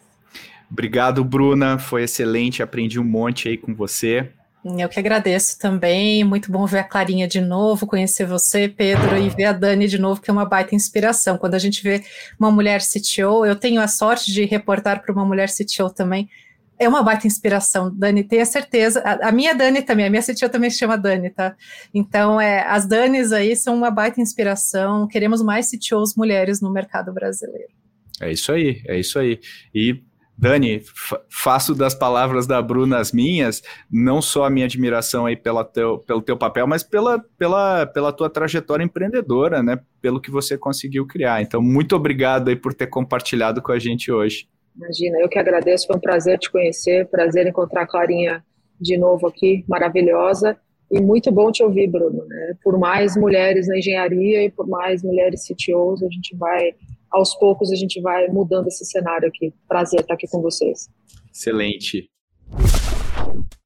Obrigado, 0.71 1.25
Bruna. 1.25 1.79
Foi 1.79 2.03
excelente. 2.03 2.63
Aprendi 2.63 3.01
um 3.01 3.05
monte 3.05 3.49
aí 3.49 3.57
com 3.57 3.75
você. 3.75 4.31
Eu 4.65 4.89
que 4.89 4.99
agradeço 4.99 5.59
também. 5.59 6.25
Muito 6.25 6.51
bom 6.51 6.65
ver 6.65 6.79
a 6.79 6.85
Clarinha 6.85 7.29
de 7.29 7.39
novo, 7.39 7.87
conhecer 7.87 8.25
você, 8.25 8.67
Pedro, 8.67 9.19
e 9.19 9.29
ver 9.29 9.45
a 9.45 9.53
Dani 9.53 9.87
de 9.87 9.99
novo, 9.99 10.23
que 10.23 10.31
é 10.31 10.33
uma 10.33 10.47
baita 10.47 10.75
inspiração. 10.75 11.37
Quando 11.37 11.55
a 11.55 11.59
gente 11.59 11.83
vê 11.83 12.03
uma 12.41 12.51
mulher 12.51 12.81
CTO, 12.81 13.45
eu 13.45 13.55
tenho 13.57 13.81
a 13.81 13.87
sorte 13.87 14.33
de 14.33 14.45
reportar 14.47 15.03
para 15.03 15.13
uma 15.13 15.25
mulher 15.25 15.51
CTO 15.51 15.91
também. 15.91 16.31
É 16.79 16.89
uma 16.89 17.03
baita 17.03 17.27
inspiração, 17.27 17.95
Dani, 17.95 18.25
tenha 18.25 18.45
certeza. 18.47 19.01
A, 19.01 19.29
a, 19.29 19.33
minha 19.33 19.55
Dani 19.55 19.83
também, 19.83 20.07
a 20.07 20.11
minha 20.11 20.23
CTO 20.23 20.49
também 20.49 20.71
se 20.71 20.79
chama 20.79 20.97
Dani, 20.97 21.29
tá? 21.29 21.55
Então, 21.93 22.41
é, 22.41 22.63
as 22.67 22.87
Danis 22.87 23.33
aí 23.33 23.55
são 23.55 23.77
uma 23.77 23.91
baita 23.91 24.21
inspiração. 24.21 25.07
Queremos 25.07 25.43
mais 25.43 25.71
CTOs 25.71 26.17
mulheres 26.17 26.63
no 26.63 26.73
mercado 26.73 27.13
brasileiro. 27.13 27.69
É 28.21 28.33
isso 28.33 28.51
aí, 28.51 28.83
é 28.87 28.99
isso 28.99 29.19
aí. 29.19 29.39
E 29.75 30.03
Dani, 30.37 30.83
faço 31.31 31.75
das 31.75 31.95
palavras 31.95 32.47
da 32.47 32.61
Bruna 32.61 32.99
as 32.99 33.13
minhas, 33.13 33.63
não 33.91 34.21
só 34.21 34.45
a 34.45 34.51
minha 34.51 34.67
admiração 34.67 35.27
aí 35.27 35.37
pela 35.37 35.65
teu, 35.65 35.99
pelo 35.99 36.21
teu 36.21 36.37
papel, 36.37 36.67
mas 36.67 36.83
pela, 36.83 37.25
pela, 37.39 37.87
pela 37.87 38.13
tua 38.13 38.29
trajetória 38.29 38.85
empreendedora, 38.85 39.63
né? 39.63 39.79
Pelo 40.03 40.21
que 40.21 40.31
você 40.31 40.59
conseguiu 40.59 41.07
criar. 41.07 41.41
Então, 41.41 41.63
muito 41.63 41.95
obrigado 41.95 42.49
aí 42.49 42.57
por 42.57 42.75
ter 42.75 42.89
compartilhado 42.89 43.63
com 43.63 43.73
a 43.73 43.79
gente 43.79 44.11
hoje. 44.11 44.49
Imagina, 44.77 45.19
eu 45.21 45.29
que 45.29 45.39
agradeço, 45.39 45.87
foi 45.87 45.97
um 45.97 46.01
prazer 46.01 46.39
te 46.39 46.51
conhecer, 46.51 47.07
prazer 47.09 47.47
encontrar 47.47 47.83
a 47.83 47.87
Clarinha 47.87 48.45
de 48.81 48.99
novo 48.99 49.29
aqui, 49.29 49.65
maravilhosa. 49.69 50.57
E 50.91 51.01
muito 51.01 51.31
bom 51.33 51.51
te 51.51 51.63
ouvir, 51.63 51.89
Bruno. 51.89 52.25
Né? 52.27 52.55
Por 52.63 52.79
mais 52.79 53.17
mulheres 53.17 53.69
na 53.69 53.79
engenharia 53.79 54.45
e 54.45 54.51
por 54.51 54.67
mais 54.67 55.03
mulheres 55.03 55.47
CTOs, 55.47 56.03
a 56.03 56.09
gente 56.09 56.37
vai 56.37 56.73
aos 57.15 57.35
poucos 57.37 57.71
a 57.71 57.77
gente 57.77 58.01
vai 58.01 58.27
mudando 58.29 58.67
esse 58.67 58.85
cenário 58.85 59.29
aqui. 59.29 59.55
Prazer 59.69 60.01
estar 60.01 60.15
aqui 60.15 60.27
com 60.29 60.43
vocês. 60.43 60.89
Excelente. 61.33 62.11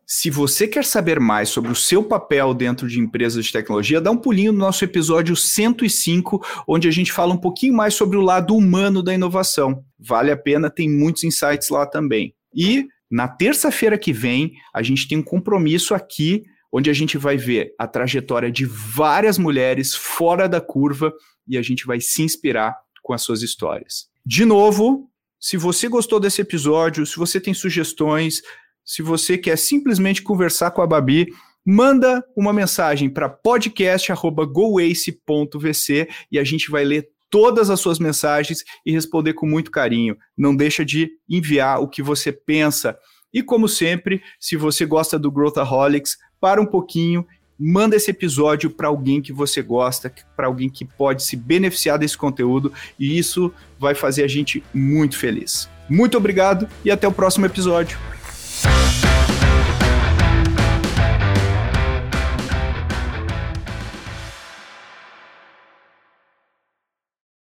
Se 0.07 0.31
você 0.31 0.67
quer 0.67 0.85
saber 0.85 1.21
mais 1.21 1.49
sobre 1.49 1.71
o 1.71 1.77
seu 1.77 2.03
papel 2.03 2.55
dentro 2.55 2.89
de 2.89 2.99
empresas 2.99 3.45
de 3.45 3.53
tecnologia, 3.53 4.01
dá 4.01 4.11
um 4.11 4.17
pulinho 4.17 4.53
no 4.53 4.59
nosso 4.59 4.85
episódio 4.85 5.37
105, 5.37 6.41
onde 6.67 6.89
a 6.89 6.91
gente 6.91 7.13
fala 7.13 7.35
um 7.35 7.39
pouquinho 7.39 7.75
mais 7.75 7.95
sobre 7.95 8.17
o 8.17 8.23
lado 8.23 8.55
humano 8.55 9.03
da 9.03 9.13
inovação. 9.13 9.83
Vale 9.99 10.31
a 10.31 10.37
pena, 10.37 10.71
tem 10.71 10.89
muitos 10.89 11.25
insights 11.25 11.69
lá 11.69 11.87
também. 11.87 12.35
E 12.55 12.87
na 13.11 13.29
terça-feira 13.29 13.99
que 13.99 14.13
vem, 14.13 14.53
a 14.75 14.83
gente 14.83 15.07
tem 15.07 15.19
um 15.19 15.23
compromisso 15.23 15.95
aqui, 15.95 16.43
onde 16.73 16.89
a 16.89 16.95
gente 16.95 17.19
vai 17.19 17.37
ver 17.37 17.75
a 17.79 17.87
trajetória 17.87 18.51
de 18.51 18.65
várias 18.65 19.37
mulheres 19.39 19.95
fora 19.95 20.49
da 20.49 20.61
curva 20.61 21.13
e 21.47 21.57
a 21.57 21.63
gente 21.63 21.87
vai 21.87 22.01
se 22.01 22.23
inspirar 22.23 22.77
com 23.09 23.15
as 23.15 23.23
suas 23.23 23.41
histórias. 23.41 24.07
De 24.27 24.45
novo, 24.45 25.09
se 25.41 25.57
você 25.57 25.89
gostou 25.89 26.21
desse 26.21 26.43
episódio, 26.43 27.07
se 27.07 27.17
você 27.17 27.41
tem 27.41 27.55
sugestões, 27.55 28.43
se 28.85 29.01
você 29.01 29.39
quer 29.39 29.57
simplesmente 29.57 30.23
conversar 30.23 30.73
com 30.73 30.83
a 30.83 30.87
Babi, 30.87 31.29
manda 31.65 32.23
uma 32.37 32.53
mensagem 32.53 33.09
para 33.09 33.31
podcast@goace.vc 33.31 36.09
e 36.31 36.39
a 36.39 36.45
gente 36.45 36.71
vai 36.71 36.85
ler 36.85 37.09
todas 37.31 37.71
as 37.71 37.81
suas 37.81 37.99
mensagens 37.99 38.63
e 38.85 38.93
responder 38.93 39.33
com 39.33 39.47
muito 39.47 39.71
carinho. 39.71 40.15
Não 40.37 40.55
deixa 40.55 40.85
de 40.85 41.11
enviar 41.27 41.81
o 41.81 41.89
que 41.89 42.03
você 42.03 42.31
pensa. 42.31 42.95
E 43.33 43.43
como 43.43 43.69
sempre, 43.69 44.23
se 44.39 44.55
você 44.55 44.85
gosta 44.85 45.19
do 45.19 45.33
Growthaholics, 45.33 46.19
para 46.39 46.61
um 46.61 46.67
pouquinho 46.67 47.27
manda 47.59 47.97
esse 47.97 48.11
episódio 48.11 48.71
para 48.71 48.89
alguém 48.89 49.21
que 49.21 49.33
você 49.33 49.61
gosta, 49.61 50.13
para 50.37 50.47
alguém 50.47 50.69
que 50.69 50.85
pode 50.85 51.23
se 51.23 51.37
beneficiar 51.37 51.99
desse 51.99 52.17
conteúdo 52.17 52.73
e 52.99 53.19
isso 53.19 53.53
vai 53.79 53.95
fazer 53.95 54.23
a 54.23 54.29
gente 54.29 54.63
muito 54.73 55.19
feliz. 55.19 55.69
Muito 55.89 56.17
obrigado 56.17 56.69
e 56.85 56.91
até 56.91 57.09
o 57.09 57.13
próximo 57.13 57.47
episódio. 57.47 57.99